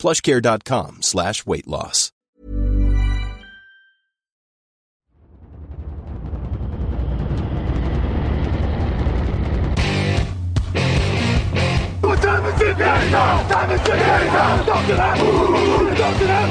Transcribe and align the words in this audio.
plushcare.com 0.00 1.02
slash 1.02 1.44
weight 1.46 1.68
loss. 1.68 2.10
What 12.00 12.18
time 12.22 12.44
is 12.46 12.60
it? 12.62 12.76
Time 12.78 13.70
is 13.70 13.80
it 13.80 13.96
now? 13.96 14.62
Talk 14.64 14.86
to 14.86 14.94
that. 14.94 15.18
Talk 15.98 16.18
to 16.18 16.26
that. 16.26 16.48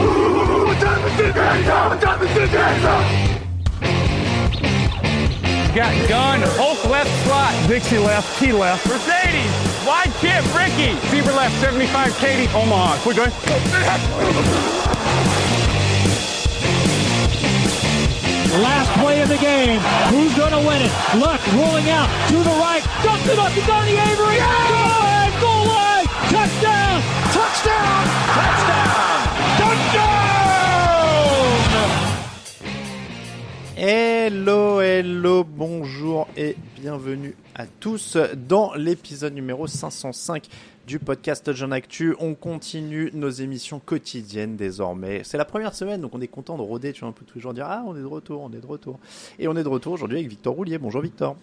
What 0.68 0.79
time 0.79 1.05
is 1.05 1.20
it 1.20 1.35
now? 1.35 1.90
What 1.90 2.02
time 2.02 2.21
is 2.21 2.38
it 2.38 2.54
now? 2.54 3.38
Got 5.76 6.09
gun, 6.09 6.41
Hulk 6.58 6.84
left 6.90 7.12
slot, 7.23 7.54
Dixie 7.68 8.00
left, 8.00 8.40
T 8.40 8.52
left, 8.52 8.88
Mercedes, 8.90 9.54
wide 9.86 10.12
chip, 10.20 10.41
Ricky, 10.58 10.98
Fever 11.14 11.32
left, 11.32 11.54
75, 11.62 12.18
Katie, 12.18 12.50
Omaha. 12.58 12.98
We're 13.05 13.14
good. 13.14 13.32
Last 18.58 18.90
play 19.00 19.22
of 19.22 19.30
the 19.30 19.38
game. 19.38 19.80
Who's 20.10 20.35
going 20.35 20.52
to 20.52 20.60
win 20.68 20.82
it? 20.82 20.91
Luck 21.21 21.40
rolling 21.54 21.88
out 21.91 22.10
to 22.30 22.38
the 22.41 22.55
right. 22.58 22.82
Dumps 23.04 23.30
it 23.30 23.38
up 23.38 23.54
to 23.54 23.62
Donnie 23.70 23.93
Avery. 23.93 24.41
Good! 24.41 25.32
Goal 25.40 25.70
line. 25.70 26.05
Touchdown. 26.34 26.98
Touchdown. 27.30 28.04
Touchdown. 28.34 28.68
Hello, 33.82 34.82
hello, 34.82 35.46
bonjour 35.46 36.27
et 36.35 36.58
bienvenue 36.76 37.34
à 37.55 37.66
tous 37.66 38.18
dans 38.36 38.74
l'épisode 38.74 39.34
numéro 39.34 39.68
505 39.68 40.49
du 40.86 40.99
podcast 40.99 41.54
Jean 41.54 41.71
Actu. 41.71 42.13
On 42.20 42.34
continue 42.34 43.10
nos 43.13 43.30
émissions 43.30 43.80
quotidiennes 43.80 44.58
désormais. 44.58 45.21
C'est 45.24 45.38
la 45.38 45.46
première 45.46 45.74
semaine, 45.74 46.02
donc 46.02 46.13
on 46.13 46.20
est 46.20 46.27
content 46.27 46.58
de 46.58 46.62
rôder, 46.62 46.91
tu 46.91 46.99
vois, 46.99 47.10
un 47.10 47.13
peu 47.13 47.24
tous 47.24 47.36
les 47.36 47.41
jours 47.41 47.54
dire 47.54 47.68
Ah, 47.70 47.82
on 47.88 47.96
est 47.96 48.02
de 48.02 48.05
retour, 48.05 48.41
on 48.41 48.52
est 48.52 48.60
de 48.60 48.68
retour. 48.68 48.99
Et 49.40 49.48
on 49.48 49.55
est 49.55 49.63
de 49.63 49.70
retour 49.70 49.93
aujourd'hui 49.93 50.18
avec 50.18 50.30
Victor 50.30 50.55
Roulier. 50.55 50.77
Bonjour 50.77 51.02
Victor. 51.02 51.38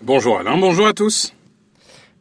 Bonjour 0.00 0.38
Alain, 0.38 0.56
bonjour 0.58 0.86
à 0.86 0.92
tous. 0.92 1.34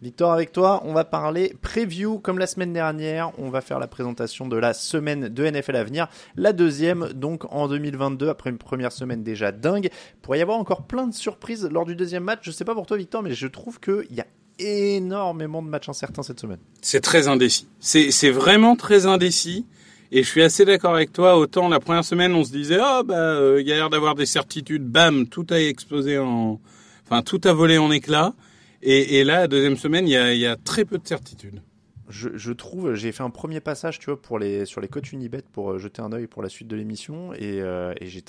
Victor, 0.01 0.31
avec 0.31 0.53
toi, 0.53 0.81
on 0.85 0.93
va 0.93 1.03
parler 1.03 1.53
preview 1.61 2.19
comme 2.19 2.39
la 2.39 2.47
semaine 2.47 2.71
dernière. 2.71 3.33
On 3.37 3.49
va 3.49 3.59
faire 3.59 3.79
la 3.79 3.87
présentation 3.87 4.47
de 4.47 4.55
la 4.55 4.73
semaine 4.73 5.27
de 5.27 5.45
NFL 5.45 5.75
à 5.75 5.83
venir. 5.83 6.07
La 6.37 6.53
deuxième, 6.53 7.09
donc 7.13 7.43
en 7.53 7.67
2022, 7.67 8.29
après 8.29 8.49
une 8.49 8.57
première 8.57 8.93
semaine 8.93 9.23
déjà 9.23 9.51
dingue. 9.51 9.89
Il 9.91 10.21
pourrait 10.21 10.39
y 10.39 10.41
avoir 10.41 10.57
encore 10.57 10.83
plein 10.83 11.05
de 11.05 11.13
surprises 11.13 11.67
lors 11.69 11.85
du 11.85 11.97
deuxième 11.97 12.23
match. 12.23 12.39
Je 12.43 12.51
sais 12.51 12.63
pas 12.63 12.75
pour 12.75 12.85
toi, 12.85 12.95
Victor, 12.95 13.23
mais 13.23 13.33
je 13.33 13.47
trouve 13.47 13.81
qu'il 13.81 14.15
y 14.15 14.21
a 14.21 14.25
énormément 14.57 15.61
de 15.61 15.67
matchs 15.67 15.89
incertains 15.89 16.23
cette 16.23 16.39
semaine. 16.39 16.59
C'est 16.81 17.01
très 17.01 17.27
indécis. 17.27 17.67
C'est 17.81 18.31
vraiment 18.31 18.77
très 18.77 19.05
indécis. 19.05 19.65
Et 20.13 20.23
je 20.23 20.29
suis 20.29 20.41
assez 20.41 20.63
d'accord 20.63 20.95
avec 20.95 21.11
toi. 21.11 21.37
Autant 21.37 21.67
la 21.67 21.81
première 21.81 22.05
semaine, 22.05 22.33
on 22.35 22.45
se 22.45 22.53
disait, 22.53 22.79
ah 22.81 23.03
bah, 23.03 23.15
euh, 23.15 23.59
il 23.59 23.67
y 23.67 23.73
a 23.73 23.75
l'air 23.75 23.89
d'avoir 23.89 24.15
des 24.15 24.25
certitudes. 24.25 24.85
Bam, 24.85 25.27
tout 25.27 25.45
a 25.49 25.59
explosé 25.59 26.17
en, 26.17 26.61
enfin, 27.05 27.21
tout 27.21 27.41
a 27.43 27.51
volé 27.51 27.77
en 27.77 27.91
éclats. 27.91 28.33
Et, 28.81 29.23
là, 29.23 29.47
deuxième 29.47 29.77
semaine, 29.77 30.07
il 30.07 30.11
y 30.11 30.45
a, 30.45 30.55
très 30.55 30.85
peu 30.85 30.97
de 30.97 31.07
certitudes. 31.07 31.61
Je, 32.09 32.51
trouve, 32.51 32.95
j'ai 32.95 33.11
fait 33.11 33.23
un 33.23 33.29
premier 33.29 33.59
passage, 33.59 33.99
tu 33.99 34.05
vois, 34.05 34.19
pour 34.19 34.39
les, 34.39 34.65
sur 34.65 34.81
les 34.81 34.87
coachs 34.87 35.11
Unibet 35.11 35.43
pour 35.51 35.71
euh, 35.71 35.77
jeter 35.77 36.01
un 36.01 36.11
œil 36.11 36.25
pour 36.25 36.41
la 36.41 36.49
suite 36.49 36.67
de 36.67 36.75
l'émission 36.75 37.33
et, 37.33 37.61
euh, 37.61 37.93
j'ai 38.01 38.23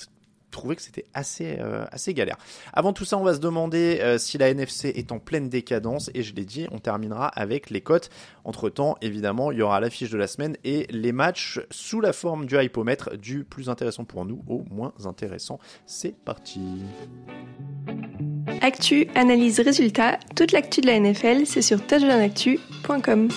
trouvé 0.51 0.75
que 0.75 0.83
c'était 0.83 1.05
assez, 1.15 1.57
euh, 1.59 1.85
assez 1.91 2.13
galère. 2.13 2.37
Avant 2.73 2.93
tout 2.93 3.05
ça, 3.05 3.17
on 3.17 3.23
va 3.23 3.33
se 3.33 3.39
demander 3.39 4.17
si 4.19 4.37
la 4.37 4.49
NFC 4.49 4.89
est 4.89 5.11
en 5.11 5.17
pleine 5.17 5.49
décadence 5.49 6.11
et 6.13 6.21
je 6.21 6.35
l'ai 6.35 6.45
dit, 6.45 6.67
on 6.71 6.77
terminera 6.77 7.27
avec 7.27 7.69
les 7.69 7.81
cotes. 7.81 8.09
Entre 8.43 8.69
temps, 8.69 8.97
évidemment, 9.01 9.51
il 9.51 9.59
y 9.59 9.61
aura 9.61 9.79
l'affiche 9.79 10.11
de 10.11 10.17
la 10.17 10.27
semaine 10.27 10.57
et 10.63 10.85
les 10.91 11.13
matchs 11.13 11.61
sous 11.71 12.01
la 12.01 12.13
forme 12.13 12.45
du 12.45 12.61
hypomètre, 12.61 13.17
du 13.17 13.45
plus 13.45 13.69
intéressant 13.69 14.03
pour 14.03 14.25
nous 14.25 14.43
au 14.47 14.63
moins 14.69 14.93
intéressant. 15.05 15.57
C'est 15.85 16.15
parti. 16.23 16.59
Actu, 18.63 19.07
analyse, 19.15 19.59
résultat, 19.59 20.19
toute 20.35 20.51
l'actu 20.51 20.81
de 20.81 20.87
la 20.87 20.99
NFL, 20.99 21.47
c'est 21.47 21.63
sur 21.63 21.81
touchdownactu.com. 21.85 23.29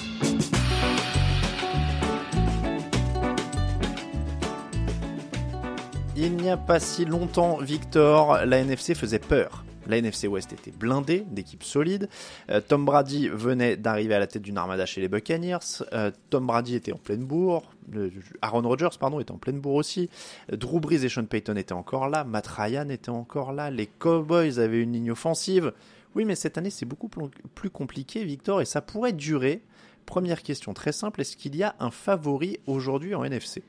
Il 6.15 6.37
n'y 6.37 6.51
a 6.51 6.59
pas 6.59 6.79
si 6.79 7.07
longtemps, 7.07 7.57
Victor, 7.57 8.45
la 8.45 8.59
NFC 8.59 8.95
faisait 8.95 9.19
peur. 9.19 9.65
La 9.87 9.99
NFC 9.99 10.27
West 10.29 10.53
était 10.53 10.71
blindée, 10.71 11.25
d'équipes 11.31 11.63
solides. 11.65 12.09
Euh, 12.51 12.61
Tom 12.67 12.85
Brady 12.85 13.29
venait 13.29 13.77
d'arriver 13.77 14.15
à 14.15 14.19
la 14.19 14.27
tête 14.27 14.43
d'une 14.43 14.57
armada 14.59 14.87
chez 14.87 15.01
les 15.01 15.09
Buccaneers. 15.09 15.59
Euh, 15.93 16.11
Tom 16.31 16.47
Brady 16.47 16.75
était 16.75 16.93
en 16.93 16.97
pleine 16.99 17.25
bourre. 17.25 17.71
Euh, 17.95 18.11
Aaron 18.41 18.63
Rodgers, 18.63 18.97
pardon, 18.99 19.21
était 19.21 19.33
en 19.33 19.39
pleine 19.39 19.61
bourre 19.61 19.75
aussi. 19.75 20.09
Euh, 20.53 20.57
Drew 20.57 20.81
Brees 20.81 21.05
et 21.05 21.09
Sean 21.09 21.27
Payton 21.27 21.57
étaient 21.57 21.73
encore 21.75 22.09
là. 22.09 22.25
Matt 22.25 22.47
Ryan 22.47 22.89
était 22.89 23.11
encore 23.11 23.53
là. 23.53 23.71
Les 23.71 23.87
Cowboys 23.87 24.59
avaient 24.59 24.81
une 24.83 24.93
ligne 24.93 25.11
offensive. 25.11 25.73
Oui, 26.15 26.25
mais 26.25 26.35
cette 26.37 26.57
année, 26.59 26.71
c'est 26.71 26.87
beaucoup 26.87 27.09
pl- 27.09 27.29
plus 27.55 27.71
compliqué, 27.71 28.25
Victor, 28.25 28.61
et 28.61 28.65
ça 28.65 28.81
pourrait 28.81 29.13
durer. 29.13 29.63
Première 30.07 30.43
question 30.43 30.75
très 30.75 30.93
simple, 30.93 31.21
est-ce 31.23 31.37
qu'il 31.37 31.57
y 31.57 31.63
a 31.63 31.75
un 31.81 31.91
favori 31.91 32.59
aujourd'hui 32.67 33.15
en 33.15 33.25
NFC 33.25 33.63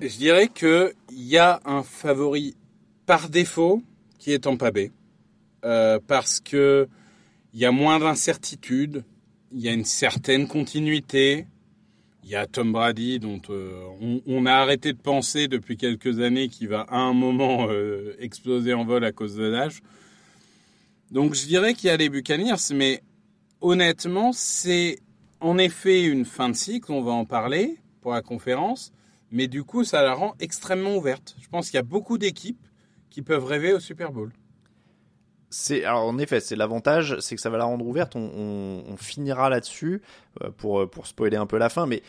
Je 0.00 0.16
dirais 0.16 0.48
que 0.48 0.94
il 1.10 1.22
y 1.24 1.36
a 1.38 1.60
un 1.64 1.82
favori 1.82 2.56
par 3.06 3.28
défaut 3.28 3.82
qui 4.20 4.32
est 4.32 4.40
Tampa 4.40 4.70
Bay. 4.70 4.92
Euh, 5.64 5.98
parce 6.06 6.38
que 6.38 6.86
il 7.52 7.58
y 7.58 7.64
a 7.64 7.72
moins 7.72 7.98
d'incertitudes, 7.98 9.02
il 9.50 9.60
y 9.60 9.68
a 9.68 9.72
une 9.72 9.84
certaine 9.84 10.46
continuité. 10.46 11.46
Il 12.22 12.30
y 12.30 12.36
a 12.36 12.46
Tom 12.46 12.70
Brady 12.70 13.18
dont 13.18 13.40
euh, 13.48 14.20
on, 14.26 14.46
a 14.46 14.52
arrêté 14.52 14.92
de 14.92 14.98
penser 14.98 15.48
depuis 15.48 15.76
quelques 15.76 16.20
années 16.20 16.48
qu'il 16.48 16.68
va 16.68 16.82
à 16.82 16.98
un 16.98 17.14
moment 17.14 17.66
euh, 17.70 18.14
exploser 18.20 18.74
en 18.74 18.84
vol 18.84 19.04
à 19.04 19.10
cause 19.10 19.34
de 19.34 19.44
l'âge. 19.44 19.82
Donc 21.10 21.34
je 21.34 21.46
dirais 21.46 21.74
qu'il 21.74 21.88
y 21.88 21.90
a 21.90 21.96
les 21.96 22.10
Buccaneers, 22.10 22.72
mais 22.74 23.02
honnêtement, 23.60 24.32
c'est 24.32 24.98
en 25.40 25.56
effet 25.58 26.04
une 26.04 26.26
fin 26.26 26.50
de 26.50 26.54
cycle, 26.54 26.92
on 26.92 27.02
va 27.02 27.12
en 27.12 27.24
parler 27.24 27.78
pour 28.02 28.12
la 28.12 28.22
conférence, 28.22 28.92
mais 29.32 29.48
du 29.48 29.64
coup, 29.64 29.82
ça 29.82 30.02
la 30.02 30.12
rend 30.12 30.34
extrêmement 30.40 30.96
ouverte. 30.96 31.36
Je 31.40 31.48
pense 31.48 31.70
qu'il 31.70 31.76
y 31.76 31.80
a 31.80 31.82
beaucoup 31.82 32.18
d'équipes 32.18 32.69
qui 33.10 33.22
peuvent 33.22 33.44
rêver 33.44 33.72
au 33.72 33.80
Super 33.80 34.12
Bowl. 34.12 34.32
C'est 35.52 35.86
en 35.86 36.16
effet, 36.18 36.38
c'est 36.38 36.54
l'avantage, 36.54 37.18
c'est 37.18 37.34
que 37.34 37.40
ça 37.40 37.50
va 37.50 37.58
la 37.58 37.64
rendre 37.64 37.84
ouverte. 37.84 38.14
On, 38.14 38.96
finira 38.96 39.50
là-dessus 39.50 40.00
euh, 40.42 40.50
pour 40.50 40.88
pour 40.88 41.08
spoiler 41.08 41.36
un 41.36 41.46
peu 41.46 41.58
la 41.58 41.68
fin, 41.68 41.86
mais 41.86 42.02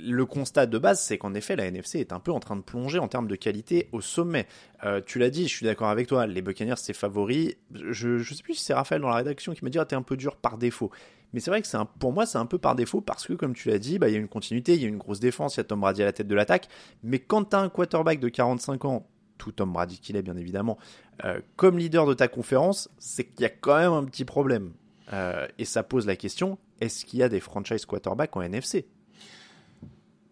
le 0.00 0.24
constat 0.24 0.66
de 0.66 0.78
base, 0.78 1.00
c'est 1.00 1.18
qu'en 1.18 1.34
effet, 1.34 1.56
la 1.56 1.66
NFC 1.66 1.98
est 1.98 2.12
un 2.12 2.20
peu 2.20 2.30
en 2.30 2.40
train 2.40 2.56
de 2.56 2.62
plonger 2.62 2.98
en 2.98 3.08
termes 3.08 3.28
de 3.28 3.36
qualité 3.36 3.88
au 3.92 4.00
sommet. 4.00 4.46
Euh, 4.84 5.00
tu 5.04 5.18
l'as 5.18 5.30
dit, 5.30 5.48
je 5.48 5.54
suis 5.54 5.66
d'accord 5.66 5.88
avec 5.88 6.06
toi. 6.06 6.26
Les 6.26 6.42
Buccaneers, 6.42 6.76
c'est 6.76 6.92
favori. 6.92 7.56
Je 7.74 8.18
je 8.18 8.34
sais 8.34 8.42
plus 8.42 8.54
si 8.54 8.64
c'est 8.64 8.74
Raphaël 8.74 9.02
dans 9.02 9.08
la 9.08 9.16
rédaction 9.16 9.52
qui 9.52 9.64
m'a 9.64 9.70
dit 9.70 9.78
ah 9.78 9.84
t'es 9.84 9.96
un 9.96 10.02
peu 10.02 10.16
dur 10.16 10.36
par 10.36 10.58
défaut. 10.58 10.90
Mais 11.32 11.40
c'est 11.40 11.50
vrai 11.50 11.60
que 11.60 11.76
un, 11.76 11.84
pour 11.84 12.12
moi, 12.12 12.24
c'est 12.24 12.38
un 12.38 12.46
peu 12.46 12.58
par 12.58 12.74
défaut 12.74 13.00
parce 13.00 13.26
que, 13.26 13.34
comme 13.34 13.54
tu 13.54 13.68
l'as 13.68 13.78
dit, 13.78 13.98
bah, 13.98 14.08
il 14.08 14.12
y 14.12 14.16
a 14.16 14.18
une 14.18 14.28
continuité, 14.28 14.74
il 14.74 14.82
y 14.82 14.84
a 14.86 14.88
une 14.88 14.96
grosse 14.96 15.20
défense, 15.20 15.56
il 15.56 15.58
y 15.58 15.60
a 15.60 15.64
Tom 15.64 15.80
Brady 15.80 16.02
à 16.02 16.06
la 16.06 16.12
tête 16.12 16.26
de 16.26 16.34
l'attaque. 16.34 16.68
Mais 17.02 17.18
quand 17.18 17.50
tu 17.50 17.56
un 17.56 17.68
quarterback 17.68 18.18
de 18.18 18.28
45 18.28 18.84
ans, 18.86 19.06
tout 19.38 19.52
Tom 19.52 19.72
Brady 19.72 19.98
qu'il 19.98 20.16
est, 20.16 20.22
bien 20.22 20.36
évidemment, 20.36 20.78
euh, 21.24 21.40
comme 21.56 21.78
leader 21.78 22.06
de 22.06 22.14
ta 22.14 22.28
conférence, 22.28 22.88
c'est 22.98 23.24
qu'il 23.24 23.42
y 23.42 23.46
a 23.46 23.50
quand 23.50 23.78
même 23.78 23.92
un 23.92 24.04
petit 24.04 24.24
problème. 24.24 24.72
Euh, 25.12 25.46
et 25.58 25.64
ça 25.64 25.82
pose 25.82 26.06
la 26.06 26.16
question 26.16 26.58
est-ce 26.80 27.04
qu'il 27.04 27.18
y 27.18 27.22
a 27.22 27.28
des 27.28 27.40
franchise 27.40 27.86
quarterbacks 27.86 28.36
en 28.36 28.42
NFC 28.42 28.86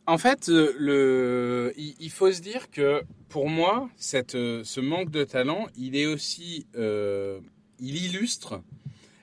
En 0.07 0.19
fait, 0.19 0.49
euh, 0.49 1.73
il, 1.77 2.11
faut 2.11 2.31
se 2.31 2.41
dire 2.41 2.71
que 2.71 3.03
pour 3.29 3.49
moi, 3.49 3.89
ce 3.97 4.81
manque 4.81 5.11
de 5.11 5.25
talent, 5.25 5.67
il 5.77 5.97
est 5.97 6.07
aussi, 6.07 6.67
il 6.77 8.05
illustre 8.05 8.63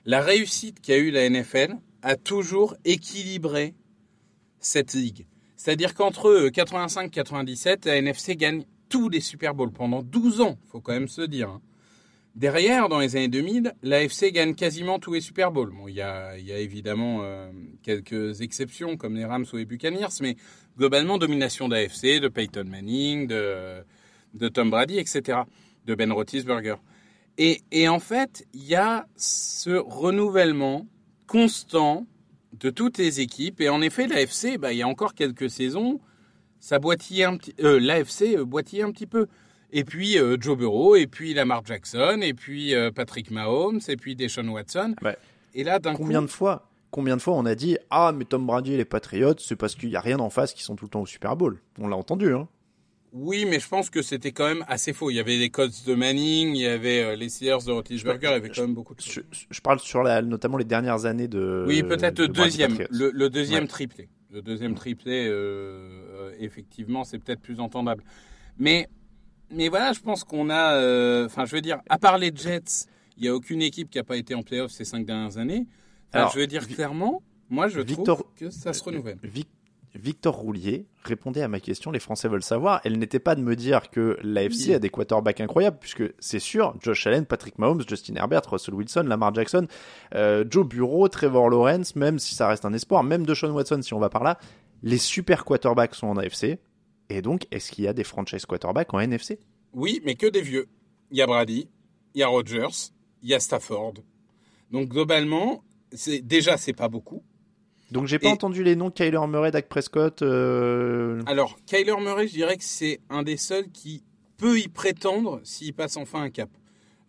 la 0.04 0.20
réussite 0.20 0.82
qu'a 0.82 0.98
eu 0.98 1.10
la 1.10 1.30
NFL 1.30 1.76
à 2.02 2.16
toujours 2.16 2.76
équilibrer 2.84 3.74
cette 4.60 4.92
ligue. 4.92 5.26
C'est-à-dire 5.56 5.94
qu'entre 5.94 6.50
85 6.50 7.10
97, 7.10 7.86
la 7.86 7.96
NFC 7.96 8.36
gagne 8.36 8.64
tous 8.94 9.08
les 9.08 9.18
Super 9.18 9.56
Bowls 9.56 9.72
pendant 9.72 10.04
12 10.04 10.40
ans, 10.40 10.56
faut 10.68 10.80
quand 10.80 10.92
même 10.92 11.08
se 11.08 11.22
dire. 11.22 11.48
hein. 11.48 11.60
Derrière, 12.36 12.88
dans 12.88 13.00
les 13.00 13.16
années 13.16 13.26
2000, 13.26 13.74
l'AFC 13.82 14.30
gagne 14.30 14.54
quasiment 14.54 15.00
tous 15.00 15.14
les 15.14 15.20
Super 15.20 15.50
Bowls. 15.50 15.72
Bon, 15.72 15.88
il 15.88 15.96
y 15.96 16.00
a, 16.00 16.36
évidemment 16.36 17.22
euh, 17.24 17.50
quelques 17.82 18.40
exceptions 18.40 18.96
comme 18.96 19.16
les 19.16 19.24
Rams 19.24 19.46
ou 19.52 19.56
les 19.56 19.64
Buccaneers, 19.64 20.20
mais 20.20 20.36
globalement, 20.78 21.18
domination 21.18 21.68
d'AFC, 21.68 22.20
de 22.20 22.28
Peyton 22.28 22.66
Manning, 22.70 23.26
de, 23.26 24.48
Tom 24.48 24.70
Brady, 24.70 24.98
etc., 24.98 25.38
de 25.86 25.94
Ben 25.96 26.12
Roethlisberger. 26.12 26.76
Et, 27.36 27.62
et 27.72 27.88
en 27.88 27.98
fait, 27.98 28.46
il 28.54 28.62
y 28.62 28.76
a 28.76 29.08
ce 29.16 29.70
renouvellement 29.70 30.86
constant 31.26 32.06
de 32.52 32.70
toutes 32.70 32.98
les 32.98 33.20
équipes. 33.20 33.60
Et 33.60 33.68
en 33.68 33.82
effet, 33.82 34.06
l'AFC, 34.06 34.56
bah, 34.56 34.72
il 34.72 34.78
y 34.78 34.82
a 34.82 34.88
encore 34.88 35.14
quelques 35.14 35.50
saisons, 35.50 36.00
ça 36.64 36.78
boitillait 36.78 37.24
un 37.24 37.36
petit, 37.36 37.54
euh, 37.62 37.78
l'AFC 37.78 38.36
euh, 38.38 38.44
boitillait 38.46 38.84
un 38.84 38.90
petit 38.90 39.06
peu. 39.06 39.26
Et 39.70 39.84
puis 39.84 40.18
euh, 40.18 40.38
Joe 40.40 40.56
Burrow, 40.56 40.96
et 40.96 41.06
puis 41.06 41.34
Lamar 41.34 41.62
Jackson, 41.66 42.20
et 42.22 42.32
puis 42.32 42.74
euh, 42.74 42.90
Patrick 42.90 43.30
Mahomes, 43.30 43.80
et 43.88 43.96
puis 43.96 44.16
Deshaun 44.16 44.48
Watson. 44.48 44.94
Ouais. 45.02 45.16
Et 45.54 45.62
là, 45.62 45.78
d'un 45.78 45.92
coup, 45.92 45.98
Combien 46.04 46.22
de 46.22 46.26
fois 46.26 46.70
Combien 46.90 47.16
de 47.16 47.20
fois 47.22 47.34
on 47.34 47.44
a 47.44 47.54
dit 47.54 47.76
Ah, 47.90 48.12
mais 48.16 48.24
Tom 48.24 48.46
Brady 48.46 48.72
et 48.72 48.76
les 48.78 48.84
Patriots, 48.86 49.34
c'est 49.38 49.56
parce 49.56 49.74
qu'il 49.74 49.90
n'y 49.90 49.96
a 49.96 50.00
rien 50.00 50.20
en 50.20 50.30
face 50.30 50.54
qui 50.54 50.62
sont 50.62 50.74
tout 50.74 50.86
le 50.86 50.90
temps 50.90 51.02
au 51.02 51.06
Super 51.06 51.36
Bowl. 51.36 51.60
On 51.78 51.86
l'a 51.88 51.96
entendu, 51.96 52.32
hein. 52.32 52.48
oui, 53.12 53.44
mais 53.50 53.60
je 53.60 53.68
pense 53.68 53.90
que 53.90 54.00
c'était 54.00 54.32
quand 54.32 54.46
même 54.46 54.64
assez 54.68 54.92
faux. 54.94 55.10
Il 55.10 55.16
y 55.16 55.20
avait 55.20 55.36
les 55.36 55.50
Colts 55.50 55.84
de 55.86 55.94
Manning, 55.94 56.54
il 56.54 56.62
y 56.62 56.66
avait 56.66 57.14
les 57.16 57.28
Steelers 57.28 57.64
de 57.66 57.72
Roethlisberger, 57.72 58.28
il 58.28 58.30
y 58.30 58.34
avait 58.34 58.48
quand 58.48 58.62
même 58.62 58.74
beaucoup 58.74 58.94
de 58.94 59.02
Je, 59.02 59.10
choses. 59.10 59.24
je 59.50 59.60
parle 59.60 59.80
sur 59.80 60.02
la, 60.02 60.22
notamment 60.22 60.56
les 60.56 60.64
dernières 60.64 61.04
années 61.04 61.28
de. 61.28 61.64
Oui, 61.68 61.82
peut-être 61.82 62.16
de 62.16 62.22
le 62.22 62.28
deuxième, 62.28 62.78
le, 62.90 63.10
le 63.12 63.28
deuxième 63.28 63.64
Ouais. 63.64 63.68
triplé. 63.68 64.08
Le 64.30 64.42
deuxième 64.42 64.74
triplé, 64.74 65.28
effectivement, 66.38 67.04
c'est 67.04 67.18
peut-être 67.18 67.40
plus 67.40 67.60
entendable. 67.60 68.02
Mais, 68.58 68.88
mais 69.50 69.68
voilà, 69.68 69.92
je 69.92 70.00
pense 70.00 70.24
qu'on 70.24 70.50
a, 70.50 70.74
euh, 70.74 71.26
enfin, 71.26 71.44
je 71.44 71.54
veux 71.54 71.60
dire, 71.62 71.78
à 71.88 71.98
part 71.98 72.18
les 72.18 72.32
Jets, 72.34 72.86
il 73.16 73.22
n'y 73.22 73.28
a 73.28 73.34
aucune 73.34 73.62
équipe 73.62 73.90
qui 73.90 73.98
n'a 73.98 74.04
pas 74.04 74.16
été 74.16 74.34
en 74.34 74.42
playoff 74.42 74.70
ces 74.70 74.84
cinq 74.84 75.04
dernières 75.06 75.38
années. 75.38 75.66
Alors, 76.12 76.30
je 76.32 76.38
veux 76.38 76.46
dire 76.46 76.66
clairement, 76.68 77.22
moi, 77.50 77.68
je 77.68 77.80
Victor- 77.80 78.18
trouve 78.18 78.30
que 78.36 78.50
ça 78.50 78.72
se 78.72 78.82
renouvelle. 78.84 79.18
Vic- 79.22 79.48
Victor 79.96 80.34
Roulier 80.34 80.86
répondait 81.04 81.42
à 81.42 81.46
ma 81.46 81.60
question, 81.60 81.92
les 81.92 82.00
Français 82.00 82.26
veulent 82.28 82.42
savoir. 82.42 82.80
Elle 82.84 82.98
n'était 82.98 83.20
pas 83.20 83.36
de 83.36 83.40
me 83.42 83.54
dire 83.54 83.90
que 83.90 84.18
l'AFC 84.24 84.66
Oui. 84.70 84.74
a 84.74 84.78
des 84.80 84.88
quarterbacks 84.90 85.40
incroyables, 85.40 85.76
puisque 85.80 86.02
c'est 86.18 86.40
sûr, 86.40 86.74
Josh 86.80 87.06
Allen, 87.06 87.26
Patrick 87.26 87.58
Mahomes, 87.60 87.82
Justin 87.88 88.16
Herbert, 88.16 88.42
Russell 88.50 88.74
Wilson, 88.74 89.04
Lamar 89.06 89.32
Jackson, 89.34 89.68
euh, 90.16 90.44
Joe 90.50 90.66
Bureau, 90.66 91.06
Trevor 91.08 91.48
Lawrence, 91.48 91.94
même 91.94 92.18
si 92.18 92.34
ça 92.34 92.48
reste 92.48 92.64
un 92.64 92.72
espoir, 92.72 93.04
même 93.04 93.24
de 93.24 93.34
Sean 93.34 93.50
Watson 93.52 93.82
si 93.82 93.94
on 93.94 94.00
va 94.00 94.08
par 94.08 94.24
là, 94.24 94.36
les 94.84 94.98
super 94.98 95.44
quarterbacks 95.44 95.94
sont 95.94 96.06
en 96.06 96.16
AFC. 96.16 96.58
Et 97.10 97.20
donc, 97.22 97.46
est-ce 97.50 97.72
qu'il 97.72 97.84
y 97.84 97.88
a 97.88 97.92
des 97.92 98.04
franchise 98.04 98.46
quarterbacks 98.46 98.94
en 98.94 99.00
NFC 99.00 99.38
Oui, 99.72 100.00
mais 100.04 100.14
que 100.14 100.26
des 100.26 100.40
vieux. 100.40 100.68
Il 101.10 101.18
y 101.18 101.22
a 101.22 101.26
Brady, 101.26 101.68
il 102.14 102.20
y 102.20 102.22
a 102.22 102.28
Rodgers, 102.28 102.68
il 103.22 103.28
y 103.30 103.34
a 103.34 103.40
Stafford. 103.40 103.94
Donc 104.70 104.88
globalement, 104.88 105.62
c'est 105.92 106.20
déjà 106.20 106.56
c'est 106.56 106.72
pas 106.72 106.88
beaucoup. 106.88 107.22
Donc, 107.90 108.06
j'ai 108.06 108.18
pas 108.18 108.28
Et- 108.28 108.32
entendu 108.32 108.64
les 108.64 108.74
noms 108.76 108.90
Kyler 108.90 109.20
Murray, 109.28 109.50
Dak 109.50 109.68
Prescott. 109.68 110.22
euh, 110.22 111.22
Alors, 111.26 111.56
Kyler 111.66 111.94
Murray, 112.00 112.26
je 112.26 112.32
dirais 112.32 112.56
que 112.56 112.64
c'est 112.64 113.00
un 113.10 113.22
des 113.22 113.36
seuls 113.36 113.68
qui 113.70 114.02
peut 114.38 114.58
y 114.58 114.68
prétendre 114.68 115.40
s'il 115.44 115.74
passe 115.74 115.96
enfin 115.96 116.22
un 116.22 116.30
cap. 116.30 116.48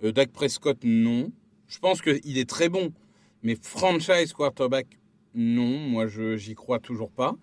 Euh, 0.04 0.12
Dak 0.12 0.32
Prescott, 0.32 0.78
non. 0.84 1.32
Je 1.68 1.80
pense 1.80 2.02
qu'il 2.02 2.38
est 2.38 2.48
très 2.48 2.70
bon, 2.70 2.92
mais 3.42 3.56
franchise 3.60 4.34
quarterback, 4.34 4.86
non. 5.34 5.80
Moi, 5.90 6.08
je 6.08 6.36
j'y 6.36 6.54
crois 6.54 6.80
toujours 6.80 7.10
pas. 7.10 7.36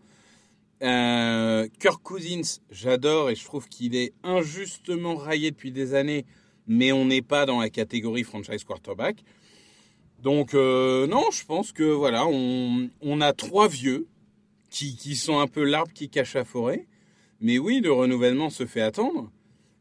Euh, 0.83 1.69
Kirk 1.79 2.03
Cousins, 2.03 2.61
j'adore 2.71 3.31
et 3.31 3.35
je 3.35 3.45
trouve 3.45 3.69
qu'il 3.69 3.95
est 3.95 4.13
injustement 4.25 5.15
raillé 5.15 5.51
depuis 5.51 5.71
des 5.71 5.95
années, 5.95 6.25
mais 6.67 6.93
on 6.93 7.05
n'est 7.05 7.23
pas 7.23 7.47
dans 7.47 7.61
la 7.61 7.71
catégorie 7.71 8.25
franchise 8.25 8.65
quarterback. 8.65 9.23
Donc, 10.21 10.55
euh, 10.55 11.07
non, 11.07 11.31
je 11.33 11.45
pense 11.45 11.73
que 11.73 11.85
voilà, 11.85 12.27
on, 12.27 12.89
on 13.01 13.21
a 13.21 13.33
trois 13.33 13.69
vieux 13.69 14.07
qui, 14.71 14.97
qui 14.97 15.17
sont 15.17 15.39
un 15.39 15.47
peu 15.47 15.65
l'arbre 15.65 15.93
qui 15.93 16.09
cache 16.09 16.35
la 16.35 16.45
forêt. 16.45 16.87
Mais 17.41 17.59
oui, 17.59 17.81
le 17.81 17.93
renouvellement 17.93 18.51
se 18.51 18.67
fait 18.67 18.81
attendre. 18.81 19.31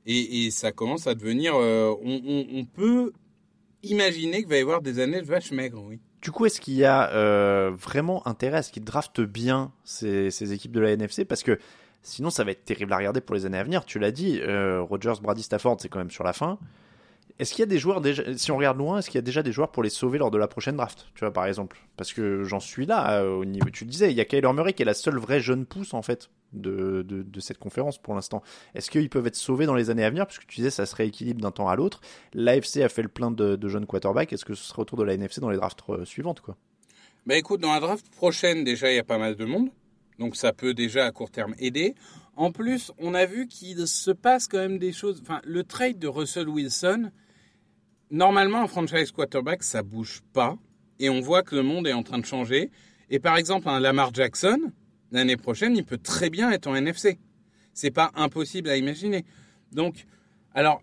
Et, 0.07 0.45
et 0.45 0.51
ça 0.51 0.71
commence 0.71 1.05
à 1.05 1.13
devenir. 1.13 1.55
euh, 1.55 1.93
on, 2.03 2.65
peut 2.65 3.13
imaginer 3.83 4.39
qu'il 4.39 4.47
va 4.47 4.57
y 4.57 4.61
avoir 4.61 4.81
des 4.81 4.99
années 4.99 5.21
de 5.21 5.27
vaches 5.27 5.51
maigres, 5.51 5.83
oui. 5.83 5.99
Du 6.21 6.31
coup, 6.31 6.45
est-ce 6.45 6.61
qu'il 6.61 6.75
y 6.75 6.85
a 6.85 7.09
euh, 7.11 7.71
vraiment 7.73 8.25
intérêt 8.27 8.57
à 8.57 8.63
ce 8.63 8.71
qu'ils 8.71 8.83
draftent 8.83 9.21
bien 9.21 9.71
ces, 9.83 10.53
équipes 10.53 10.71
de 10.71 10.79
la 10.79 10.91
NFC 10.91 11.25
Parce 11.25 11.41
que 11.41 11.57
sinon, 12.03 12.29
ça 12.29 12.43
va 12.43 12.51
être 12.51 12.63
terrible 12.63 12.93
à 12.93 12.97
regarder 12.97 13.21
pour 13.21 13.35
les 13.35 13.45
années 13.45 13.57
à 13.57 13.63
venir. 13.63 13.85
Tu 13.85 13.97
l'as 13.97 14.11
dit, 14.11 14.39
euh, 14.41 14.81
Rogers, 14.81 15.19
Brady, 15.21 15.41
Stafford, 15.41 15.77
c'est 15.79 15.89
quand 15.89 15.99
même 15.99 16.11
sur 16.11 16.23
la 16.23 16.33
fin. 16.33 16.59
Est-ce 17.39 17.53
qu'il 17.53 17.61
y 17.61 17.63
a 17.63 17.67
des 17.67 17.79
joueurs 17.79 18.01
déjà, 18.01 18.21
si 18.37 18.51
on 18.51 18.57
regarde 18.57 18.77
loin, 18.77 18.99
est-ce 18.99 19.09
qu'il 19.09 19.17
y 19.17 19.23
a 19.23 19.23
déjà 19.23 19.41
des 19.41 19.51
joueurs 19.51 19.71
pour 19.71 19.81
les 19.81 19.89
sauver 19.89 20.19
lors 20.19 20.29
de 20.29 20.37
la 20.37 20.47
prochaine 20.47 20.75
draft 20.75 21.07
Tu 21.15 21.21
vois, 21.21 21.33
par 21.33 21.47
exemple, 21.47 21.79
parce 21.97 22.13
que 22.13 22.43
j'en 22.43 22.59
suis 22.59 22.85
là 22.85 23.21
euh, 23.21 23.33
au 23.33 23.45
niveau. 23.45 23.69
Tu 23.71 23.85
le 23.85 23.89
disais, 23.89 24.11
il 24.11 24.17
y 24.17 24.21
a 24.21 24.25
Kyler 24.25 24.53
Murray 24.53 24.73
qui 24.73 24.83
est 24.83 24.85
la 24.85 24.93
seule 24.93 25.17
vraie 25.17 25.39
jeune 25.39 25.65
pousse 25.65 25.95
en 25.95 26.03
fait 26.03 26.29
de, 26.53 27.39
cette 27.39 27.57
conférence 27.57 27.97
pour 27.97 28.13
l'instant. 28.13 28.41
Est-ce 28.75 28.91
qu'ils 28.91 29.09
peuvent 29.09 29.27
être 29.27 29.35
sauvés 29.35 29.65
dans 29.65 29.75
les 29.75 29.89
années 29.89 30.03
à 30.03 30.09
venir? 30.09 30.27
Puisque 30.27 30.45
tu 30.45 30.57
disais, 30.57 30.69
ça 30.69 30.85
se 30.85 30.95
rééquilibre 30.95 31.41
d'un 31.41 31.51
temps 31.51 31.69
à 31.69 31.75
l'autre. 31.75 32.01
L'AFC 32.33 32.77
a 32.77 32.89
fait 32.89 33.01
le 33.01 33.09
plein 33.09 33.31
de, 33.31 33.55
de 33.55 33.69
jeunes 33.69 33.85
quarterbacks. 33.85 34.31
Est-ce 34.33 34.45
que 34.45 34.53
ce 34.53 34.63
sera 34.63 34.81
autour 34.81 34.97
de 34.97 35.03
la 35.03 35.13
NFC 35.13 35.41
dans 35.41 35.49
les 35.49 35.57
drafts 35.57 35.83
euh, 35.89 36.05
suivantes 36.05 36.41
quoi? 36.41 36.57
Bah 37.27 37.35
écoute, 37.35 37.61
dans 37.61 37.71
la 37.71 37.79
draft 37.79 38.09
prochaine, 38.15 38.63
déjà, 38.63 38.91
il 38.91 38.95
y 38.95 38.99
a 38.99 39.03
pas 39.03 39.19
mal 39.19 39.35
de 39.35 39.45
monde. 39.45 39.69
Donc 40.17 40.35
ça 40.35 40.53
peut 40.53 40.73
déjà 40.73 41.05
à 41.05 41.11
court 41.11 41.29
terme 41.29 41.53
aider. 41.59 41.95
En 42.35 42.51
plus, 42.51 42.91
on 42.97 43.13
a 43.13 43.25
vu 43.25 43.47
qu'il 43.47 43.87
se 43.87 44.11
passe 44.11 44.47
quand 44.47 44.57
même 44.57 44.79
des 44.79 44.93
choses. 44.93 45.21
Enfin, 45.21 45.41
le 45.43 45.63
trade 45.63 45.99
de 45.99 46.07
Russell 46.07 46.49
Wilson, 46.49 47.11
normalement, 48.09 48.61
un 48.61 48.67
franchise 48.67 49.11
quarterback, 49.11 49.63
ça 49.63 49.83
bouge 49.83 50.21
pas. 50.33 50.57
Et 50.99 51.09
on 51.09 51.21
voit 51.21 51.43
que 51.43 51.55
le 51.55 51.63
monde 51.63 51.87
est 51.87 51.93
en 51.93 52.03
train 52.03 52.19
de 52.19 52.25
changer. 52.25 52.71
Et 53.09 53.19
par 53.19 53.37
exemple, 53.37 53.69
un 53.69 53.79
Lamar 53.79 54.13
Jackson, 54.13 54.71
l'année 55.11 55.37
prochaine, 55.37 55.75
il 55.75 55.83
peut 55.83 55.97
très 55.97 56.29
bien 56.29 56.51
être 56.51 56.67
en 56.67 56.75
NFC. 56.75 57.19
C'est 57.73 57.91
pas 57.91 58.11
impossible 58.15 58.69
à 58.69 58.77
imaginer. 58.77 59.25
Donc, 59.71 60.05
alors, 60.53 60.81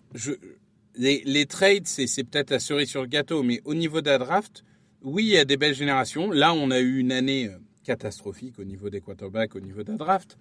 les, 0.94 1.46
trades, 1.46 1.86
c'est 1.86 2.24
peut-être 2.24 2.50
la 2.50 2.58
cerise 2.58 2.88
sur 2.88 3.02
le 3.02 3.08
gâteau, 3.08 3.42
mais 3.42 3.60
au 3.64 3.74
niveau 3.74 4.00
de 4.00 4.08
la 4.08 4.18
draft, 4.18 4.64
oui, 5.02 5.24
il 5.24 5.30
y 5.30 5.38
a 5.38 5.44
des 5.44 5.56
belles 5.56 5.74
générations. 5.74 6.30
Là, 6.30 6.52
on 6.52 6.70
a 6.70 6.80
eu 6.80 6.98
une 6.98 7.12
année 7.12 7.48
euh, 7.48 7.58
catastrophique 7.84 8.58
au 8.58 8.64
niveau 8.64 8.90
des 8.90 9.00
quarterbacks, 9.00 9.54
au 9.54 9.60
niveau 9.60 9.82
de 9.82 9.92
la 9.92 9.96
draft. 9.96 10.36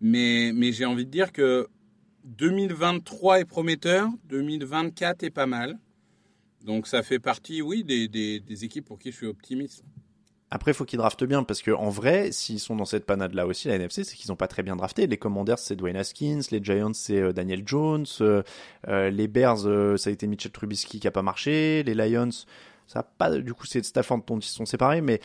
Mais, 0.00 0.52
j'ai 0.72 0.86
envie 0.86 1.04
de 1.04 1.10
dire 1.10 1.32
que 1.32 1.68
2023 2.24 3.40
est 3.40 3.44
prometteur, 3.44 4.08
2024 4.28 5.24
est 5.24 5.30
pas 5.30 5.46
mal. 5.46 5.78
Donc 6.64 6.86
ça 6.86 7.02
fait 7.02 7.18
partie, 7.18 7.62
oui, 7.62 7.84
des 7.84 8.64
équipes 8.64 8.84
pour 8.84 8.98
qui 8.98 9.10
je 9.10 9.16
suis 9.16 9.26
optimiste. 9.26 9.82
Après, 10.52 10.72
faut 10.72 10.84
qu'ils 10.84 10.98
draftent 10.98 11.24
bien 11.24 11.44
parce 11.44 11.62
que 11.62 11.70
en 11.70 11.90
vrai, 11.90 12.32
s'ils 12.32 12.58
sont 12.58 12.74
dans 12.74 12.84
cette 12.84 13.06
panade-là 13.06 13.46
aussi, 13.46 13.68
la 13.68 13.76
NFC, 13.76 14.02
c'est 14.02 14.16
qu'ils 14.16 14.30
n'ont 14.30 14.36
pas 14.36 14.48
très 14.48 14.64
bien 14.64 14.74
drafté. 14.74 15.06
Les 15.06 15.16
Commanders, 15.16 15.60
c'est 15.60 15.76
Dwayne 15.76 15.96
Haskins, 15.96 16.40
les 16.50 16.62
Giants, 16.62 16.92
c'est 16.92 17.20
euh, 17.20 17.32
Daniel 17.32 17.62
Jones, 17.64 18.06
euh, 18.20 18.42
euh, 18.88 19.10
les 19.10 19.28
Bears, 19.28 19.58
ça 19.98 20.10
a 20.10 20.12
été 20.12 20.26
Mitchell 20.26 20.50
Trubisky 20.50 20.98
qui 20.98 21.06
a 21.06 21.12
pas 21.12 21.22
marché, 21.22 21.84
les 21.84 21.94
Lions, 21.94 22.30
ça 22.88 23.00
a 23.00 23.02
pas. 23.04 23.30
Du 23.38 23.54
coup, 23.54 23.66
c'est 23.66 23.84
Stafford 23.84 24.22
dont 24.26 24.40
ils 24.40 24.42
sont 24.42 24.66
séparés, 24.66 25.02
mais 25.02 25.20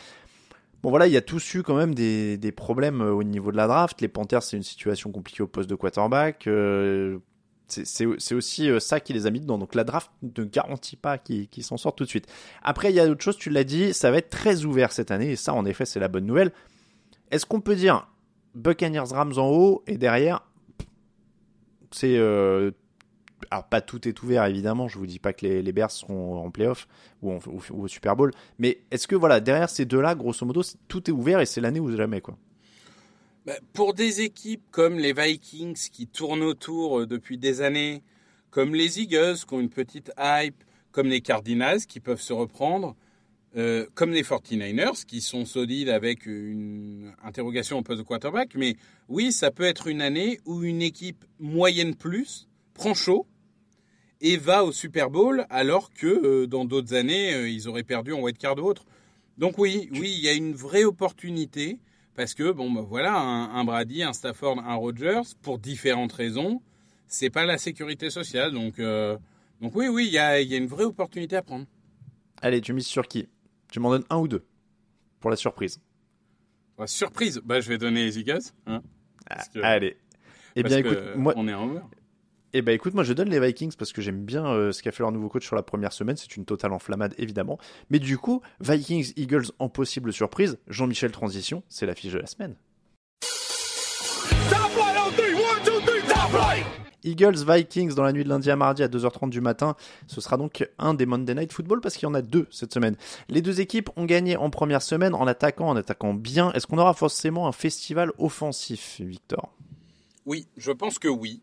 bon 0.84 0.90
voilà, 0.90 1.08
il 1.08 1.12
y 1.12 1.16
a 1.16 1.22
tous 1.22 1.54
eu 1.54 1.64
quand 1.64 1.76
même 1.76 1.94
des, 1.94 2.38
des 2.38 2.52
problèmes 2.52 3.00
au 3.00 3.24
niveau 3.24 3.50
de 3.50 3.56
la 3.56 3.66
draft. 3.66 4.00
Les 4.00 4.08
Panthers, 4.08 4.44
c'est 4.44 4.56
une 4.56 4.62
situation 4.62 5.10
compliquée 5.10 5.42
au 5.42 5.48
poste 5.48 5.68
de 5.68 5.74
quarterback. 5.74 6.48
C'est- 7.68 8.34
aussi 8.34 8.70
euh, 8.70 8.80
ça 8.80 9.00
qui 9.00 9.12
les 9.12 9.26
a 9.26 9.30
mis 9.30 9.40
dedans. 9.40 9.58
Donc 9.58 9.74
la 9.74 9.84
draft 9.84 10.10
ne 10.22 10.44
garantit 10.44 10.96
pas 10.96 11.18
qu'ils 11.18 11.62
s'en 11.64 11.76
sortent 11.76 11.98
tout 11.98 12.04
de 12.04 12.08
suite. 12.08 12.26
Après, 12.62 12.90
il 12.90 12.96
y 12.96 13.00
a 13.00 13.06
autre 13.08 13.22
chose, 13.22 13.36
tu 13.36 13.50
l'as 13.50 13.64
dit, 13.64 13.92
ça 13.92 14.10
va 14.10 14.18
être 14.18 14.30
très 14.30 14.64
ouvert 14.64 14.92
cette 14.92 15.10
année, 15.10 15.32
et 15.32 15.36
ça, 15.36 15.52
en 15.54 15.64
effet, 15.64 15.84
c'est 15.84 16.00
la 16.00 16.08
bonne 16.08 16.26
nouvelle. 16.26 16.52
Est-ce 17.30 17.44
qu'on 17.46 17.60
peut 17.60 17.76
dire 17.76 18.08
Buccaneers 18.54 19.12
Rams 19.12 19.34
en 19.38 19.48
haut, 19.48 19.82
et 19.86 19.98
derrière, 19.98 20.42
c'est. 21.90 22.16
euh, 22.18 22.70
alors, 23.50 23.64
pas 23.68 23.80
tout 23.82 24.08
est 24.08 24.22
ouvert, 24.22 24.44
évidemment, 24.46 24.88
je 24.88 24.98
vous 24.98 25.06
dis 25.06 25.18
pas 25.18 25.32
que 25.32 25.44
les, 25.46 25.62
les 25.62 25.72
Bears 25.72 25.90
seront 25.90 26.38
en 26.42 26.50
playoff 26.50 26.88
ou, 27.22 27.32
ou- 27.34 27.60
au 27.82 27.86
Super 27.88 28.16
Bowl, 28.16 28.32
mais 28.58 28.78
est-ce 28.90 29.06
que, 29.06 29.14
voilà, 29.14 29.40
derrière 29.40 29.68
ces 29.68 29.84
deux-là, 29.84 30.14
grosso 30.14 30.44
modo, 30.46 30.62
tout 30.88 31.08
est 31.10 31.12
ouvert 31.12 31.40
et 31.40 31.46
c'est 31.46 31.60
l'année 31.60 31.78
ou 31.80 31.94
jamais, 31.94 32.20
quoi 32.22 32.38
pour 33.72 33.94
des 33.94 34.22
équipes 34.22 34.64
comme 34.70 34.98
les 34.98 35.12
Vikings 35.12 35.88
qui 35.90 36.06
tournent 36.06 36.42
autour 36.42 37.00
euh, 37.00 37.06
depuis 37.06 37.38
des 37.38 37.60
années, 37.60 38.02
comme 38.50 38.74
les 38.74 39.00
Eagles 39.00 39.36
qui 39.46 39.54
ont 39.54 39.60
une 39.60 39.70
petite 39.70 40.10
hype, 40.18 40.64
comme 40.92 41.08
les 41.08 41.20
Cardinals 41.20 41.86
qui 41.86 42.00
peuvent 42.00 42.20
se 42.20 42.32
reprendre, 42.32 42.96
euh, 43.56 43.86
comme 43.94 44.10
les 44.10 44.22
49ers 44.22 45.06
qui 45.06 45.22
sont 45.22 45.46
solides 45.46 45.88
avec 45.88 46.26
une 46.26 47.14
interrogation 47.22 47.78
au 47.78 47.82
poste 47.82 48.00
de 48.00 48.06
quarterback. 48.06 48.54
Mais 48.54 48.76
oui, 49.08 49.32
ça 49.32 49.50
peut 49.50 49.64
être 49.64 49.86
une 49.86 50.02
année 50.02 50.40
où 50.44 50.62
une 50.62 50.82
équipe 50.82 51.24
moyenne 51.38 51.94
plus 51.94 52.48
prend 52.74 52.92
chaud 52.92 53.26
et 54.20 54.36
va 54.36 54.64
au 54.64 54.72
Super 54.72 55.08
Bowl 55.08 55.46
alors 55.48 55.90
que 55.90 56.06
euh, 56.06 56.46
dans 56.46 56.66
d'autres 56.66 56.92
années, 56.92 57.32
euh, 57.32 57.48
ils 57.48 57.66
auraient 57.66 57.82
perdu 57.82 58.12
en 58.12 58.20
wildcard 58.20 58.58
ou 58.58 58.68
autre. 58.68 58.84
Donc 59.38 59.56
oui, 59.56 59.88
oui, 59.92 60.14
il 60.16 60.22
y 60.22 60.28
a 60.28 60.34
une 60.34 60.54
vraie 60.54 60.84
opportunité 60.84 61.78
parce 62.16 62.34
que 62.34 62.50
bon, 62.50 62.70
bah, 62.70 62.80
voilà, 62.80 63.14
un, 63.16 63.54
un 63.54 63.64
Brady, 63.64 64.02
un 64.02 64.12
Stafford, 64.12 64.58
un 64.58 64.74
Rodgers, 64.74 65.22
pour 65.42 65.58
différentes 65.58 66.12
raisons, 66.12 66.60
c'est 67.06 67.30
pas 67.30 67.44
la 67.44 67.58
sécurité 67.58 68.10
sociale. 68.10 68.52
Donc, 68.52 68.78
euh, 68.78 69.16
Donc 69.60 69.74
oui, 69.76 69.88
oui, 69.88 70.06
il 70.06 70.12
y 70.12 70.18
a, 70.18 70.40
il 70.40 70.48
y 70.48 70.54
a 70.54 70.58
une 70.58 70.66
vraie 70.66 70.84
opportunité 70.84 71.36
à 71.36 71.42
prendre. 71.42 71.66
Allez, 72.42 72.60
tu 72.60 72.72
mises 72.72 72.86
sur 72.86 73.06
qui? 73.08 73.28
Tu 73.70 73.80
m'en 73.80 73.90
donnes 73.90 74.04
un 74.10 74.18
ou 74.18 74.28
deux 74.28 74.44
pour 75.20 75.30
la 75.30 75.36
surprise. 75.36 75.80
Ouais, 76.78 76.86
surprise, 76.86 77.40
bah, 77.44 77.60
je 77.60 77.68
vais 77.68 77.78
donner 77.78 78.04
les 78.04 78.18
Eagles. 78.18 78.42
hein, 78.66 78.82
que- 79.54 79.60
Allez. 79.60 79.96
Eh 80.56 80.62
bien, 80.62 80.78
écoute, 80.78 80.98
moi, 81.16 81.32
on 81.36 81.48
est 81.48 81.54
en. 81.54 81.74
Eh 82.58 82.62
ben 82.62 82.72
écoute, 82.72 82.94
moi 82.94 83.04
je 83.04 83.12
donne 83.12 83.28
les 83.28 83.38
Vikings 83.38 83.74
parce 83.76 83.92
que 83.92 84.00
j'aime 84.00 84.24
bien 84.24 84.46
euh, 84.46 84.72
ce 84.72 84.82
qu'a 84.82 84.90
fait 84.90 85.02
leur 85.02 85.12
nouveau 85.12 85.28
coach 85.28 85.44
sur 85.44 85.56
la 85.56 85.62
première 85.62 85.92
semaine. 85.92 86.16
C'est 86.16 86.38
une 86.38 86.46
totale 86.46 86.72
enflammade 86.72 87.12
évidemment. 87.18 87.58
Mais 87.90 87.98
du 87.98 88.16
coup, 88.16 88.40
Vikings 88.60 89.12
Eagles 89.16 89.48
en 89.58 89.68
possible 89.68 90.10
surprise. 90.10 90.56
Jean-Michel 90.66 91.12
Transition, 91.12 91.62
c'est 91.68 91.84
l'affiche 91.84 92.14
de 92.14 92.18
la 92.18 92.24
semaine. 92.24 92.54
Eagles 97.04 97.44
Vikings 97.46 97.92
dans 97.92 98.02
la 98.02 98.12
nuit 98.14 98.24
de 98.24 98.30
lundi 98.30 98.50
à 98.50 98.56
mardi 98.56 98.82
à 98.82 98.88
2h30 98.88 99.28
du 99.28 99.42
matin. 99.42 99.76
Ce 100.06 100.22
sera 100.22 100.38
donc 100.38 100.66
un 100.78 100.94
des 100.94 101.04
Monday 101.04 101.34
Night 101.34 101.52
Football 101.52 101.82
parce 101.82 101.96
qu'il 101.96 102.08
y 102.08 102.10
en 102.10 102.14
a 102.14 102.22
deux 102.22 102.46
cette 102.50 102.72
semaine. 102.72 102.96
Les 103.28 103.42
deux 103.42 103.60
équipes 103.60 103.90
ont 103.96 104.06
gagné 104.06 104.38
en 104.38 104.48
première 104.48 104.80
semaine 104.80 105.14
en 105.14 105.26
attaquant, 105.26 105.68
en 105.68 105.76
attaquant 105.76 106.14
bien. 106.14 106.52
Est-ce 106.52 106.66
qu'on 106.66 106.78
aura 106.78 106.94
forcément 106.94 107.48
un 107.48 107.52
festival 107.52 108.12
offensif, 108.16 109.02
Victor? 109.02 109.52
Oui, 110.24 110.48
je 110.56 110.72
pense 110.72 110.98
que 110.98 111.08
oui. 111.08 111.42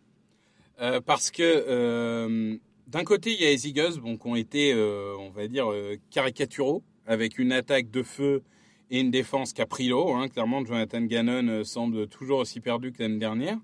Euh, 0.84 1.00
parce 1.00 1.32
que 1.32 1.42
euh, 1.44 2.58
d'un 2.88 3.04
côté, 3.06 3.32
il 3.32 3.42
y 3.42 3.46
a 3.46 3.50
les 3.50 3.68
Eagles 3.68 4.02
bon, 4.02 4.18
qui 4.18 4.28
ont 4.28 4.36
été, 4.36 4.74
euh, 4.74 5.16
on 5.18 5.30
va 5.30 5.48
dire, 5.48 5.72
caricaturaux, 6.12 6.84
avec 7.08 7.40
une 7.40 7.54
attaque 7.54 7.90
de 7.90 8.04
feu 8.04 8.44
et 8.92 9.00
une 9.00 9.10
défense 9.10 9.54
qui 9.54 9.62
a 9.62 9.66
pris 9.66 9.88
l'eau. 9.88 10.14
Hein. 10.14 10.28
Clairement, 10.28 10.64
Jonathan 10.66 11.02
Gannon 11.02 11.64
semble 11.64 12.08
toujours 12.08 12.40
aussi 12.40 12.60
perdu 12.60 12.92
que 12.92 13.02
l'année 13.02 13.18
dernière. 13.18 13.58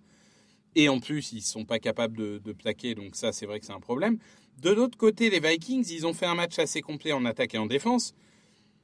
Et 0.75 0.87
en 0.87 0.99
plus, 0.99 1.33
ils 1.33 1.37
ne 1.37 1.41
sont 1.41 1.65
pas 1.65 1.79
capables 1.79 2.15
de, 2.15 2.37
de 2.37 2.53
plaquer, 2.53 2.95
donc 2.95 3.15
ça, 3.15 3.33
c'est 3.33 3.45
vrai 3.45 3.59
que 3.59 3.65
c'est 3.65 3.73
un 3.73 3.79
problème. 3.81 4.17
De 4.61 4.69
l'autre 4.69 4.97
côté, 4.97 5.29
les 5.29 5.39
Vikings, 5.39 5.91
ils 5.91 6.07
ont 6.07 6.13
fait 6.13 6.25
un 6.25 6.35
match 6.35 6.57
assez 6.57 6.81
complet 6.81 7.11
en 7.11 7.25
attaque 7.25 7.55
et 7.55 7.57
en 7.57 7.65
défense. 7.65 8.13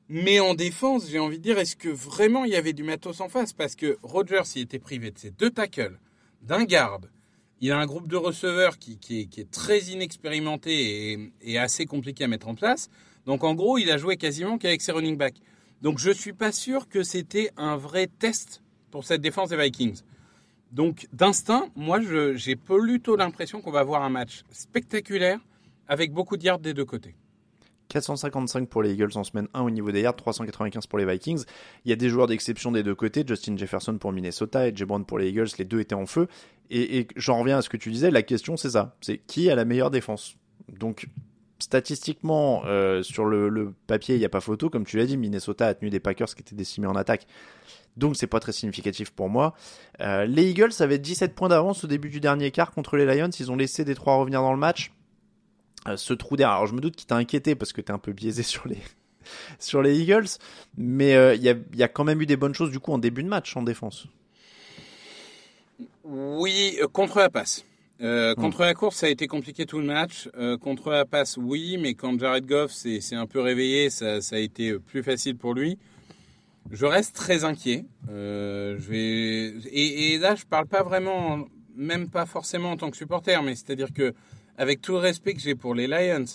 Mais 0.10 0.40
en 0.40 0.56
défense, 0.56 1.10
j'ai 1.10 1.20
envie 1.20 1.38
de 1.38 1.44
dire, 1.44 1.58
est-ce 1.58 1.76
que 1.76 1.90
vraiment 1.90 2.44
il 2.44 2.52
y 2.52 2.56
avait 2.56 2.74
du 2.74 2.84
matos 2.84 3.22
en 3.22 3.30
face? 3.30 3.54
Parce 3.54 3.76
que 3.76 3.98
Rodgers, 4.04 4.44
il 4.56 4.64
était 4.64 4.80
privé 4.80 5.12
de 5.12 5.18
ses 5.18 5.32
deux 5.32 5.52
tackles, 5.52 6.00
d'un 6.42 6.66
garde. 6.66 7.10
Il 7.62 7.72
a 7.72 7.80
un 7.80 7.86
groupe 7.86 8.08
de 8.08 8.18
receveurs 8.18 8.78
qui, 8.78 9.00
est, 9.10 9.52
très 9.52 9.80
inexpérimenté 9.80 11.14
et, 11.14 11.34
et 11.42 11.58
assez 11.58 11.86
compliqué 11.86 12.24
à 12.24 12.28
mettre 12.28 12.48
en 12.48 12.56
place. 12.56 12.90
Donc 13.26 13.44
en 13.44 13.56
gros, 13.56 13.78
il 13.78 13.90
a 13.92 13.98
joué 13.98 14.18
quasiment 14.18 14.58
qu'avec 14.58 14.82
ses 14.82 14.92
running 14.92 15.18
backs. 15.18 15.42
Donc 15.82 16.00
je 16.00 16.12
suis 16.12 16.34
pas 16.34 16.52
sûr 16.52 16.88
que 16.88 17.04
c'était 17.04 17.52
un 17.58 17.78
vrai 17.78 18.08
test 18.08 18.62
pour 18.92 19.04
cette 19.04 19.22
défense 19.22 19.50
des 19.50 19.58
Vikings. 19.58 20.02
Donc 20.72 21.08
d'instinct, 21.14 21.70
moi 21.76 22.00
j'ai 22.36 22.56
plutôt 22.56 23.16
l'impression 23.16 23.62
qu'on 23.62 23.72
va 23.72 23.80
avoir 23.80 24.04
un 24.04 24.10
match 24.10 24.44
spectaculaire 24.52 25.40
avec 25.88 26.12
beaucoup 26.12 26.38
de 26.38 26.44
yards 26.44 26.60
des 26.60 26.74
deux 26.74 26.86
côtés. 26.86 27.16
455 27.90 28.68
pour 28.68 28.84
les 28.84 28.94
Eagles 28.94 29.12
en 29.16 29.24
semaine 29.24 29.48
1 29.54 29.62
au 29.62 29.70
niveau 29.70 29.92
des 29.92 30.02
yards, 30.02 30.16
395 30.16 30.88
pour 30.88 31.00
les 31.00 31.06
Vikings. 31.06 31.44
Il 31.86 31.90
y 31.90 31.94
a 31.94 31.96
des 31.96 32.10
joueurs 32.10 32.28
d'exception 32.28 32.72
des 32.72 32.84
deux 32.84 32.96
côtés, 32.96 33.24
Justin 33.28 33.58
Jefferson 33.58 33.98
pour 33.98 34.12
Minnesota 34.12 34.68
et 34.68 34.76
Jay 34.76 34.86
Brown 34.86 35.06
pour 35.06 35.20
les 35.20 35.30
Eagles, 35.30 35.48
les 35.58 35.66
deux 35.66 35.80
étaient 35.80 35.96
en 35.96 36.06
feu. 36.06 36.28
Et, 36.70 37.08
j'en 37.16 37.40
reviens 37.40 37.60
à 37.60 37.62
ce 37.62 37.70
que 37.70 37.78
tu 37.78 37.92
disais, 37.92 38.12
la 38.12 38.24
question 38.24 38.58
c'est 38.58 38.72
ça, 38.72 38.96
c'est 39.02 39.20
qui 39.20 39.50
a 39.50 39.56
la 39.56 39.66
meilleure 39.66 39.92
défense? 39.92 40.36
Donc 40.80 41.08
statistiquement, 41.60 42.64
euh, 42.66 43.02
sur 43.02 43.26
le, 43.26 43.50
le 43.50 43.74
papier, 43.88 44.16
il 44.16 44.20
n'y 44.20 44.26
a 44.26 44.30
pas 44.30 44.42
photo, 44.42 44.70
comme 44.70 44.86
tu 44.86 44.98
l'as 44.98 45.06
dit, 45.06 45.16
Minnesota 45.16 45.68
a 45.68 45.74
tenu 45.74 45.90
des 45.90 46.00
Packers 46.00 46.34
qui 46.36 46.42
étaient 46.42 46.56
décimés 46.56 46.88
en 46.88 46.96
attaque. 46.96 47.28
Donc 47.98 48.16
c'est 48.16 48.28
pas 48.28 48.40
très 48.40 48.52
significatif 48.52 49.12
pour 49.12 49.30
moi. 49.30 49.54
Euh, 50.02 50.26
les 50.26 50.50
Eagles 50.50 50.72
avaient 50.80 51.00
17 51.00 51.34
points 51.34 51.50
d'avance 51.50 51.84
au 51.84 51.88
début 51.88 52.10
du 52.10 52.20
dernier 52.20 52.52
quart 52.52 52.72
contre 52.72 52.98
les 52.98 53.06
Lions, 53.06 53.30
ils 53.30 53.52
ont 53.52 53.56
laissé 53.56 53.86
des 53.86 53.96
trois 53.96 54.18
revenir 54.18 54.42
dans 54.42 54.52
le 54.52 54.60
match. 54.60 54.92
Ce 55.96 56.14
trou 56.14 56.36
d'air. 56.36 56.50
Alors 56.50 56.68
je 56.68 56.74
me 56.74 56.82
doute 56.82 56.96
qu'il 56.96 57.08
t'a 57.08 57.16
inquiété 57.16 57.56
parce 57.56 57.74
que 57.74 57.82
t'es 57.82 57.92
un 57.92 58.00
peu 58.00 58.12
biaisé 58.12 58.44
sur 58.44 58.68
les 58.68 58.78
sur 59.60 59.82
les 59.82 60.00
Eagles, 60.00 60.28
mais 60.78 61.16
euh, 61.16 61.36
il 61.36 61.42
y, 61.42 61.50
a, 61.50 61.56
il 61.74 61.80
y 61.80 61.84
a 61.84 61.88
quand 61.88 62.04
même 62.04 62.22
eu 62.22 62.26
des 62.26 62.38
bonnes 62.38 62.54
choses 62.54 62.72
du 62.72 62.80
coup 62.80 62.92
en 62.92 62.98
début 62.98 63.24
de 63.24 63.28
match 63.28 63.56
en 63.56 63.64
défense. 63.64 64.08
Oui, 66.04 66.78
euh, 66.82 66.88
contre 66.88 67.20
la 67.20 67.30
passe. 67.30 67.66
Euh, 68.02 68.36
contre 68.36 68.62
la 68.62 68.74
course, 68.74 68.98
ça 68.98 69.06
a 69.06 69.10
été 69.10 69.28
compliqué 69.28 69.66
tout 69.66 69.80
le 69.80 69.86
match. 69.86 70.30
Contre 70.62 70.92
la 70.92 71.06
passe, 71.06 71.38
oui, 71.38 71.78
mais 71.80 71.94
quand 71.94 72.20
Jared 72.20 72.46
Goff 72.46 72.72
s'est 72.72 73.16
un 73.16 73.26
peu 73.26 73.40
réveillé, 73.40 73.90
ça, 73.90 74.22
ça 74.22 74.36
a 74.36 74.40
été 74.40 74.78
plus 74.78 75.02
facile 75.02 75.38
pour 75.38 75.54
lui. 75.54 75.78
Je 76.72 76.86
reste 76.86 77.16
très 77.16 77.46
inquiet. 77.46 77.86
Je 78.10 78.76
vais 78.76 79.54
et, 79.72 80.14
et 80.14 80.18
là, 80.18 80.36
je 80.36 80.44
parle 80.44 80.68
pas 80.68 80.84
vraiment, 80.84 81.46
même 81.74 82.10
pas 82.10 82.26
forcément 82.26 82.72
en 82.72 82.78
tant 82.78 82.92
que 82.92 82.98
supporter, 82.98 83.42
mais 83.42 83.56
c'est-à-dire 83.56 83.94
que 83.94 84.14
avec 84.58 84.82
tout 84.82 84.94
le 84.94 85.00
respect 85.00 85.34
que 85.34 85.42
j'ai 85.42 85.56
pour 85.56 85.76
les 85.76 85.88
Lions, 85.88 86.26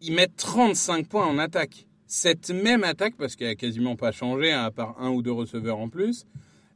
ils 0.00 0.12
mettent 0.12 0.36
35 0.36 1.06
points 1.06 1.26
en 1.26 1.38
attaque. 1.38 1.86
Cette 2.06 2.50
même 2.50 2.84
attaque, 2.84 3.14
parce 3.16 3.36
qu'elle 3.36 3.48
a 3.48 3.54
quasiment 3.54 3.96
pas 3.96 4.12
changé, 4.12 4.52
hein, 4.52 4.64
à 4.64 4.70
part 4.70 4.96
un 4.98 5.10
ou 5.10 5.22
deux 5.22 5.32
receveurs 5.32 5.78
en 5.78 5.88
plus, 5.88 6.26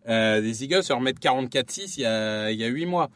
euh, 0.08 0.40
les 0.40 0.62
Eagles 0.62 0.82
se 0.82 0.92
remettent 0.92 1.20
44-6 1.20 1.94
il 1.96 2.52
il 2.52 2.60
y 2.60 2.64
a 2.64 2.68
8 2.68 2.86
mois. 2.86 3.10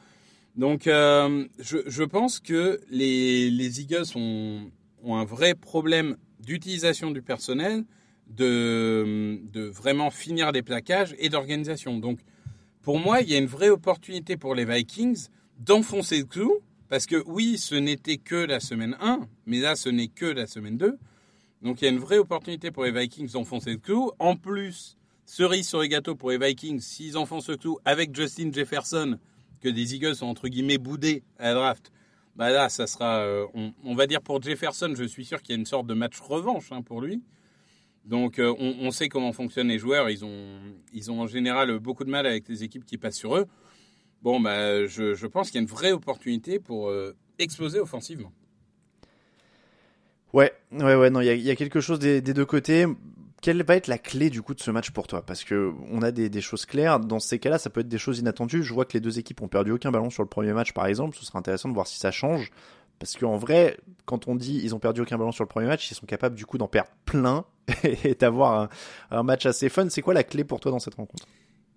Donc, 0.57 0.89
euh, 0.89 1.47
je, 1.61 2.03
pense 2.03 2.41
que 2.41 2.81
les, 2.91 3.49
les 3.51 3.81
Eagles 3.81 4.07
ont, 4.17 4.71
un 5.07 5.25
vrai 5.25 5.55
problème 5.55 6.17
d'utilisation 6.41 7.13
du 7.13 7.23
personnel, 7.23 7.85
de, 8.29 9.39
de 9.53 9.63
vraiment 9.63 10.11
finir 10.11 10.51
des 10.51 10.63
plaquages 10.63 11.15
et 11.19 11.29
d'organisation. 11.29 11.99
Donc, 11.99 12.19
pour 12.83 12.99
moi, 12.99 13.21
il 13.21 13.31
y 13.31 13.35
a 13.35 13.39
une 13.39 13.47
vraie 13.47 13.69
opportunité 13.69 14.37
pour 14.37 14.55
les 14.55 14.65
Vikings 14.65 15.29
d'enfoncer 15.61 16.19
le 16.19 16.25
clou, 16.25 16.61
parce 16.89 17.07
que 17.07 17.23
oui, 17.27 17.59
ce 17.59 17.75
n'était 17.75 18.17
que 18.17 18.37
la 18.37 18.61
semaine 18.61 18.97
1, 19.01 19.21
mais 19.47 19.61
là, 19.61 19.77
ce 19.77 19.89
n'est 19.89 20.09
que 20.09 20.27
la 20.27 20.47
semaine 20.47 20.79
2. 20.79 20.99
Donc, 21.63 21.83
il 21.83 21.85
y 21.85 21.89
a 21.89 21.91
une 21.91 21.99
vraie 21.99 22.19
opportunité 22.19 22.71
pour 22.71 22.85
les 22.85 22.93
Vikings 22.93 23.31
d'enfoncer 23.31 23.73
le 23.73 23.79
clou. 23.79 24.13
En 24.19 24.37
plus, 24.37 24.97
cerise 25.27 25.69
sur 25.69 25.81
les 25.83 25.89
gâteaux 25.89 26.15
pour 26.15 26.31
les 26.31 26.39
Vikings, 26.39 26.81
s'ils 26.81 27.19
enfoncent 27.19 27.51
le 27.51 27.57
clou 27.57 27.79
avec 27.85 28.15
Justin 28.15 28.51
Jefferson, 28.53 29.19
que 29.61 29.69
des 29.69 29.95
Eagles 29.95 30.17
sont 30.17 30.27
entre 30.27 30.49
guillemets 30.49 30.79
boudés 30.79 31.23
à 31.39 31.49
la 31.49 31.55
draft, 31.55 31.93
bah 32.37 32.51
là, 32.51 32.69
ça 32.69 32.87
sera, 32.87 33.19
euh, 33.19 33.47
on, 33.85 33.95
va 33.97 34.07
dire 34.07 34.23
pour 34.23 34.41
Jefferson, 34.41 34.93
je 34.97 35.03
suis 35.03 35.25
sûr 35.25 35.43
qu'il 35.43 35.57
y 35.57 35.59
a 35.59 35.59
une 35.59 35.67
sorte 35.67 35.89
de 35.89 35.95
match 35.95 36.21
revanche 36.21 36.71
hein, 36.71 36.83
pour 36.83 37.01
lui. 37.01 37.21
Donc, 38.05 38.39
euh, 38.39 38.55
on, 38.61 38.77
on 38.81 38.91
sait 38.93 39.09
comment 39.09 39.33
fonctionnent 39.33 39.69
les 39.69 39.81
joueurs. 39.81 40.09
Ils 40.09 40.25
ont, 40.25 40.59
ils 40.95 41.11
ont 41.11 41.21
en 41.21 41.27
général 41.27 41.77
beaucoup 41.81 42.05
de 42.05 42.11
mal 42.11 42.27
avec 42.27 42.49
les 42.49 42.63
équipes 42.63 42.85
qui 42.85 42.97
passent 42.97 43.19
sur 43.19 43.37
eux. 43.37 43.47
Bon, 44.23 44.41
bah, 44.41 44.87
je, 44.87 45.27
pense 45.27 45.51
qu'il 45.51 45.57
y 45.57 45.59
a 45.59 45.63
une 45.63 45.69
vraie 45.69 45.93
opportunité 45.93 46.59
pour 46.59 46.89
euh, 46.89 47.17
exploser 47.39 47.79
offensivement. 47.79 48.33
Ouais, 50.33 50.53
ouais, 50.73 50.95
ouais, 50.95 51.11
non, 51.11 51.21
il 51.21 51.41
y 51.41 51.51
a, 51.51 51.57
quelque 51.57 51.81
chose 51.81 51.99
des, 51.99 52.21
deux 52.21 52.45
côtés. 52.45 52.87
Quelle 53.41 53.63
va 53.63 53.77
être 53.77 53.87
la 53.87 53.99
clé 53.99 54.31
du 54.31 54.43
coup 54.43 54.55
de 54.55 54.61
ce 54.61 54.71
match 54.71 54.91
pour 54.91 55.07
toi? 55.07 55.25
Parce 55.25 55.45
que 55.45 55.73
on 55.91 56.03
a 56.03 56.11
des, 56.11 56.41
choses 56.41 56.67
claires. 56.67 57.01
Dans 57.01 57.21
ces 57.21 57.39
cas-là, 57.39 57.59
ça 57.59 57.71
peut 57.71 57.81
être 57.81 57.89
des 57.89 57.99
choses 57.99 58.19
inattendues. 58.19 58.63
Je 58.63 58.75
vois 58.75 58.85
que 58.85 58.93
les 58.95 59.01
deux 59.01 59.19
équipes 59.19 59.41
ont 59.41 59.49
perdu 59.49 59.71
aucun 59.71 59.91
ballon 59.91 60.11
sur 60.11 60.23
le 60.23 60.29
premier 60.29 60.53
match, 60.53 60.73
par 60.73 60.87
exemple. 60.87 61.17
Ce 61.17 61.25
sera 61.25 61.39
intéressant 61.39 61.69
de 61.69 61.75
voir 61.75 61.87
si 61.87 61.99
ça 61.99 62.11
change. 62.11 62.51
Parce 62.99 63.17
qu'en 63.17 63.37
vrai, 63.37 63.79
quand 64.07 64.27
on 64.27 64.35
dit 64.35 64.61
ils 64.65 64.75
ont 64.75 64.81
perdu 64.81 65.03
aucun 65.03 65.17
ballon 65.17 65.31
sur 65.31 65.45
le 65.45 65.49
premier 65.49 65.69
match, 65.69 65.89
ils 65.91 65.95
sont 65.95 66.07
capables 66.07 66.35
du 66.35 66.45
coup 66.45 66.59
d'en 66.59 66.67
perdre 66.67 66.91
plein 67.05 67.45
et 67.85 68.17
d'avoir 68.17 68.69
un 69.13 69.23
match 69.23 69.47
assez 69.47 69.69
fun. 69.69 69.89
C'est 69.89 70.03
quoi 70.03 70.15
la 70.15 70.25
clé 70.25 70.43
pour 70.43 70.59
toi 70.59 70.73
dans 70.73 70.81
cette 70.81 70.97
rencontre? 70.97 71.25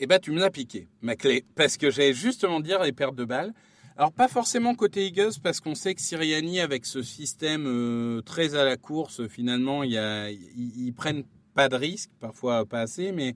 Eh 0.03 0.07
ben, 0.07 0.17
tu 0.19 0.31
me 0.31 0.39
l'as 0.39 0.49
piqué, 0.49 0.87
ma 1.03 1.15
clé, 1.15 1.45
parce 1.53 1.77
que 1.77 1.91
j'allais 1.91 2.15
justement 2.15 2.59
dire 2.59 2.81
les 2.81 2.91
pertes 2.91 3.13
de 3.13 3.23
balles. 3.23 3.53
Alors 3.95 4.11
pas 4.11 4.27
forcément 4.27 4.73
côté 4.73 5.05
Eagles, 5.05 5.33
parce 5.43 5.59
qu'on 5.59 5.75
sait 5.75 5.93
que 5.93 6.01
Siriani, 6.01 6.59
avec 6.59 6.87
ce 6.87 7.03
système 7.03 7.67
euh, 7.67 8.21
très 8.23 8.55
à 8.55 8.65
la 8.65 8.77
course, 8.77 9.27
finalement, 9.27 9.83
y 9.83 9.93
ils, 9.93 10.87
ils 10.87 10.91
prennent 10.91 11.23
pas 11.53 11.69
de 11.69 11.75
risques, 11.75 12.09
parfois 12.19 12.65
pas 12.65 12.81
assez, 12.81 13.11
mais 13.11 13.35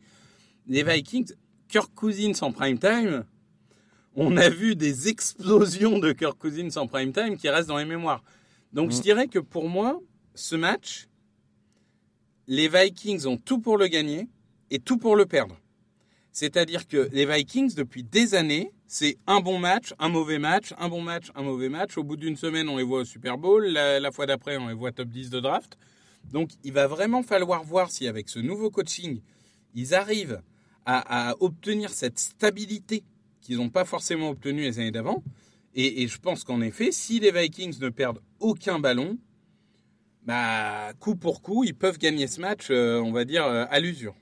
les 0.65 0.81
Vikings, 0.81 1.33
Kirk 1.67 1.93
Cousins 1.93 2.33
en 2.41 2.51
prime 2.51 2.79
time, 2.79 3.25
on 4.15 4.35
a 4.35 4.49
vu 4.49 4.75
des 4.75 5.07
explosions 5.07 5.99
de 5.99 6.13
Kirk 6.13 6.35
Cousins 6.39 6.77
en 6.77 6.87
prime 6.87 7.13
time 7.13 7.37
qui 7.37 7.47
restent 7.47 7.67
dans 7.67 7.77
les 7.77 7.85
mémoires. 7.85 8.23
Donc 8.73 8.89
je 8.89 9.01
dirais 9.01 9.27
que 9.27 9.37
pour 9.37 9.69
moi, 9.69 9.99
ce 10.33 10.55
match, 10.55 11.09
les 12.47 12.67
Vikings 12.67 13.27
ont 13.27 13.37
tout 13.37 13.59
pour 13.59 13.77
le 13.77 13.85
gagner 13.85 14.27
et 14.71 14.79
tout 14.79 14.97
pour 14.97 15.15
le 15.15 15.27
perdre. 15.27 15.59
C'est-à-dire 16.35 16.85
que 16.85 17.07
les 17.13 17.25
Vikings, 17.25 17.75
depuis 17.75 18.03
des 18.03 18.35
années, 18.35 18.73
c'est 18.87 19.17
un 19.25 19.39
bon 19.39 19.57
match, 19.57 19.93
un 19.99 20.09
mauvais 20.09 20.37
match, 20.37 20.73
un 20.77 20.89
bon 20.89 21.01
match, 21.01 21.31
un 21.33 21.43
mauvais 21.43 21.69
match. 21.69 21.97
Au 21.97 22.03
bout 22.03 22.17
d'une 22.17 22.35
semaine, 22.35 22.67
on 22.67 22.75
les 22.75 22.83
voit 22.83 22.99
au 22.99 23.05
Super 23.05 23.37
Bowl. 23.37 23.65
La, 23.67 24.11
fois 24.11 24.25
d'après, 24.25 24.57
on 24.57 24.67
les 24.67 24.73
voit 24.73 24.91
top 24.91 25.07
10 25.07 25.29
de 25.29 25.39
draft. 25.39 25.77
Donc, 26.33 26.49
il 26.65 26.73
va 26.73 26.87
vraiment 26.87 27.23
falloir 27.23 27.63
voir 27.63 27.89
si, 27.89 28.05
avec 28.05 28.27
ce 28.27 28.39
nouveau 28.39 28.69
coaching, 28.69 29.21
ils 29.75 29.95
arrivent 29.95 30.41
à, 30.85 31.29
à 31.29 31.35
obtenir 31.39 31.91
cette 31.91 32.19
stabilité 32.19 33.05
qu'ils 33.39 33.55
n'ont 33.55 33.69
pas 33.69 33.85
forcément 33.85 34.31
obtenue 34.31 34.63
les 34.63 34.77
années 34.79 34.91
d'avant. 34.91 35.23
Et, 35.73 36.03
et 36.03 36.07
je 36.09 36.19
pense 36.19 36.43
qu'en 36.43 36.59
effet, 36.59 36.91
si 36.91 37.21
les 37.21 37.31
Vikings 37.31 37.79
ne 37.79 37.87
perdent 37.87 38.19
aucun 38.41 38.79
ballon, 38.79 39.17
bah, 40.23 40.91
coup 40.99 41.15
pour 41.15 41.41
coup, 41.41 41.63
ils 41.63 41.75
peuvent 41.75 41.97
gagner 41.97 42.27
ce 42.27 42.41
match, 42.41 42.67
euh, 42.71 42.99
on 42.99 43.13
va 43.13 43.23
dire, 43.23 43.45
euh, 43.45 43.63
à 43.69 43.79
l'usure. 43.79 44.15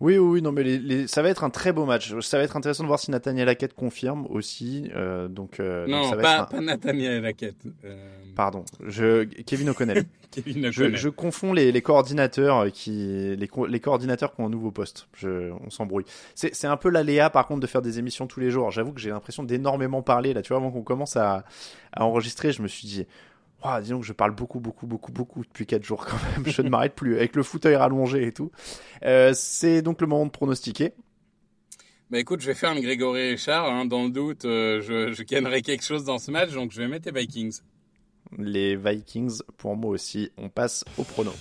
Oui, 0.00 0.16
oui, 0.16 0.28
oui, 0.30 0.42
non, 0.42 0.50
mais 0.50 0.62
les, 0.62 0.78
les- 0.78 1.06
ça 1.06 1.20
va 1.20 1.28
être 1.28 1.44
un 1.44 1.50
très 1.50 1.72
beau 1.72 1.84
match. 1.84 2.18
Ça 2.20 2.38
va 2.38 2.44
être 2.44 2.56
intéressant 2.56 2.82
de 2.84 2.88
voir 2.88 2.98
si 2.98 3.10
Nathaniel 3.10 3.48
Hackett 3.50 3.74
confirme 3.74 4.26
aussi. 4.30 4.90
euh, 4.96 5.28
donc, 5.28 5.60
euh, 5.60 5.86
donc 5.86 5.90
Non, 5.94 6.10
ça 6.10 6.16
va 6.16 6.22
pas, 6.22 6.34
être 6.36 6.40
un- 6.42 6.44
pas 6.46 6.60
Nathaniel 6.62 7.22
Laquette. 7.22 7.56
Euh, 7.84 7.96
Pardon, 8.34 8.64
je... 8.86 9.24
Kevin 9.24 9.68
O'Connell. 9.70 10.04
Kevin 10.30 10.70
je, 10.72 10.82
O'Connell. 10.84 10.96
je 10.98 11.08
confonds 11.10 11.52
les, 11.52 11.70
les 11.72 11.82
coordinateurs 11.82 12.70
qui 12.72 13.34
les, 13.36 13.48
co- 13.48 13.66
les 13.66 13.80
coordinateurs 13.80 14.34
qui 14.34 14.40
ont 14.40 14.46
un 14.46 14.50
nouveau 14.50 14.70
poste. 14.70 15.08
Je, 15.18 15.50
on 15.50 15.68
s'embrouille. 15.68 16.04
C'est 16.34 16.54
c'est 16.54 16.68
un 16.68 16.76
peu 16.78 16.88
l'aléa 16.88 17.28
par 17.28 17.46
contre 17.46 17.60
de 17.60 17.66
faire 17.66 17.82
des 17.82 17.98
émissions 17.98 18.26
tous 18.26 18.40
les 18.40 18.50
jours. 18.50 18.70
J'avoue 18.70 18.92
que 18.92 19.00
j'ai 19.00 19.10
l'impression 19.10 19.42
d'énormément 19.42 20.00
parler 20.02 20.32
là. 20.32 20.40
Tu 20.40 20.48
vois, 20.48 20.58
avant 20.58 20.70
qu'on 20.70 20.82
commence 20.82 21.16
à, 21.16 21.44
à 21.92 22.04
enregistrer, 22.04 22.52
je 22.52 22.62
me 22.62 22.68
suis 22.68 22.86
dit. 22.86 23.06
Ouah, 23.62 23.80
disons 23.80 24.00
que 24.00 24.06
je 24.06 24.12
parle 24.12 24.34
beaucoup, 24.34 24.60
beaucoup, 24.60 24.86
beaucoup, 24.86 25.12
beaucoup 25.12 25.44
depuis 25.44 25.66
4 25.66 25.84
jours 25.84 26.06
quand 26.06 26.18
même. 26.36 26.46
Je 26.46 26.62
ne 26.62 26.68
m'arrête 26.68 26.94
plus 26.94 27.16
avec 27.16 27.36
le 27.36 27.42
fauteuil 27.42 27.76
rallongé 27.76 28.26
et 28.26 28.32
tout. 28.32 28.50
Euh, 29.04 29.32
c'est 29.34 29.82
donc 29.82 30.00
le 30.00 30.06
moment 30.06 30.26
de 30.26 30.30
pronostiquer. 30.30 30.92
Bah 32.10 32.18
écoute, 32.18 32.40
je 32.40 32.46
vais 32.46 32.54
faire 32.54 32.72
une 32.72 32.80
Grégory 32.80 33.30
Richard. 33.30 33.66
Hein. 33.66 33.84
Dans 33.84 34.02
le 34.02 34.10
doute, 34.10 34.44
euh, 34.44 34.80
je, 34.80 35.12
je 35.12 35.22
gagnerai 35.22 35.62
quelque 35.62 35.84
chose 35.84 36.04
dans 36.04 36.18
ce 36.18 36.30
match, 36.30 36.50
donc 36.52 36.72
je 36.72 36.78
vais 36.78 36.88
mettre 36.88 37.10
les 37.12 37.20
Vikings. 37.20 37.60
Les 38.38 38.76
Vikings, 38.76 39.40
pour 39.56 39.76
moi 39.76 39.90
aussi, 39.90 40.30
on 40.38 40.48
passe 40.48 40.84
au 40.98 41.02
prono. 41.04 41.32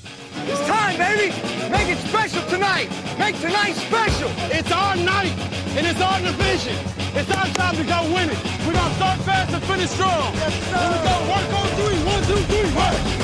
It's 0.48 0.60
time, 0.66 0.98
baby. 0.98 1.32
Make 1.70 1.90
it 1.90 2.00
special 2.08 2.42
tonight. 2.50 2.90
Make 3.20 3.40
tonight 3.40 3.76
special. 3.76 4.30
It's 4.52 4.72
our 4.72 4.96
night, 4.96 5.34
and 5.78 5.86
it's 5.86 6.02
our 6.02 6.20
division. 6.20 6.76
It's 7.16 7.30
our 7.30 7.48
time 7.54 7.76
to 7.78 7.84
go 7.84 8.02
win 8.14 8.30
it. 8.30 8.38
We're 8.66 8.74
gonna 8.74 8.96
start 8.96 9.20
fast 9.22 9.54
and 9.54 9.64
finish 9.64 9.90
strong. 9.92 10.34
Yes, 10.34 10.54
sir. 10.70 10.78
Here 10.78 10.90
we 10.90 11.00
go. 11.06 11.16
Work 11.30 11.54
on 11.54 11.68
three. 11.78 12.00
One, 12.10 12.24
two, 12.26 12.42
three. 12.50 12.76
Work. 12.76 13.20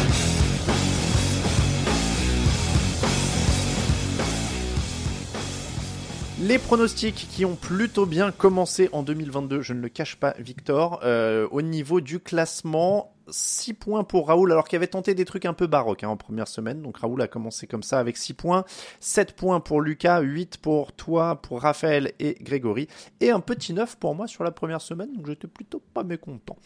Les 6.42 6.60
pronostics 6.60 7.28
qui 7.32 7.46
ont 7.46 7.56
plutôt 7.56 8.06
bien 8.06 8.32
commencé 8.32 8.90
en 8.92 9.02
2022, 9.02 9.62
je 9.62 9.74
ne 9.74 9.82
le 9.82 9.90
cache 9.90 10.18
pas, 10.18 10.36
Victor. 10.38 11.00
Euh, 11.04 11.48
au 11.50 11.64
niveau 11.64 12.02
du 12.02 12.20
classement, 12.20 13.15
6 13.28 13.74
points 13.74 14.04
pour 14.04 14.28
Raoul, 14.28 14.52
alors 14.52 14.68
qu'il 14.68 14.78
avait 14.78 14.88
tenté 14.88 15.16
des 15.16 15.26
trucs 15.26 15.46
un 15.46 15.54
peu 15.54 15.68
baroques 15.68 16.04
hein, 16.04 16.10
en 16.10 16.18
première 16.18 16.48
semaine. 16.48 16.82
Donc 16.82 16.98
Raoul 16.98 17.22
a 17.22 17.28
commencé 17.28 17.68
comme 17.68 17.84
ça 17.84 18.00
avec 18.00 18.18
6 18.18 18.34
points. 18.34 18.66
7 19.00 19.36
points 19.36 19.60
pour 19.60 19.82
Lucas, 19.82 20.22
8 20.22 20.58
pour 20.58 20.92
toi, 20.94 21.42
pour 21.42 21.62
Raphaël 21.62 22.14
et 22.20 22.36
Grégory. 22.42 22.88
Et 23.20 23.32
un 23.32 23.40
petit 23.40 23.74
9 23.74 23.98
pour 23.98 24.16
moi 24.16 24.28
sur 24.28 24.44
la 24.44 24.52
première 24.52 24.82
semaine, 24.82 25.14
donc 25.14 25.28
j'étais 25.28 25.48
plutôt 25.48 25.82
pas 25.94 26.04
mécontent. 26.04 26.58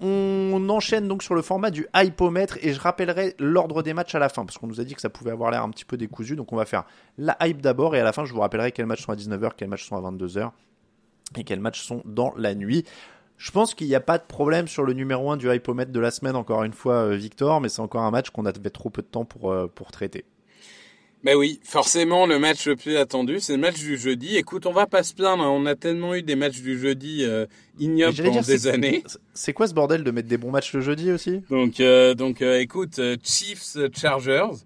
On 0.00 0.68
enchaîne 0.68 1.08
donc 1.08 1.22
sur 1.22 1.34
le 1.34 1.42
format 1.42 1.70
du 1.70 1.86
hypomètre 1.94 2.58
et 2.62 2.72
je 2.72 2.80
rappellerai 2.80 3.34
l'ordre 3.38 3.82
des 3.82 3.94
matchs 3.94 4.14
à 4.14 4.18
la 4.18 4.28
fin, 4.28 4.44
parce 4.44 4.58
qu'on 4.58 4.66
nous 4.66 4.80
a 4.80 4.84
dit 4.84 4.94
que 4.94 5.00
ça 5.00 5.10
pouvait 5.10 5.30
avoir 5.30 5.50
l'air 5.50 5.62
un 5.62 5.70
petit 5.70 5.84
peu 5.84 5.96
décousu. 5.96 6.36
Donc 6.36 6.52
on 6.52 6.56
va 6.56 6.64
faire 6.64 6.84
la 7.18 7.36
hype 7.42 7.60
d'abord 7.60 7.94
et 7.96 8.00
à 8.00 8.04
la 8.04 8.12
fin 8.12 8.24
je 8.24 8.32
vous 8.32 8.40
rappellerai 8.40 8.72
quels 8.72 8.86
matchs 8.86 9.04
sont 9.04 9.12
à 9.12 9.16
19h, 9.16 9.52
quels 9.56 9.68
matchs 9.68 9.88
sont 9.88 9.96
à 9.96 10.10
22h 10.10 10.50
et 11.36 11.44
quels 11.44 11.60
matchs 11.60 11.82
sont 11.82 12.02
dans 12.04 12.32
la 12.36 12.54
nuit. 12.54 12.84
Je 13.38 13.50
pense 13.50 13.74
qu'il 13.74 13.86
n'y 13.86 13.94
a 13.94 14.00
pas 14.00 14.18
de 14.18 14.24
problème 14.24 14.66
sur 14.66 14.82
le 14.84 14.92
numéro 14.92 15.30
1 15.30 15.36
du 15.36 15.52
hypomètre 15.52 15.92
de 15.92 16.00
la 16.00 16.10
semaine, 16.10 16.36
encore 16.36 16.64
une 16.64 16.72
fois, 16.72 16.94
euh, 16.94 17.16
Victor, 17.16 17.60
mais 17.60 17.68
c'est 17.68 17.80
encore 17.80 18.02
un 18.02 18.10
match 18.10 18.30
qu'on 18.30 18.46
avait 18.46 18.70
trop 18.70 18.90
peu 18.90 19.02
de 19.02 19.06
temps 19.06 19.24
pour, 19.24 19.52
euh, 19.52 19.66
pour 19.66 19.90
traiter. 19.90 20.24
Ben 21.26 21.34
oui, 21.34 21.58
forcément, 21.64 22.24
le 22.26 22.38
match 22.38 22.68
le 22.68 22.76
plus 22.76 22.96
attendu, 22.96 23.40
c'est 23.40 23.54
le 23.54 23.58
match 23.58 23.78
du 23.78 23.96
jeudi. 23.96 24.36
Écoute, 24.36 24.64
on 24.64 24.72
va 24.72 24.86
pas 24.86 25.02
se 25.02 25.12
plaindre, 25.12 25.42
hein. 25.42 25.50
on 25.50 25.66
a 25.66 25.74
tellement 25.74 26.14
eu 26.14 26.22
des 26.22 26.36
matchs 26.36 26.60
du 26.60 26.78
jeudi 26.78 27.24
euh, 27.24 27.46
ignobles 27.80 28.16
pendant 28.16 28.30
dire, 28.30 28.42
des 28.44 28.66
années. 28.68 29.02
C'est 29.34 29.52
quoi 29.52 29.66
ce 29.66 29.74
bordel 29.74 30.04
de 30.04 30.10
mettre 30.12 30.28
des 30.28 30.36
bons 30.36 30.52
matchs 30.52 30.72
le 30.74 30.82
jeudi 30.82 31.10
aussi? 31.10 31.42
Donc, 31.50 31.80
euh, 31.80 32.14
donc 32.14 32.42
euh, 32.42 32.60
écoute, 32.60 33.00
euh, 33.00 33.16
Chiefs 33.24 33.76
euh, 33.76 33.88
Chargers. 33.92 34.62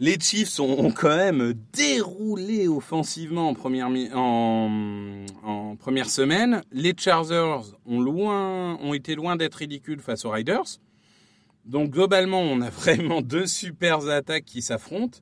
Les 0.00 0.16
Chiefs 0.20 0.60
ont, 0.60 0.92
quand 0.92 1.16
même 1.16 1.54
déroulé 1.72 2.68
offensivement 2.68 3.48
en 3.48 3.54
première, 3.54 3.88
semaine. 6.08 6.62
Les 6.70 6.94
Chargers 6.96 7.58
ont, 7.84 8.00
loin, 8.00 8.76
ont 8.76 8.94
été 8.94 9.16
loin 9.16 9.34
d'être 9.34 9.56
ridicules 9.56 10.00
face 10.00 10.24
aux 10.24 10.30
Riders. 10.30 10.78
Donc 11.64 11.90
globalement, 11.90 12.40
on 12.40 12.60
a 12.60 12.70
vraiment 12.84 13.22
deux 13.22 13.46
super 13.46 14.08
attaques 14.08 14.44
qui 14.44 14.62
s'affrontent. 14.62 15.18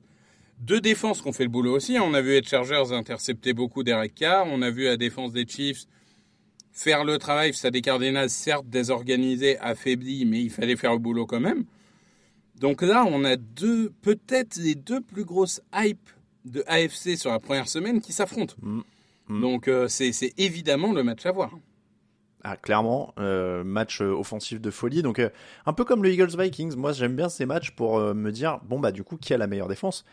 Deux 0.59 0.79
défenses 0.79 1.21
qui 1.21 1.27
ont 1.27 1.33
fait 1.33 1.43
le 1.43 1.49
boulot 1.49 1.75
aussi. 1.75 1.97
On 1.99 2.13
a 2.13 2.21
vu 2.21 2.33
les 2.33 2.43
Chargers 2.43 2.91
intercepter 2.91 3.53
beaucoup 3.53 3.83
d'Eric. 3.83 4.23
On 4.45 4.61
a 4.61 4.69
vu 4.69 4.83
la 4.85 4.97
défense 4.97 5.33
des 5.33 5.47
Chiefs 5.47 5.85
faire 6.71 7.03
le 7.03 7.17
travail. 7.17 7.53
Ça 7.55 7.71
des 7.71 7.81
Cardinals, 7.81 8.29
certes 8.29 8.67
désorganisés, 8.69 9.57
affaiblis, 9.57 10.25
mais 10.25 10.41
il 10.41 10.51
fallait 10.51 10.75
faire 10.75 10.93
le 10.93 10.99
boulot 10.99 11.25
quand 11.25 11.39
même. 11.39 11.65
Donc 12.59 12.81
là, 12.81 13.05
on 13.07 13.23
a 13.23 13.35
deux, 13.35 13.91
peut-être 14.01 14.57
les 14.57 14.75
deux 14.75 15.01
plus 15.01 15.25
grosses 15.25 15.61
hypes 15.73 16.09
de 16.45 16.63
AFC 16.67 17.17
sur 17.17 17.31
la 17.31 17.39
première 17.39 17.67
semaine 17.67 18.01
qui 18.01 18.13
s'affrontent. 18.13 18.55
Mm. 18.61 18.81
Mm. 19.27 19.41
Donc 19.41 19.67
euh, 19.67 19.87
c'est 19.87 20.33
évidemment 20.37 20.93
le 20.93 21.03
match 21.03 21.25
à 21.25 21.31
voir. 21.31 21.51
Ah, 22.43 22.55
clairement, 22.55 23.13
euh, 23.19 23.65
match 23.65 24.01
euh, 24.01 24.11
offensif 24.11 24.61
de 24.61 24.71
folie. 24.71 25.01
Donc, 25.01 25.19
euh, 25.19 25.29
un 25.65 25.73
peu 25.73 25.83
comme 25.83 26.01
le 26.01 26.11
Eagles-Vikings, 26.11 26.77
moi 26.77 26.93
j'aime 26.93 27.13
bien 27.13 27.27
ces 27.27 27.45
matchs 27.45 27.71
pour 27.71 27.99
me 27.99 28.31
dire, 28.31 28.59
bon 28.63 28.79
bah 28.79 28.93
du 28.93 29.03
coup, 29.03 29.17
qui 29.17 29.33
a 29.33 29.37
la 29.37 29.47
meilleure 29.47 29.67
défense? 29.67 30.05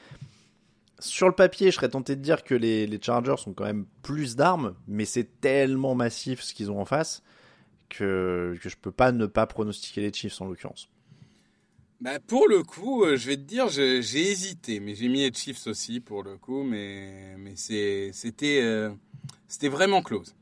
Sur 0.99 1.29
le 1.29 1.35
papier, 1.35 1.71
je 1.71 1.77
serais 1.77 1.91
tenté 1.91 2.17
de 2.17 2.23
dire 2.23 2.43
que 2.43 2.55
les, 2.55 2.87
les 2.87 3.01
Chargers 3.01 3.35
ont 3.47 3.53
quand 3.53 3.65
même 3.65 3.87
plus 4.03 4.37
d'armes, 4.37 4.75
mais 4.89 5.05
c'est 5.05 5.41
tellement 5.41 5.95
massif 5.95 6.41
ce 6.41 6.55
qu'ils 6.55 6.71
ont 6.73 6.81
en 6.81 6.85
face 6.85 7.23
que, 7.89 8.57
que 8.61 8.69
je 8.69 8.77
peux 8.77 8.91
pas 8.91 9.13
ne 9.13 9.27
pas 9.27 9.47
pronostiquer 9.47 10.01
les 10.01 10.13
Chiefs 10.13 10.41
en 10.41 10.47
l'occurrence. 10.47 10.89
Bah, 12.05 12.21
pour 12.27 12.49
le 12.49 12.63
coup, 12.63 13.03
euh, 13.03 13.17
je 13.17 13.29
vais 13.29 13.37
te 13.39 13.41
dire, 13.41 13.71
j'ai 13.71 13.99
hésité, 13.99 14.79
mais 14.79 14.95
j'ai 14.95 15.09
mis 15.09 15.21
les 15.21 15.33
Chiefs 15.33 15.67
aussi 15.67 16.01
pour 16.01 16.23
le 16.23 16.37
coup, 16.37 16.63
mais, 16.63 17.35
euh, 17.71 18.93
c'était 19.49 19.69
vraiment 19.71 20.03
close. 20.03 20.35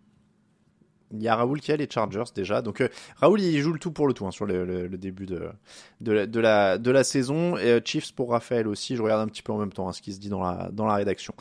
Il 1.13 1.23
y 1.23 1.29
a 1.29 1.37
Raoul 1.37 1.61
qui 1.61 1.71
a 1.71 1.77
les 1.77 1.89
Chargers 1.89 2.33
déjà. 2.35 2.63
Donc 2.63 2.81
euh, 2.81 2.89
Raoul 3.15 3.41
il 3.41 3.61
joue 3.61 3.73
le 3.73 3.79
tout 3.79 3.93
pour 3.93 4.09
le 4.09 4.15
tout 4.15 4.27
hein, 4.27 4.33
sur 4.33 4.45
le, 4.45 4.89
début 4.89 5.27
de, 5.27 5.53
la, 6.01 7.05
saison. 7.05 7.57
Et 7.57 7.81
Chiefs 7.85 8.11
pour 8.13 8.31
Raphaël 8.31 8.67
aussi. 8.67 8.97
Je 8.97 9.03
regarde 9.03 9.21
un 9.21 9.29
petit 9.29 9.43
peu 9.43 9.53
en 9.53 9.59
même 9.59 9.73
temps 9.73 9.89
hein, 9.89 9.93
ce 9.93 10.03
qui 10.03 10.13
se 10.13 10.19
dit 10.19 10.31
dans 10.31 10.41
la, 10.41 10.95
rédaction. 10.95 11.33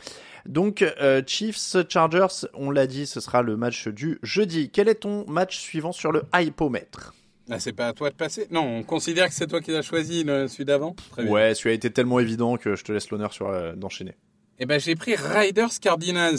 Donc 0.46 0.86
Chiefs 1.26 1.78
Chargers, 1.90 2.46
on 2.54 2.70
l'a 2.70 2.86
dit, 2.86 3.08
ce 3.08 3.22
sera 3.22 3.42
le 3.42 3.58
match 3.58 3.88
du 3.88 4.20
jeudi. 4.22 4.70
Quel 4.70 4.88
est 4.88 5.02
ton 5.02 5.26
match 5.28 5.58
suivant 5.58 5.94
sur 5.94 6.12
le 6.12 6.22
hypomètre? 6.36 7.16
Ah, 7.52 7.60
c'est 7.60 7.74
pas 7.74 7.88
à 7.90 7.94
toi 7.94 8.10
de 8.10 8.16
passer 8.16 8.48
Non, 8.50 8.62
on 8.78 8.84
considère 8.84 9.28
que 9.28 9.34
c'est 9.34 9.48
toi 9.48 9.62
qui 9.62 9.72
l'as 9.72 9.82
choisi, 9.82 10.24
le- 10.24 10.48
celui 10.48 10.66
d'avant. 10.66 10.96
Ouais, 11.18 11.54
celui-là 11.54 11.72
a 11.72 11.76
été 11.76 11.92
tellement 11.92 12.20
évident 12.20 12.58
que 12.58 12.76
je 12.76 12.84
te 12.84 12.92
laisse 12.92 13.10
l'honneur 13.12 13.34
sur 13.34 13.48
euh, 13.50 13.74
d'enchaîner. 13.76 14.14
Eh 14.60 14.66
ben, 14.66 14.80
j'ai 14.80 14.96
pris 14.96 15.16
Riders 15.16 15.80
Cardinals. 15.82 16.38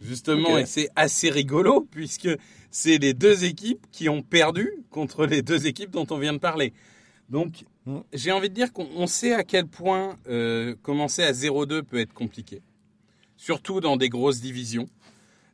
Justement, 0.00 0.56
et 0.58 0.64
c'est 0.66 0.88
assez 0.94 1.28
rigolo 1.28 1.86
puisque 1.90 2.28
c'est 2.70 2.98
les 2.98 3.14
deux 3.14 3.44
équipes 3.44 3.84
qui 3.90 4.08
ont 4.08 4.22
perdu 4.22 4.70
contre 4.90 5.26
les 5.26 5.42
deux 5.42 5.66
équipes 5.66 5.90
dont 5.90 6.06
on 6.10 6.18
vient 6.18 6.32
de 6.32 6.38
parler. 6.38 6.72
Donc, 7.28 7.64
Mm. 7.86 8.00
j'ai 8.12 8.32
envie 8.32 8.48
de 8.50 8.54
dire 8.54 8.72
qu'on 8.72 8.86
on 8.96 9.06
sait 9.06 9.32
à 9.32 9.42
quel 9.44 9.66
point 9.66 10.16
euh, 10.28 10.74
commencer 10.82 11.22
à 11.22 11.32
0-2 11.32 11.82
peut 11.82 11.98
être 11.98 12.12
compliqué. 12.12 12.60
Surtout 13.36 13.80
dans 13.80 13.96
des 13.96 14.08
grosses 14.08 14.40
divisions. 14.40 14.86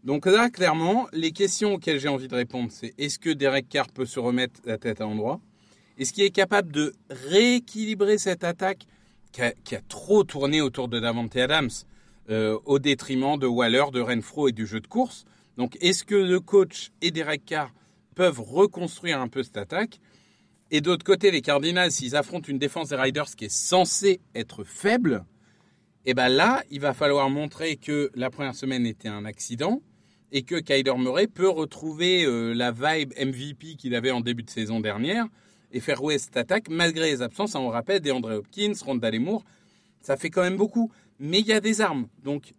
Donc 0.04 0.26
là, 0.26 0.50
clairement, 0.50 1.08
les 1.14 1.32
questions 1.32 1.74
auxquelles 1.74 1.98
j'ai 1.98 2.08
envie 2.08 2.28
de 2.28 2.34
répondre, 2.34 2.70
c'est 2.70 2.92
est-ce 2.98 3.18
que 3.18 3.30
Derek 3.30 3.70
Carr 3.70 3.86
peut 3.88 4.04
se 4.04 4.20
remettre 4.20 4.60
la 4.66 4.76
tête 4.76 5.00
à 5.00 5.04
l'endroit 5.04 5.40
Est-ce 5.96 6.12
qu'il 6.12 6.24
est 6.24 6.30
capable 6.30 6.72
de 6.72 6.92
rééquilibrer 7.08 8.18
cette 8.18 8.44
attaque 8.44 8.84
qui 9.32 9.40
a, 9.42 9.80
trop 9.88 10.22
tourné 10.22 10.60
autour 10.60 10.88
de 10.88 11.00
Davante 11.00 11.34
Adams 11.36 11.70
euh, 12.28 12.58
au 12.66 12.78
détriment 12.78 13.38
de 13.38 13.46
Waller, 13.46 13.84
de 13.94 14.00
Renfro 14.00 14.48
et 14.48 14.52
du 14.52 14.66
jeu 14.66 14.80
de 14.80 14.86
course? 14.86 15.24
Donc, 15.56 15.78
est-ce 15.80 16.04
que 16.04 16.14
le 16.14 16.38
coach 16.38 16.90
et 17.00 17.10
Derek 17.10 17.46
Carr 17.46 17.72
peuvent 18.14 18.42
reconstruire 18.42 19.22
un 19.22 19.28
peu 19.28 19.42
cette 19.42 19.56
attaque? 19.56 20.00
Et 20.70 20.82
d'autre 20.82 21.04
côté, 21.04 21.30
les 21.30 21.40
Cardinals, 21.40 21.90
s'ils 21.90 22.14
affrontent 22.14 22.48
une 22.48 22.58
défense 22.58 22.90
des 22.90 22.96
Riders 22.96 23.34
qui 23.36 23.46
est 23.46 23.52
censée 23.52 24.20
être 24.34 24.64
faible, 24.64 25.24
et 26.04 26.12
ben 26.12 26.28
là, 26.28 26.62
il 26.70 26.80
va 26.80 26.92
falloir 26.92 27.30
montrer 27.30 27.76
que 27.76 28.10
la 28.14 28.28
première 28.28 28.54
semaine 28.54 28.84
était 28.84 29.08
un 29.08 29.24
accident 29.24 29.80
et 30.34 30.42
que 30.42 30.56
Kyler 30.56 30.98
Murray 30.98 31.28
peut 31.28 31.48
retrouver 31.48 32.24
euh, 32.24 32.52
la 32.54 32.72
vibe 32.72 33.14
MVP 33.16 33.76
qu'il 33.76 33.94
avait 33.94 34.10
en 34.10 34.20
début 34.20 34.42
de 34.42 34.50
saison 34.50 34.80
dernière 34.80 35.28
et 35.70 35.78
faire 35.78 36.00
rouler 36.00 36.18
cette 36.18 36.36
attaque 36.36 36.68
malgré 36.68 37.12
les 37.12 37.22
absences. 37.22 37.54
On 37.54 37.68
rappelle 37.68 38.00
DeAndre 38.00 38.32
Hopkins, 38.32 38.72
Rondale 38.84 39.20
Moore, 39.20 39.44
ça 40.00 40.16
fait 40.16 40.30
quand 40.30 40.42
même 40.42 40.56
beaucoup. 40.56 40.90
Mais 41.20 41.38
il 41.38 41.46
y 41.46 41.52
a 41.52 41.60
des 41.60 41.80
armes, 41.80 42.08
donc 42.24 42.52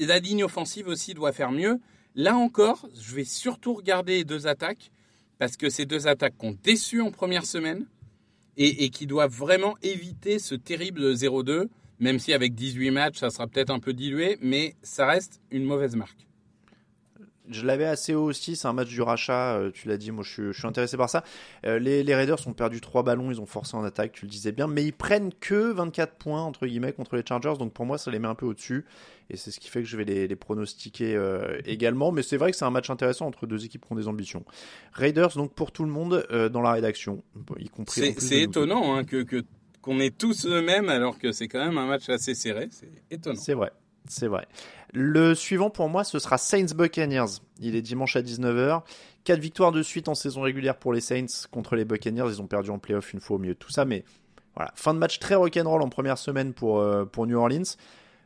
la 0.00 0.18
ligne 0.18 0.42
offensive 0.42 0.88
aussi 0.88 1.14
doit 1.14 1.30
faire 1.30 1.52
mieux. 1.52 1.78
Là 2.16 2.36
encore, 2.36 2.88
je 3.00 3.14
vais 3.14 3.24
surtout 3.24 3.74
regarder 3.74 4.16
les 4.16 4.24
deux 4.24 4.48
attaques 4.48 4.90
parce 5.38 5.56
que 5.56 5.70
ces 5.70 5.86
deux 5.86 6.08
attaques 6.08 6.42
ont 6.42 6.56
déçu 6.64 7.00
en 7.00 7.12
première 7.12 7.46
semaine 7.46 7.86
et, 8.56 8.84
et 8.84 8.90
qui 8.90 9.06
doivent 9.06 9.34
vraiment 9.34 9.76
éviter 9.82 10.40
ce 10.40 10.56
terrible 10.56 11.14
0-2, 11.14 11.68
même 12.00 12.18
si 12.18 12.32
avec 12.32 12.56
18 12.56 12.90
matchs, 12.90 13.18
ça 13.18 13.30
sera 13.30 13.46
peut-être 13.46 13.70
un 13.70 13.78
peu 13.78 13.92
dilué, 13.92 14.38
mais 14.42 14.74
ça 14.82 15.06
reste 15.06 15.40
une 15.52 15.64
mauvaise 15.64 15.94
marque. 15.94 16.26
Je 17.50 17.66
l'avais 17.66 17.84
assez 17.84 18.14
haut 18.14 18.24
aussi, 18.24 18.54
c'est 18.56 18.68
un 18.68 18.72
match 18.72 18.88
du 18.88 19.02
rachat, 19.02 19.56
euh, 19.56 19.70
tu 19.72 19.88
l'as 19.88 19.96
dit, 19.96 20.10
moi 20.10 20.22
je 20.24 20.30
suis, 20.30 20.42
je 20.52 20.58
suis 20.58 20.66
intéressé 20.66 20.96
par 20.96 21.10
ça. 21.10 21.24
Euh, 21.66 21.78
les, 21.78 22.02
les 22.02 22.14
Raiders 22.14 22.46
ont 22.46 22.52
perdu 22.52 22.80
trois 22.80 23.02
ballons, 23.02 23.30
ils 23.30 23.40
ont 23.40 23.46
forcé 23.46 23.76
en 23.76 23.82
attaque, 23.82 24.12
tu 24.12 24.26
le 24.26 24.30
disais 24.30 24.52
bien, 24.52 24.66
mais 24.66 24.84
ils 24.84 24.92
prennent 24.92 25.32
que 25.40 25.72
24 25.72 26.14
points 26.14 26.42
entre 26.42 26.66
guillemets 26.66 26.92
contre 26.92 27.16
les 27.16 27.24
Chargers, 27.26 27.54
donc 27.58 27.72
pour 27.72 27.84
moi 27.84 27.98
ça 27.98 28.10
les 28.10 28.18
met 28.18 28.28
un 28.28 28.34
peu 28.34 28.46
au-dessus, 28.46 28.84
et 29.28 29.36
c'est 29.36 29.50
ce 29.50 29.58
qui 29.58 29.68
fait 29.68 29.82
que 29.82 29.88
je 29.88 29.96
vais 29.96 30.04
les, 30.04 30.28
les 30.28 30.36
pronostiquer 30.36 31.16
euh, 31.16 31.60
également, 31.64 32.12
mais 32.12 32.22
c'est 32.22 32.36
vrai 32.36 32.52
que 32.52 32.56
c'est 32.56 32.64
un 32.64 32.70
match 32.70 32.90
intéressant 32.90 33.26
entre 33.26 33.46
deux 33.46 33.64
équipes 33.64 33.84
qui 33.86 33.92
ont 33.92 33.96
des 33.96 34.08
ambitions. 34.08 34.44
Raiders 34.92 35.34
donc 35.34 35.52
pour 35.52 35.72
tout 35.72 35.84
le 35.84 35.90
monde 35.90 36.24
euh, 36.30 36.48
dans 36.48 36.62
la 36.62 36.72
rédaction, 36.72 37.24
y 37.58 37.68
compris... 37.68 38.14
C'est 38.18 38.40
étonnant 38.40 38.94
hein, 38.94 39.04
que 39.04 39.24
qu'on 39.82 39.98
est 39.98 40.16
tous 40.16 40.46
eux-mêmes 40.46 40.88
alors 40.88 41.18
que 41.18 41.32
c'est 41.32 41.48
quand 41.48 41.58
même 41.58 41.76
un 41.76 41.86
match 41.86 42.08
assez 42.08 42.34
serré. 42.34 42.68
C'est 42.70 42.88
étonnant. 43.10 43.40
C'est 43.40 43.54
vrai, 43.54 43.72
c'est 44.08 44.26
vrai. 44.26 44.46
Le 44.92 45.34
suivant 45.34 45.70
pour 45.70 45.88
moi, 45.88 46.04
ce 46.04 46.18
sera 46.18 46.38
Saints 46.38 46.74
Buccaneers. 46.74 47.40
Il 47.60 47.76
est 47.76 47.82
dimanche 47.82 48.16
à 48.16 48.22
19h. 48.22 48.82
Quatre 49.24 49.40
victoires 49.40 49.72
de 49.72 49.82
suite 49.82 50.08
en 50.08 50.14
saison 50.14 50.42
régulière 50.42 50.76
pour 50.76 50.92
les 50.92 51.00
Saints 51.00 51.46
contre 51.50 51.76
les 51.76 51.84
Buccaneers. 51.84 52.26
Ils 52.28 52.42
ont 52.42 52.46
perdu 52.46 52.70
en 52.70 52.78
playoff 52.78 53.12
une 53.12 53.20
fois 53.20 53.36
au 53.36 53.38
milieu 53.38 53.54
de 53.54 53.58
tout 53.58 53.70
ça, 53.70 53.84
mais 53.84 54.04
voilà. 54.54 54.72
Fin 54.74 54.92
de 54.94 54.98
match 54.98 55.18
très 55.18 55.34
rock'n'roll 55.34 55.82
en 55.82 55.88
première 55.88 56.18
semaine 56.18 56.52
pour, 56.52 56.80
euh, 56.80 57.04
New 57.18 57.38
Orleans. 57.38 57.76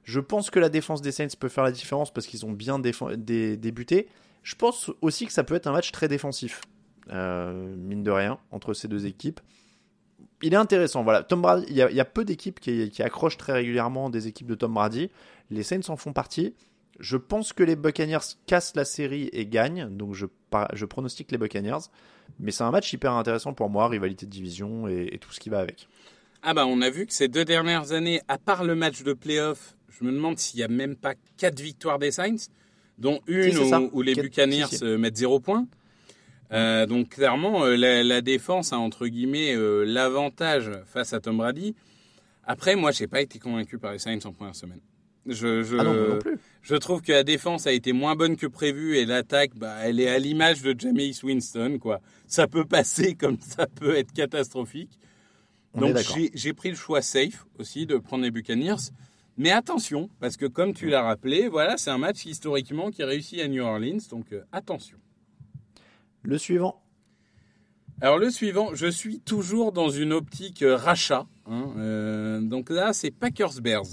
Je 0.04 0.20
pense 0.20 0.50
que 0.50 0.58
la 0.58 0.68
défense 0.68 1.02
des 1.02 1.12
Saints 1.12 1.28
peut 1.38 1.48
faire 1.48 1.64
la 1.64 1.72
différence 1.72 2.12
parce 2.12 2.26
qu'ils 2.26 2.46
ont 2.46 2.52
bien 2.52 2.78
débuté. 2.78 4.08
Je 4.42 4.54
pense 4.54 4.90
aussi 5.02 5.26
que 5.26 5.32
ça 5.32 5.44
peut 5.44 5.56
être 5.56 5.66
un 5.66 5.72
match 5.72 5.90
très 5.90 6.06
défensif, 6.06 6.60
euh, 7.10 7.74
mine 7.76 8.04
de 8.04 8.10
rien, 8.12 8.38
entre 8.52 8.72
ces 8.72 8.86
deux 8.86 9.06
équipes. 9.06 9.40
Il 10.42 10.52
est 10.52 10.56
intéressant, 10.58 11.02
voilà. 11.02 11.22
Tom 11.22 11.40
Brady, 11.42 11.66
il 11.68 11.76
y 11.76 11.82
a, 11.82 11.90
il 11.90 11.96
y 11.96 12.00
a 12.00 12.04
peu 12.04 12.24
d'équipes 12.24 12.60
qui, 12.60 12.90
qui 12.90 13.02
accrochent 13.02 13.38
très 13.38 13.52
régulièrement 13.52 14.10
des 14.10 14.28
équipes 14.28 14.48
de 14.48 14.54
Tom 14.54 14.74
Brady. 14.74 15.10
Les 15.50 15.62
Saints 15.62 15.88
en 15.88 15.96
font 15.96 16.12
partie. 16.12 16.54
Je 16.98 17.16
pense 17.16 17.52
que 17.52 17.62
les 17.62 17.76
Buccaneers 17.76 18.18
cassent 18.46 18.74
la 18.74 18.84
série 18.84 19.28
et 19.32 19.46
gagnent, 19.46 19.88
donc 19.90 20.14
je, 20.14 20.26
pronostique 20.84 21.30
les 21.32 21.38
Buccaneers. 21.38 21.90
Mais 22.40 22.50
c'est 22.52 22.64
un 22.64 22.70
match 22.70 22.92
hyper 22.92 23.12
intéressant 23.12 23.52
pour 23.54 23.68
moi, 23.70 23.88
rivalité 23.88 24.26
de 24.26 24.30
division 24.30 24.88
et, 24.88 25.08
et 25.12 25.18
tout 25.18 25.32
ce 25.32 25.40
qui 25.40 25.48
va 25.50 25.60
avec. 25.60 25.88
Ah 26.42 26.54
bah 26.54 26.66
on 26.66 26.80
a 26.80 26.90
vu 26.90 27.06
que 27.06 27.12
ces 27.12 27.28
deux 27.28 27.44
dernières 27.44 27.92
années, 27.92 28.20
à 28.28 28.38
part 28.38 28.64
le 28.64 28.74
match 28.74 29.02
de 29.02 29.12
playoff, 29.12 29.76
je 29.88 30.04
me 30.04 30.12
demande 30.12 30.38
s'il 30.38 30.58
n'y 30.58 30.64
a 30.64 30.68
même 30.68 30.96
pas 30.96 31.14
quatre 31.36 31.60
victoires 31.60 31.98
des 31.98 32.10
Saints, 32.10 32.48
dont 32.98 33.20
une 33.26 33.58
où, 33.58 33.90
où 33.92 34.02
les 34.02 34.14
Buccaneers 34.14 34.66
si, 34.68 34.78
si. 34.78 34.84
euh, 34.84 34.96
mettent 34.98 35.16
zéro 35.16 35.40
point. 35.40 35.66
Euh, 36.52 36.86
donc 36.86 37.10
clairement, 37.10 37.64
euh, 37.64 37.76
la, 37.76 38.02
la 38.02 38.20
défense 38.20 38.72
a 38.72 38.78
entre 38.78 39.06
guillemets 39.06 39.54
euh, 39.54 39.84
l'avantage 39.84 40.70
face 40.86 41.12
à 41.12 41.20
Tom 41.20 41.38
Brady. 41.38 41.74
Après, 42.44 42.76
moi, 42.76 42.92
j'ai 42.92 43.08
pas 43.08 43.20
été 43.20 43.38
convaincu 43.38 43.78
par 43.78 43.92
les 43.92 43.98
Saints 43.98 44.18
en 44.24 44.32
première 44.32 44.54
semaine. 44.54 44.80
Je, 45.26 45.64
je, 45.64 45.76
Ah 45.76 45.82
non, 45.82 45.94
non 45.94 46.18
plus. 46.18 46.38
je 46.62 46.76
trouve 46.76 47.02
que 47.02 47.10
la 47.10 47.24
défense 47.24 47.66
a 47.66 47.72
été 47.72 47.92
moins 47.92 48.14
bonne 48.14 48.36
que 48.36 48.46
prévu 48.46 48.96
et 48.96 49.04
l'attaque, 49.04 49.56
bah, 49.56 49.74
elle 49.82 49.98
est 49.98 50.08
à 50.08 50.20
l'image 50.20 50.62
de 50.62 50.72
Jameis 50.78 51.18
Winston, 51.24 51.78
quoi. 51.80 52.00
Ça 52.28 52.46
peut 52.46 52.64
passer 52.64 53.14
comme 53.18 53.38
ça 53.40 53.66
peut 53.66 53.96
être 53.96 54.12
catastrophique. 54.12 55.00
On 55.74 55.80
Donc 55.80 55.96
j'ai 55.98 56.30
j'ai 56.32 56.52
pris 56.52 56.70
le 56.70 56.76
choix 56.76 57.02
safe 57.02 57.44
aussi 57.58 57.86
de 57.86 57.96
prendre 57.96 58.22
les 58.22 58.30
Buccaneers. 58.30 58.92
Mais 59.36 59.50
attention, 59.50 60.08
parce 60.20 60.36
que 60.38 60.46
comme 60.46 60.72
tu 60.72 60.88
l'as 60.88 61.02
rappelé, 61.02 61.48
voilà, 61.48 61.76
c'est 61.76 61.90
un 61.90 61.98
match 61.98 62.24
historiquement 62.24 62.90
qui 62.90 63.02
réussit 63.04 63.40
à 63.40 63.48
New 63.48 63.62
Orleans, 63.62 63.98
donc 64.08 64.32
euh, 64.32 64.42
attention. 64.52 64.96
Le 66.22 66.38
suivant. 66.38 66.82
Alors 68.00 68.18
le 68.18 68.30
suivant, 68.30 68.74
je 68.74 68.86
suis 68.88 69.20
toujours 69.20 69.72
dans 69.72 69.88
une 69.88 70.12
optique 70.12 70.62
euh, 70.62 70.76
rachat. 70.76 71.26
hein, 71.46 71.72
euh, 71.78 72.40
donc 72.40 72.68
là, 72.70 72.92
c'est 72.92 73.10
Packers 73.10 73.60
Bears. 73.62 73.86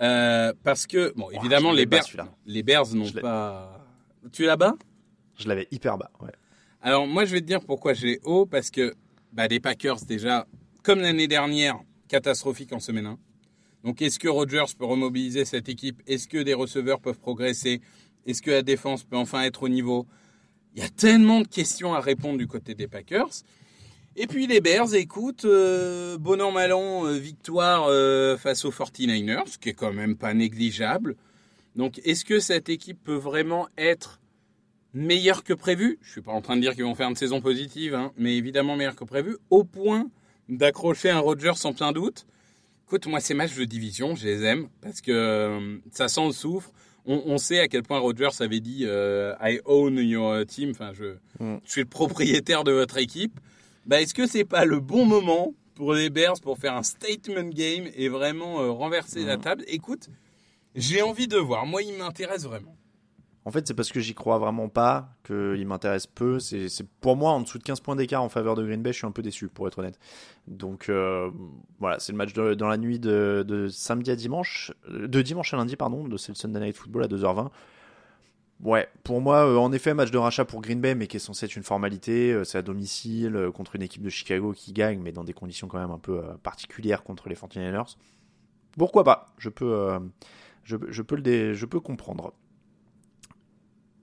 Euh, 0.00 0.52
parce 0.62 0.86
que 0.86 1.12
bon, 1.16 1.30
évidemment 1.30 1.70
je 1.72 1.74
les 1.76 1.80
l'ai 1.82 1.86
Bears, 1.86 2.04
celui-là. 2.04 2.28
les 2.46 2.62
Bears 2.62 2.94
n'ont 2.94 3.04
Je 3.04 3.14
l'ai. 3.16 3.20
pas. 3.20 3.86
Tu 4.32 4.44
l'as 4.44 4.56
bas? 4.56 4.74
Je 5.38 5.46
l'avais 5.48 5.68
hyper 5.70 5.98
bas. 5.98 6.10
Ouais. 6.20 6.32
Alors 6.80 7.06
moi 7.06 7.24
je 7.26 7.32
vais 7.32 7.40
te 7.42 7.46
dire 7.46 7.60
pourquoi 7.60 7.92
j'ai 7.92 8.18
haut 8.24 8.46
parce 8.46 8.70
que 8.70 8.94
bah, 9.32 9.46
les 9.46 9.60
Packers 9.60 10.02
déjà 10.06 10.46
comme 10.82 11.00
l'année 11.00 11.28
dernière 11.28 11.78
catastrophique 12.08 12.72
en 12.72 12.80
semaine 12.80 13.06
1. 13.06 13.18
Donc 13.84 14.00
est-ce 14.00 14.18
que 14.18 14.28
Rodgers 14.28 14.64
peut 14.78 14.86
remobiliser 14.86 15.44
cette 15.44 15.68
équipe? 15.68 16.02
Est-ce 16.06 16.28
que 16.28 16.38
des 16.38 16.54
receveurs 16.54 17.00
peuvent 17.00 17.18
progresser? 17.20 17.82
Est-ce 18.26 18.40
que 18.40 18.50
la 18.50 18.62
défense 18.62 19.04
peut 19.04 19.16
enfin 19.16 19.42
être 19.42 19.64
au 19.64 19.68
niveau? 19.68 20.06
Il 20.74 20.82
y 20.82 20.84
a 20.84 20.88
tellement 20.88 21.40
de 21.40 21.48
questions 21.48 21.94
à 21.94 22.00
répondre 22.00 22.38
du 22.38 22.46
côté 22.46 22.74
des 22.74 22.86
Packers. 22.86 23.42
Et 24.16 24.26
puis 24.26 24.46
les 24.46 24.60
Bears, 24.60 24.94
écoute, 24.94 25.44
euh, 25.44 26.18
bon 26.18 26.40
an 26.40 26.52
mal 26.52 26.72
an, 26.72 27.06
euh, 27.06 27.16
victoire 27.16 27.86
euh, 27.88 28.36
face 28.36 28.64
aux 28.64 28.70
49ers, 28.70 29.46
ce 29.46 29.58
qui 29.58 29.68
est 29.68 29.74
quand 29.74 29.92
même 29.92 30.16
pas 30.16 30.34
négligeable. 30.34 31.16
Donc 31.76 32.00
est-ce 32.04 32.24
que 32.24 32.40
cette 32.40 32.68
équipe 32.68 33.02
peut 33.02 33.14
vraiment 33.14 33.68
être 33.78 34.20
meilleur 34.92 35.44
que 35.44 35.52
prévu? 35.52 35.98
Je 36.02 36.10
suis 36.10 36.22
pas 36.22 36.32
en 36.32 36.40
train 36.40 36.56
de 36.56 36.60
dire 36.60 36.74
qu'ils 36.74 36.84
vont 36.84 36.94
faire 36.94 37.08
une 37.08 37.16
saison 37.16 37.40
positive, 37.40 37.94
hein, 37.94 38.12
mais 38.16 38.36
évidemment 38.36 38.76
meilleur 38.76 38.96
que 38.96 39.04
prévu, 39.04 39.36
au 39.48 39.64
point 39.64 40.10
d'accrocher 40.48 41.10
un 41.10 41.20
Rodgers 41.20 41.56
sans 41.56 41.72
plein 41.72 41.92
doute. 41.92 42.26
Écoute, 42.86 43.06
moi 43.06 43.20
ces 43.20 43.34
matchs 43.34 43.54
de 43.54 43.64
division, 43.64 44.16
je 44.16 44.26
les 44.26 44.42
aime 44.42 44.68
parce 44.80 45.00
que 45.00 45.12
euh, 45.12 45.78
ça 45.92 46.08
sent 46.08 46.26
le 46.26 46.32
souffre. 46.32 46.72
On, 47.06 47.22
on 47.26 47.38
sait 47.38 47.60
à 47.60 47.68
quel 47.68 47.82
point 47.82 47.98
Rodgers 47.98 48.28
avait 48.40 48.60
dit 48.60 48.84
euh, 48.84 49.34
I 49.40 49.60
own 49.64 49.96
your 49.98 50.44
team. 50.46 50.70
Enfin, 50.70 50.92
je, 50.92 51.16
Mm. 51.38 51.56
je 51.64 51.70
suis 51.70 51.80
le 51.82 51.86
propriétaire 51.88 52.64
de 52.64 52.72
votre 52.72 52.98
équipe. 52.98 53.38
Bah, 53.86 54.00
est-ce 54.02 54.12
que 54.14 54.26
c'est 54.26 54.44
pas 54.44 54.64
le 54.66 54.78
bon 54.80 55.06
moment 55.06 55.54
pour 55.74 55.94
les 55.94 56.10
Bears 56.10 56.40
pour 56.42 56.58
faire 56.58 56.74
un 56.76 56.82
statement 56.82 57.48
game 57.48 57.88
et 57.94 58.08
vraiment 58.08 58.60
euh, 58.60 58.70
renverser 58.70 59.24
la 59.24 59.38
table? 59.38 59.64
Écoute, 59.68 60.08
j'ai 60.74 61.00
envie 61.02 61.28
de 61.28 61.38
voir. 61.38 61.64
Moi, 61.66 61.82
il 61.82 61.94
m'intéresse 61.96 62.44
vraiment. 62.44 62.76
En 63.46 63.50
fait, 63.50 63.66
c'est 63.66 63.74
parce 63.74 63.90
que 63.90 64.00
j'y 64.00 64.14
crois 64.14 64.38
vraiment 64.38 64.68
pas, 64.68 65.08
qu'il 65.24 65.66
m'intéresse 65.66 66.06
peu. 66.06 66.38
C'est 66.38 66.68
pour 67.00 67.16
moi 67.16 67.30
en 67.32 67.40
dessous 67.40 67.58
de 67.58 67.62
15 67.62 67.80
points 67.80 67.96
d'écart 67.96 68.22
en 68.22 68.28
faveur 68.28 68.54
de 68.54 68.62
Green 68.64 68.82
Bay, 68.82 68.92
je 68.92 68.98
suis 68.98 69.06
un 69.06 69.12
peu 69.12 69.22
déçu, 69.22 69.48
pour 69.48 69.66
être 69.66 69.78
honnête. 69.78 69.98
Donc 70.46 70.88
euh, 70.90 71.30
voilà, 71.78 71.98
c'est 71.98 72.12
le 72.12 72.18
match 72.18 72.34
de- 72.34 72.52
dans 72.54 72.68
la 72.68 72.76
nuit 72.76 72.98
de, 72.98 73.68
samedi 73.70 74.10
à 74.10 74.16
dimanche, 74.16 74.72
euh, 74.90 75.08
de 75.08 75.22
dimanche 75.22 75.54
à 75.54 75.56
lundi, 75.56 75.76
pardon, 75.76 76.06
de 76.06 76.16
c'est 76.18 76.32
le 76.32 76.36
Sunday 76.36 76.60
Night 76.60 76.76
Football 76.76 77.04
à 77.04 77.08
2h20. 77.08 77.50
Ouais, 78.62 78.88
pour 79.04 79.22
moi, 79.22 79.46
euh, 79.48 79.56
en 79.56 79.72
effet, 79.72 79.94
match 79.94 80.10
de 80.10 80.18
rachat 80.18 80.44
pour 80.44 80.60
Green 80.60 80.82
Bay, 80.82 80.94
mais 80.94 81.06
qui 81.06 81.16
est 81.16 81.20
censé 81.20 81.46
être 81.46 81.56
une 81.56 81.62
formalité. 81.62 82.38
c'est 82.44 82.58
à 82.58 82.62
domicile 82.62 83.48
contre 83.54 83.76
une 83.76 83.82
équipe 83.82 84.02
de 84.02 84.10
Chicago 84.10 84.52
qui 84.52 84.72
gagne, 84.74 85.00
mais 85.00 85.12
dans 85.12 85.24
des 85.24 85.32
conditions 85.32 85.66
quand 85.66 85.78
même 85.78 85.90
un 85.90 85.98
peu 85.98 86.20
particulières 86.42 87.02
contre 87.02 87.30
les 87.30 87.36
49ers. 87.36 87.96
Pourquoi 88.76 89.02
pas? 89.02 89.32
Je 89.38 89.48
peux, 89.48 89.98
le, 90.66 91.52
je 91.54 91.64
peux 91.66 91.80
comprendre. 91.80 92.34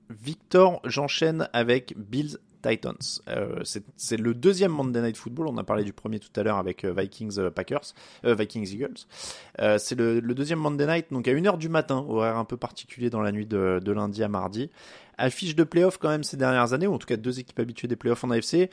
Victor, 0.10 0.82
j'enchaîne 0.86 1.50
avec 1.54 1.94
Bills 1.98 2.38
Titans. 2.62 2.98
Euh, 3.28 3.62
c'est 3.64 4.18
le 4.18 4.34
deuxième 4.34 4.72
Monday 4.72 5.02
Night 5.02 5.18
Football. 5.18 5.48
On 5.48 5.58
a 5.58 5.64
parlé 5.64 5.84
du 5.84 5.94
premier 5.94 6.20
tout 6.20 6.30
à 6.40 6.44
l'heure 6.44 6.58
avec 6.58 6.84
euh, 6.86 6.94
Vikings 6.96 7.40
euh, 7.40 7.50
Packers, 7.50 7.94
Vikings 8.24 8.74
Eagles. 8.74 9.78
C'est 9.80 9.96
le, 9.96 10.22
deuxième 10.22 10.60
Monday 10.60 10.88
Night, 10.88 11.08
donc 11.12 11.28
à 11.28 11.32
1h 11.32 11.58
du 11.58 11.70
matin, 11.70 12.06
horaire 12.08 12.38
un 12.38 12.46
peu 12.46 12.58
particulier 12.58 13.10
dans 13.10 13.22
la 13.22 13.32
nuit 13.32 13.46
de, 13.46 13.82
lundi 13.92 14.24
à 14.24 14.28
mardi. 14.28 14.70
Affiche 15.18 15.56
de 15.56 15.64
playoff 15.64 15.98
quand 15.98 16.10
même 16.10 16.24
ces 16.24 16.38
dernières 16.38 16.74
années, 16.74 16.88
ou 16.88 16.94
en 16.94 17.00
tout 17.00 17.08
cas 17.08 17.18
deux 17.18 17.40
équipes 17.40 17.60
habituées 17.60 17.88
des 17.88 17.96
playoffs 17.96 18.24
en 18.24 18.30
AFC. 18.30 18.70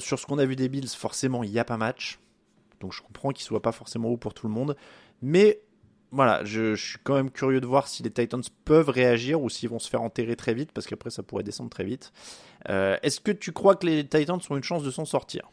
Sur 0.00 0.18
ce 0.18 0.26
qu'on 0.26 0.38
a 0.38 0.44
vu 0.44 0.56
des 0.56 0.68
Bills, 0.68 0.88
forcément, 0.88 1.44
il 1.44 1.50
n'y 1.50 1.58
a 1.58 1.64
pas 1.64 1.76
match. 1.76 2.18
Donc 2.80 2.92
je 2.92 3.00
comprends 3.00 3.30
qu'il 3.30 3.44
soit 3.44 3.62
pas 3.62 3.72
forcément 3.72 4.08
haut 4.08 4.16
pour 4.16 4.34
tout 4.34 4.48
le 4.48 4.52
monde. 4.52 4.76
Mais 5.22 5.60
voilà, 6.14 6.44
je, 6.44 6.74
je 6.74 6.90
suis 6.90 6.98
quand 7.02 7.14
même 7.14 7.30
curieux 7.30 7.60
de 7.60 7.66
voir 7.66 7.88
si 7.88 8.02
les 8.02 8.10
Titans 8.10 8.42
peuvent 8.64 8.88
réagir 8.88 9.42
ou 9.42 9.50
s'ils 9.50 9.68
vont 9.68 9.78
se 9.78 9.90
faire 9.90 10.02
enterrer 10.02 10.36
très 10.36 10.54
vite, 10.54 10.70
parce 10.72 10.86
qu'après 10.86 11.10
ça 11.10 11.22
pourrait 11.22 11.42
descendre 11.42 11.70
très 11.70 11.84
vite. 11.84 12.12
Euh, 12.70 12.96
Est-ce 13.02 13.20
que 13.20 13.32
tu 13.32 13.52
crois 13.52 13.74
que 13.76 13.86
les 13.86 14.06
Titans 14.06 14.38
ont 14.48 14.56
une 14.56 14.62
chance 14.62 14.82
de 14.82 14.90
s'en 14.90 15.04
sortir? 15.04 15.50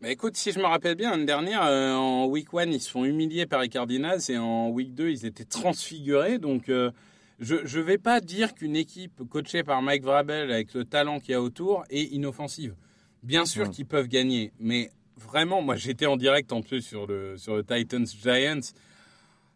Bah 0.00 0.10
écoute, 0.10 0.36
si 0.36 0.50
je 0.52 0.58
me 0.58 0.64
rappelle 0.64 0.94
bien, 0.96 1.10
l'année 1.12 1.26
dernière, 1.26 1.64
euh, 1.64 1.92
en 1.94 2.26
week 2.26 2.48
1, 2.52 2.64
ils 2.70 2.80
se 2.80 2.90
font 2.90 3.04
humilier 3.04 3.46
par 3.46 3.60
les 3.62 3.68
Cardinals 3.68 4.20
et 4.30 4.38
en 4.38 4.68
week 4.70 4.94
2, 4.94 5.10
ils 5.10 5.26
étaient 5.26 5.44
transfigurés. 5.60 6.38
Donc, 6.38 6.68
euh, 6.68 6.90
je 7.38 7.56
ne 7.56 7.82
vais 7.82 7.98
pas 7.98 8.20
dire 8.20 8.54
qu'une 8.54 8.76
équipe 8.76 9.22
coachée 9.28 9.62
par 9.62 9.80
Mike 9.82 10.02
Vrabel 10.04 10.50
avec 10.50 10.74
le 10.74 10.84
talent 10.84 11.18
qu'il 11.20 11.32
y 11.32 11.34
a 11.34 11.42
autour 11.42 11.84
est 11.90 12.02
inoffensive. 12.04 12.74
Bien 13.22 13.44
sûr 13.44 13.66
Mm. 13.66 13.70
qu'ils 13.70 13.86
peuvent 13.86 14.08
gagner, 14.08 14.52
mais 14.58 14.90
vraiment, 15.16 15.62
moi 15.62 15.76
j'étais 15.76 16.06
en 16.06 16.16
direct 16.16 16.52
en 16.52 16.62
plus 16.62 16.82
sur 16.82 17.06
le, 17.06 17.36
sur 17.36 17.54
le 17.54 17.62
Titans 17.64 18.06
Giants. 18.06 18.60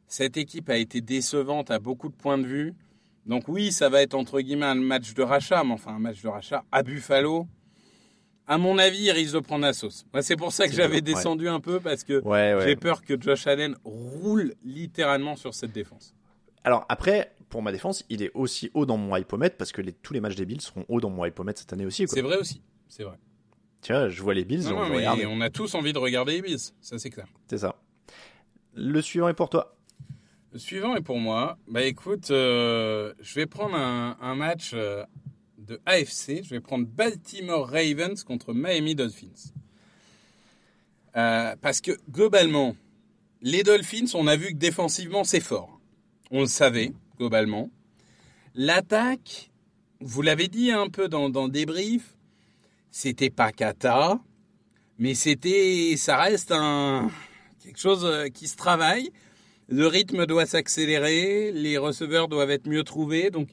Cette 0.08 0.36
équipe 0.36 0.68
a 0.70 0.76
été 0.76 1.00
décevante 1.00 1.70
à 1.70 1.78
beaucoup 1.78 2.08
de 2.08 2.14
points 2.14 2.38
de 2.38 2.46
vue. 2.46 2.74
Donc 3.26 3.48
oui, 3.48 3.72
ça 3.72 3.88
va 3.88 4.02
être 4.02 4.14
entre 4.14 4.40
guillemets 4.40 4.66
un 4.66 4.74
match 4.76 5.14
de 5.14 5.22
rachat, 5.22 5.64
mais 5.64 5.72
enfin 5.72 5.94
un 5.94 5.98
match 5.98 6.22
de 6.22 6.28
rachat 6.28 6.64
à 6.70 6.82
Buffalo. 6.82 7.46
À 8.46 8.58
mon 8.58 8.78
avis, 8.78 9.02
il 9.06 9.10
risque 9.10 9.34
de 9.34 9.40
prendre 9.40 9.64
la 9.64 9.72
sauce. 9.72 10.06
C'est 10.20 10.36
pour 10.36 10.52
ça 10.52 10.68
que 10.68 10.72
j'avais 10.74 10.96
ouais. 10.96 11.00
descendu 11.00 11.48
un 11.48 11.58
peu 11.58 11.80
parce 11.80 12.04
que 12.04 12.22
Ouais, 12.22 12.54
ouais. 12.54 12.64
j'ai 12.64 12.76
peur 12.76 13.02
que 13.02 13.20
Josh 13.20 13.48
Allen 13.48 13.74
roule 13.84 14.54
littéralement 14.64 15.34
sur 15.34 15.52
cette 15.54 15.72
défense. 15.72 16.14
Alors 16.62 16.86
après, 16.88 17.34
pour 17.48 17.62
ma 17.62 17.72
défense, 17.72 18.04
il 18.08 18.22
est 18.22 18.30
aussi 18.34 18.70
haut 18.74 18.86
dans 18.86 18.96
mon 18.96 19.16
hypomètre 19.16 19.56
parce 19.56 19.72
que 19.72 19.82
les- 19.82 19.92
tous 19.92 20.12
les 20.12 20.20
matchs 20.20 20.36
des 20.36 20.46
Bills 20.46 20.60
seront 20.60 20.84
hauts 20.88 21.00
dans 21.00 21.10
mon 21.10 21.24
hypomètre 21.24 21.58
cette 21.58 21.72
année 21.72 21.86
aussi. 21.86 22.06
C'est 22.06 22.20
vrai 22.22 22.36
aussi. 22.36 22.62
C'est 22.88 23.02
vrai. 23.02 23.16
Vois, 23.88 24.08
je 24.08 24.22
vois 24.22 24.34
les 24.34 24.44
Bills, 24.44 24.64
Non, 24.64 24.88
non, 24.88 25.16
mais 25.16 25.26
on 25.26 25.40
a 25.40 25.50
tous 25.50 25.74
envie 25.74 25.92
de 25.92 25.98
regarder 25.98 26.32
les 26.32 26.42
Bills. 26.42 26.58
Ça, 26.80 26.98
c'est 26.98 27.10
clair. 27.10 27.26
C'est 27.48 27.58
ça. 27.58 27.76
Le 28.74 29.00
suivant 29.00 29.28
est 29.28 29.34
pour 29.34 29.48
toi. 29.48 29.75
Le 30.56 30.60
suivant 30.60 30.96
est 30.96 31.02
pour 31.02 31.18
moi. 31.18 31.58
Bah 31.68 31.82
écoute, 31.82 32.30
euh, 32.30 33.12
je 33.20 33.34
vais 33.34 33.44
prendre 33.44 33.76
un, 33.76 34.34
match 34.36 34.70
euh, 34.72 35.04
de 35.58 35.78
AFC. 35.84 36.42
Je 36.42 36.48
vais 36.48 36.60
prendre 36.60 36.86
Baltimore 36.86 37.68
Ravens 37.68 38.24
contre 38.24 38.54
Miami 38.54 38.94
Dolphins. 38.94 39.52
Euh, 41.14 41.54
parce 41.60 41.82
que 41.82 41.90
globalement, 42.10 42.74
les 43.42 43.64
Dolphins, 43.64 44.06
on 44.14 44.26
a 44.26 44.36
vu 44.36 44.52
que 44.52 44.56
défensivement, 44.56 45.24
c'est 45.24 45.40
fort. 45.40 45.78
On 46.30 46.40
le 46.40 46.46
savait, 46.46 46.94
globalement. 47.18 47.68
L'attaque, 48.54 49.50
vous 50.00 50.22
l'avez 50.22 50.48
dit 50.48 50.70
un 50.70 50.88
peu 50.88 51.06
dans, 51.06 51.28
dans 51.28 51.44
le 51.44 51.50
débrief, 51.52 52.16
c'était 52.90 53.28
pas 53.28 53.52
cata, 53.52 54.20
mais 54.98 55.12
c'était, 55.12 55.96
ça 55.98 56.16
reste 56.16 56.50
un, 56.50 57.10
quelque 57.62 57.78
chose 57.78 58.30
qui 58.32 58.48
se 58.48 58.56
travaille. 58.56 59.12
Le 59.68 59.86
rythme 59.86 60.26
doit 60.26 60.46
s'accélérer, 60.46 61.50
les 61.52 61.76
receveurs 61.78 62.28
doivent 62.28 62.50
être 62.50 62.68
mieux 62.68 62.84
trouvés. 62.84 63.30
Donc 63.30 63.48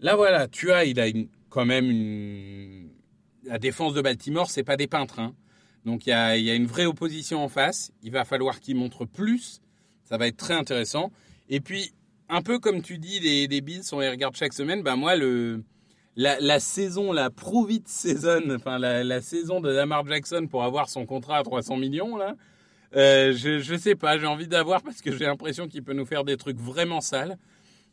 là, 0.00 0.16
voilà, 0.16 0.48
tu 0.48 0.72
as, 0.72 0.84
il 0.84 0.98
a 1.00 1.06
quand 1.50 1.64
même 1.64 1.88
une, 1.88 2.88
la 3.44 3.58
défense 3.58 3.94
de 3.94 4.00
Baltimore, 4.00 4.50
c'est 4.50 4.64
pas 4.64 4.76
des 4.76 4.88
peintres. 4.88 5.20
Hein. 5.20 5.34
Donc 5.84 6.06
il 6.06 6.10
y 6.10 6.12
a, 6.12 6.36
y 6.36 6.50
a 6.50 6.54
une 6.54 6.66
vraie 6.66 6.86
opposition 6.86 7.44
en 7.44 7.48
face. 7.48 7.92
Il 8.02 8.10
va 8.10 8.24
falloir 8.24 8.60
qu'il 8.60 8.76
montre 8.76 9.04
plus. 9.04 9.60
Ça 10.04 10.16
va 10.16 10.26
être 10.26 10.36
très 10.36 10.54
intéressant. 10.54 11.12
Et 11.48 11.60
puis, 11.60 11.92
un 12.28 12.42
peu 12.42 12.58
comme 12.58 12.82
tu 12.82 12.98
dis, 12.98 13.20
les, 13.20 13.46
les 13.46 13.60
Bills, 13.60 13.82
on 13.92 14.00
les 14.00 14.08
regarde 14.10 14.34
chaque 14.34 14.52
semaine. 14.52 14.82
Ben 14.82 14.96
moi, 14.96 15.16
le, 15.16 15.62
la, 16.16 16.60
saison, 16.60 17.12
la 17.12 17.30
prove 17.30 17.72
it 17.72 17.88
season, 17.88 18.50
enfin 18.54 18.78
la, 18.78 19.04
la 19.04 19.20
saison 19.20 19.60
de 19.60 19.70
Lamar 19.70 20.06
Jackson 20.06 20.46
pour 20.50 20.64
avoir 20.64 20.88
son 20.88 21.06
contrat 21.06 21.38
à 21.38 21.42
300 21.42 21.76
millions, 21.76 22.16
là, 22.16 22.36
euh, 22.96 23.32
je, 23.32 23.58
je 23.60 23.74
sais 23.76 23.94
pas, 23.94 24.18
j'ai 24.18 24.26
envie 24.26 24.48
d'avoir 24.48 24.82
parce 24.82 25.00
que 25.00 25.10
j'ai 25.16 25.24
l'impression 25.24 25.66
qu'il 25.68 25.82
peut 25.82 25.94
nous 25.94 26.06
faire 26.06 26.24
des 26.24 26.36
trucs 26.36 26.58
vraiment 26.58 27.00
sales. 27.00 27.38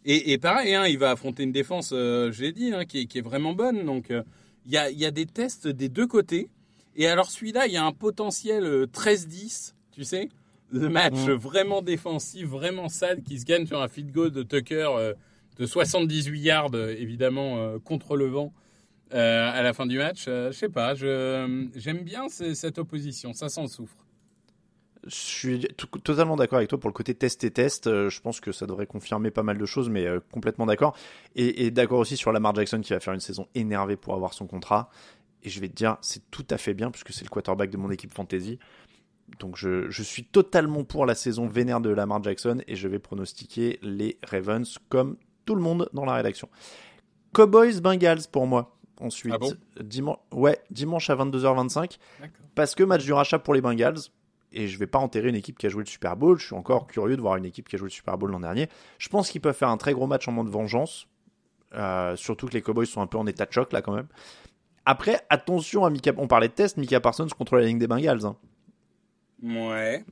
Et, 0.05 0.31
et 0.31 0.37
pareil, 0.37 0.73
hein, 0.75 0.85
il 0.87 0.97
va 0.97 1.11
affronter 1.11 1.43
une 1.43 1.51
défense, 1.51 1.91
euh, 1.93 2.31
je 2.31 2.41
l'ai 2.43 2.51
dit, 2.53 2.73
hein, 2.73 2.85
qui, 2.85 2.99
est, 3.01 3.05
qui 3.05 3.17
est 3.17 3.21
vraiment 3.21 3.53
bonne. 3.53 3.85
Donc, 3.85 4.11
euh, 4.11 4.23
il 4.65 4.71
y, 4.71 4.77
a, 4.77 4.89
y 4.91 5.05
a 5.05 5.11
des 5.11 5.25
tests 5.25 5.67
des 5.67 5.89
deux 5.89 6.07
côtés. 6.07 6.49
Et 6.95 7.07
alors, 7.07 7.29
celui-là, 7.31 7.67
il 7.67 7.73
y 7.73 7.77
a 7.77 7.85
un 7.85 7.91
potentiel 7.91 8.63
euh, 8.63 8.85
13-10, 8.87 9.73
tu 9.91 10.03
sais 10.03 10.29
Le 10.71 10.87
match 10.89 11.15
vraiment 11.33 11.81
défensif, 11.81 12.45
vraiment 12.47 12.89
sale, 12.89 13.21
qui 13.23 13.39
se 13.39 13.45
gagne 13.45 13.65
sur 13.65 13.81
un 13.81 13.87
feed 13.87 14.11
goal 14.11 14.31
de 14.31 14.43
Tucker 14.43 14.89
euh, 14.97 15.13
de 15.57 15.65
78 15.65 16.39
yards, 16.39 16.69
euh, 16.73 16.95
évidemment, 16.97 17.57
euh, 17.57 17.79
contre 17.79 18.15
le 18.15 18.25
vent. 18.27 18.53
euh, 19.13 19.51
à 19.51 19.61
la 19.63 19.73
fin 19.73 19.85
du 19.87 19.97
match, 19.97 20.25
Euh, 20.27 20.51
je 20.51 20.57
sais 20.57 20.69
pas, 20.69 20.93
j'aime 20.93 22.03
bien 22.03 22.29
ce- 22.29 22.53
cette 22.53 22.77
opposition, 22.77 23.33
ça 23.33 23.49
s'en 23.49 23.67
souffre. 23.67 24.05
Je 25.09 25.15
suis 25.15 25.59
totalement 26.03 26.35
d'accord 26.35 26.57
avec 26.57 26.69
toi 26.69 26.79
pour 26.79 26.89
le 26.89 26.93
côté 26.93 27.15
test 27.15 27.43
et 27.43 27.51
test. 27.51 27.87
Euh, 27.87 28.09
je 28.09 28.21
pense 28.21 28.39
que 28.39 28.51
ça 28.51 28.65
devrait 28.67 28.85
confirmer 28.87 29.31
pas 29.31 29.43
mal 29.43 29.57
de 29.57 29.65
choses, 29.65 29.89
mais 29.89 30.05
euh, 30.05 30.19
complètement 30.31 30.65
d'accord. 30.67 30.95
Et, 31.35 31.65
et 31.65 31.71
d'accord 31.71 31.99
aussi 31.99 32.15
sur 32.15 32.31
Lamar 32.31 32.53
Jackson 32.55 32.79
qui 32.81 32.93
va 32.93 32.99
faire 32.99 33.13
une 33.13 33.19
saison 33.19 33.47
énervée 33.55 33.95
pour 33.95 34.13
avoir 34.13 34.33
son 34.33 34.45
contrat. 34.47 34.89
Et 35.43 35.49
je 35.49 35.59
vais 35.59 35.67
te 35.67 35.73
dire, 35.73 35.97
c'est 36.01 36.29
tout 36.31 36.45
à 36.49 36.57
fait 36.57 36.73
bien 36.73 36.91
puisque 36.91 37.11
c'est 37.11 37.23
le 37.23 37.29
quarterback 37.29 37.69
de 37.71 37.77
mon 37.77 37.89
équipe 37.91 38.13
fantasy. 38.13 38.59
Donc 39.39 39.55
je, 39.57 39.89
je 39.89 40.03
suis 40.03 40.23
totalement 40.25 40.83
pour 40.83 41.05
la 41.05 41.15
saison 41.15 41.47
vénère 41.47 41.81
de 41.81 41.89
Lamar 41.89 42.21
Jackson 42.23 42.61
et 42.67 42.75
je 42.75 42.87
vais 42.87 42.99
pronostiquer 42.99 43.79
les 43.81 44.17
Ravens 44.27 44.77
comme 44.89 45.17
tout 45.45 45.55
le 45.55 45.61
monde 45.61 45.89
dans 45.93 46.05
la 46.05 46.13
rédaction. 46.13 46.49
Cowboys 47.33 47.79
Bengals 47.81 48.27
pour 48.31 48.47
moi. 48.47 48.75
Ensuite, 48.99 49.31
Ah 49.33 49.37
bon? 49.37 49.53
dimanche, 49.81 50.17
ouais, 50.33 50.59
dimanche 50.71 51.09
à 51.09 51.15
22h25 51.15 51.97
D'accord. 52.19 52.31
parce 52.53 52.75
que 52.75 52.83
match 52.83 53.05
du 53.05 53.13
rachat 53.13 53.39
pour 53.39 53.53
les 53.53 53.61
Bengals 53.61 53.99
et 54.51 54.67
je 54.67 54.77
vais 54.79 54.87
pas 54.87 54.99
enterrer 54.99 55.29
une 55.29 55.35
équipe 55.35 55.57
qui 55.57 55.65
a 55.65 55.69
joué 55.69 55.83
le 55.83 55.89
Super 55.89 56.15
Bowl. 56.15 56.39
Je 56.39 56.45
suis 56.47 56.55
encore 56.55 56.87
curieux 56.87 57.15
de 57.15 57.21
voir 57.21 57.35
une 57.37 57.45
équipe 57.45 57.67
qui 57.69 57.75
a 57.75 57.79
joué 57.79 57.87
le 57.87 57.91
Super 57.91 58.17
Bowl 58.17 58.31
l'an 58.31 58.39
dernier. 58.39 58.67
Je 58.97 59.09
pense 59.09 59.29
qu'ils 59.29 59.41
peuvent 59.41 59.55
faire 59.55 59.69
un 59.69 59.77
très 59.77 59.93
gros 59.93 60.07
match 60.07 60.27
en 60.27 60.31
mode 60.31 60.49
vengeance, 60.49 61.07
Euh, 61.75 62.15
surtout 62.15 62.47
que 62.47 62.53
les 62.53 62.63
Cowboys 62.63 62.87
sont 62.87 62.99
un 63.01 63.05
peu 63.07 63.19
en 63.19 63.27
état 63.27 63.45
de 63.45 63.51
choc 63.51 63.71
là 63.73 63.83
quand 63.83 63.93
même. 63.93 64.07
Après, 64.85 65.21
attention 65.29 65.85
à 65.85 65.91
Mika. 65.91 66.13
On 66.17 66.27
parlait 66.27 66.47
de 66.47 66.53
test, 66.53 66.77
Mika 66.77 66.99
Parsons 66.99 67.27
contre 67.37 67.57
la 67.57 67.65
ligne 67.65 67.77
des 67.77 67.85
Bengals. 67.87 68.25
hein. 68.25 68.35
Ouais. 69.43 70.03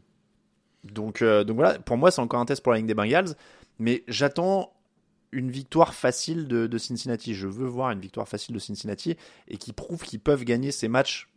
Donc, 0.84 1.22
euh, 1.24 1.44
donc 1.44 1.56
voilà, 1.56 1.80
pour 1.80 1.98
moi 1.98 2.12
c'est 2.12 2.22
encore 2.22 2.40
un 2.40 2.46
test 2.46 2.62
pour 2.62 2.72
la 2.74 2.78
ligne 2.78 2.88
des 2.88 2.94
Bengals, 2.94 3.36
mais 3.80 4.04
j'attends 4.08 4.72
une 5.32 5.50
victoire 5.52 5.94
facile 5.94 6.48
de, 6.48 6.68
de 6.68 6.78
Cincinnati. 6.78 7.34
Je 7.34 7.48
veux 7.48 7.68
voir 7.68 7.90
une 7.92 8.00
victoire 8.00 8.28
facile 8.28 8.54
de 8.54 8.60
Cincinnati 8.60 9.18
et 9.48 9.58
qui 9.58 9.74
prouve 9.74 10.02
qu'ils 10.04 10.20
peuvent 10.22 10.44
gagner 10.46 10.72
ces 10.72 10.88
matchs 10.88 11.28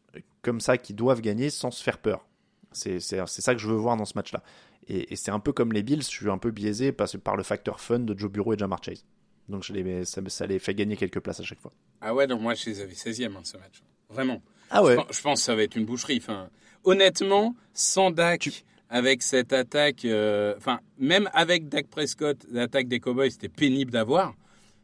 comme 0.42 0.60
ça, 0.60 0.76
qu'ils 0.78 0.96
doivent 0.96 1.20
gagner 1.22 1.50
sans 1.50 1.70
se 1.70 1.82
faire 1.82 1.98
peur. 1.98 2.26
C'est 2.72 3.00
ça 3.00 3.54
que 3.54 3.60
je 3.60 3.68
veux 3.68 3.76
voir 3.76 3.96
dans 3.96 4.04
ce 4.04 4.12
match-là. 4.16 4.42
Et, 4.88 5.12
et 5.12 5.16
c'est 5.16 5.30
un 5.30 5.40
peu 5.40 5.52
comme 5.52 5.72
les 5.72 5.82
Bills, 5.82 6.02
je 6.02 6.06
suis 6.08 6.30
un 6.30 6.38
peu 6.38 6.50
biaisé 6.50 6.92
par, 6.92 7.08
par 7.22 7.36
le 7.36 7.42
facteur 7.42 7.80
fun 7.80 7.98
de 8.00 8.18
Joe 8.18 8.30
Bureau 8.30 8.54
et 8.54 8.58
Jamar 8.58 8.82
Chase. 8.82 9.04
Donc 9.48 9.64
je 9.64 9.72
les, 9.72 10.04
ça, 10.04 10.20
ça 10.28 10.46
les 10.46 10.58
fait 10.58 10.74
gagner 10.74 10.96
quelques 10.96 11.20
places 11.20 11.40
à 11.40 11.42
chaque 11.42 11.60
fois. 11.60 11.72
Ah 12.00 12.14
ouais, 12.14 12.26
donc 12.26 12.40
moi 12.40 12.54
je 12.54 12.66
les 12.70 12.80
avais 12.80 12.92
16e 12.94 13.36
hein, 13.36 13.40
ce 13.42 13.56
match. 13.56 13.82
Vraiment. 14.08 14.42
Ah 14.70 14.82
ouais 14.82 14.92
Je, 14.92 14.96
pense- 14.96 15.16
je 15.16 15.20
pense 15.22 15.40
que 15.40 15.44
ça 15.44 15.54
va 15.54 15.62
être 15.62 15.76
une 15.76 15.84
boucherie. 15.84 16.18
Enfin, 16.22 16.48
honnêtement, 16.84 17.54
sans 17.74 18.10
Dak, 18.10 18.64
avec 18.88 19.22
cette 19.22 19.52
attaque, 19.52 20.04
euh, 20.04 20.54
enfin, 20.56 20.80
même 20.98 21.28
avec 21.32 21.68
Dak 21.68 21.88
Prescott, 21.88 22.38
l'attaque 22.50 22.88
des 22.88 23.00
Cowboys, 23.00 23.30
c'était 23.30 23.48
pénible 23.48 23.90
d'avoir. 23.90 24.34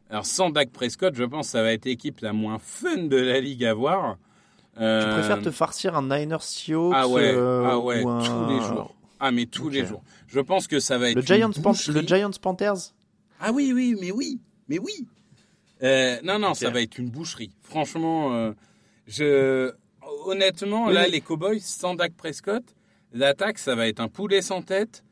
Alors 0.09 0.25
sans 0.25 0.49
Dak 0.49 0.71
Prescott, 0.71 1.13
je 1.15 1.23
pense 1.25 1.47
que 1.47 1.51
ça 1.51 1.61
va 1.63 1.73
être 1.73 1.85
l'équipe 1.85 2.19
la 2.21 2.31
moins 2.33 2.59
fun 2.59 3.03
de 3.03 3.17
la 3.17 3.39
ligue 3.41 3.65
à 3.65 3.73
voir. 3.73 4.17
Euh, 4.79 5.03
Tu 5.03 5.19
préfères 5.19 5.41
te 5.41 5.51
farcir 5.51 5.95
un 5.95 6.03
Niners 6.03 6.41
Seahawks 6.43 6.93
Ah 6.95 7.07
ouais, 7.07 7.33
euh, 7.33 7.63
ah 7.65 7.79
ouais, 7.79 8.03
un- 8.05 8.19
tous 8.21 8.49
les 8.49 8.59
jours. 8.61 8.95
Ah 9.19 9.31
mais 9.31 9.45
tous 9.47 9.69
les 9.69 9.85
jours. 9.85 10.03
Je 10.27 10.39
pense 10.39 10.67
que 10.67 10.79
ça 10.79 10.97
va 10.97 11.09
être 11.09 11.15
Le 11.15 11.21
Giants, 11.23 11.51
Pan- 11.63 11.73
le 11.87 12.01
Giants 12.01 12.29
Panthers 12.41 12.93
Ah 13.39 13.51
oui, 13.51 13.71
oui, 13.73 13.95
mais 13.99 14.11
oui, 14.11 14.39
mais 14.67 14.77
oui. 14.79 15.07
Euh, 15.83 16.17
non, 16.23 16.37
non, 16.39 16.53
ça 16.53 16.69
va 16.69 16.81
être 16.81 16.97
une 16.97 17.09
boucherie. 17.09 17.51
Franchement, 17.63 18.33
euh, 18.33 18.51
je, 19.07 19.71
honnêtement, 20.25 20.87
Oui, 20.87 20.93
là, 20.93 21.07
les 21.07 21.21
Cowboys 21.21 21.59
sans 21.59 21.95
Dak 21.95 22.13
Prescott, 22.13 22.63
l'attaque, 23.13 23.57
ça 23.59 23.75
va 23.75 23.87
être 23.87 23.99
un 23.99 24.07
poulet 24.07 24.41
sans 24.41 24.61
tête. 24.61 25.03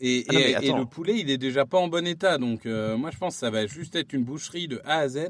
Et, 0.00 0.24
Ah 0.28 0.34
et- 0.62 0.72
le 0.72 0.84
poulet, 0.86 1.18
il 1.20 1.30
est 1.30 1.38
déjà 1.38 1.64
pas 1.64 1.78
en 1.78 1.88
bon 1.88 2.06
état. 2.06 2.36
Donc, 2.38 2.64
moi, 2.66 3.10
je 3.10 3.16
pense 3.18 3.34
que 3.34 3.40
ça 3.40 3.50
va 3.50 3.66
juste 3.66 3.96
être 3.96 4.12
une 4.12 4.24
boucherie 4.24 4.68
de 4.68 4.80
A 4.84 4.98
à 4.98 5.08
Z. 5.08 5.28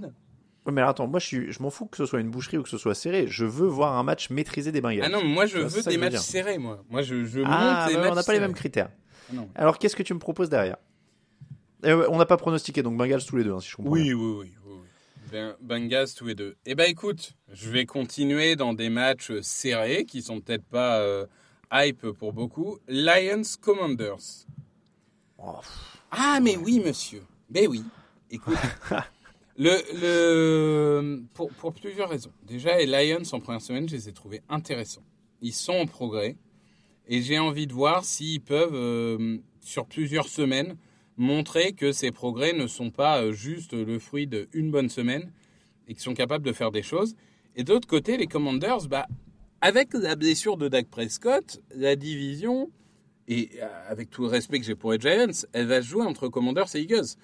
Ouais, 0.67 0.73
mais 0.73 0.81
alors, 0.81 0.91
attends, 0.93 1.07
moi 1.07 1.21
je, 1.21 1.27
suis, 1.27 1.53
je 1.53 1.63
m'en 1.63 1.69
fous 1.71 1.87
que 1.87 1.97
ce 1.99 2.07
soit 2.07 2.21
une 2.21 2.31
boucherie 2.31 2.57
ou 2.57 2.63
que 2.63 2.69
ce 2.71 2.79
soit 2.79 2.95
serré. 2.95 3.27
Je 3.29 3.45
veux 3.45 3.67
voir 3.67 3.99
un 3.99 4.03
match 4.03 4.31
maîtrisé 4.31 4.73
des 4.73 4.81
Bengals. 4.81 5.05
Ah 5.05 5.09
non, 5.11 5.23
moi, 5.23 5.45
je 5.47 5.59
vois, 5.59 5.69
veux 5.69 5.83
des 5.83 5.99
matchs 5.99 6.17
serrés, 6.17 6.57
moi. 6.59 6.83
Moi, 6.89 7.03
je, 7.03 7.25
je 7.27 7.41
Ah, 7.45 7.85
monte 7.85 7.91
les 7.91 7.97
ouais, 7.97 8.01
matchs 8.03 8.13
on 8.13 8.15
n'a 8.15 8.23
pas 8.23 8.33
les 8.33 8.41
mêmes 8.41 8.55
critères. 8.55 8.91
Ah 9.31 9.35
non. 9.35 9.51
Alors 9.55 9.79
qu'est-ce 9.79 9.95
que 9.97 10.03
tu 10.03 10.15
me 10.15 10.19
proposes 10.19 10.49
derrière? 10.49 10.77
Eh 11.83 11.93
On 11.93 12.17
n'a 12.17 12.25
pas 12.27 12.39
pronostiqué, 12.39 12.83
donc 12.83 12.97
Bengals 12.97 13.25
tous 13.27 13.37
les 13.37 13.45
deux, 13.45 13.53
hein, 13.53 13.61
si 13.61 13.69
je 13.71 13.77
comprends. 13.77 13.93
Oui, 13.93 14.05
bien. 14.05 14.15
oui, 14.15 14.25
oui. 14.41 14.55
oui, 14.65 14.73
oui. 14.83 14.89
Ben- 15.31 15.55
Bengals 15.61 16.15
tous 16.17 16.27
les 16.27 16.35
deux. 16.35 16.57
Eh 16.65 16.75
ben 16.75 16.89
écoute, 16.89 17.33
je 17.53 17.69
vais 17.69 17.85
continuer 17.87 18.57
dans 18.57 18.73
des 18.73 18.89
matchs 18.89 19.33
serrés 19.43 20.05
qui 20.07 20.23
sont 20.23 20.41
peut-être 20.41 20.65
pas 20.65 21.01
euh, 21.01 21.27
hype 21.73 22.11
pour 22.13 22.33
beaucoup. 22.33 22.79
Lions 22.89 23.43
Commanders. 23.61 24.47
Oh, 25.39 25.61
Ah 26.11 26.39
mais 26.41 26.57
oui 26.57 26.81
monsieur. 26.85 27.23
Ben 27.51 27.67
oui. 27.69 27.83
Écoute. 28.31 28.57
pour 31.35 31.73
plusieurs 31.75 32.09
raisons. 32.09 32.33
Déjà 32.47 32.77
les 32.79 32.87
Lions 32.87 33.23
en 33.33 33.41
première 33.41 33.61
semaine, 33.61 33.89
je 33.89 33.95
les 33.95 34.09
ai 34.09 34.13
trouvés 34.13 34.43
intéressants. 34.49 35.05
Ils 35.43 35.53
sont 35.53 35.75
en 35.75 35.87
progrès 35.87 36.37
et 37.07 37.23
j'ai 37.23 37.39
envie 37.39 37.67
de 37.67 37.73
voir 37.73 38.05
s'ils 38.05 38.41
peuvent 38.41 38.75
euh, 38.75 39.39
sur 39.61 39.87
plusieurs 39.87 40.29
semaines 40.29 40.77
montrer 41.17 41.73
que 41.73 41.93
ces 41.93 42.11
progrès 42.11 42.53
ne 42.53 42.67
sont 42.67 42.91
pas 42.91 43.23
euh, 43.23 43.33
juste 43.33 43.73
le 43.73 43.99
fruit 43.99 44.27
d'une 44.27 44.71
bonne 44.71 44.89
semaine 44.89 45.31
et 45.87 45.95
qu'ils 45.95 46.03
sont 46.03 46.15
capables 46.15 46.45
de 46.45 46.53
faire 46.53 46.71
des 46.71 46.83
choses. 46.83 47.15
Et 47.57 47.63
d'autre 47.63 47.87
côté, 47.87 48.17
les 48.17 48.27
Commanders, 48.27 48.89
bah, 48.89 49.07
avec 49.61 49.95
la 49.95 50.17
blessure 50.17 50.57
de 50.57 50.69
Dak 50.69 50.89
Prescott, 50.89 51.63
la 51.75 51.95
division, 51.95 52.71
et 53.29 53.51
euh, 53.63 53.67
avec 53.89 54.11
tout 54.11 54.23
le 54.23 54.29
respect 54.29 54.59
que 54.59 54.67
j'ai 54.67 54.75
pour 54.75 54.93
les 54.93 54.99
Giants, 54.99 55.47
elle 55.53 55.67
va 55.67 55.81
se 55.81 55.87
jouer 55.87 56.05
entre 56.05 56.29
Commanders 56.29 56.75
et 56.75 56.81
Eagles. 56.81 57.17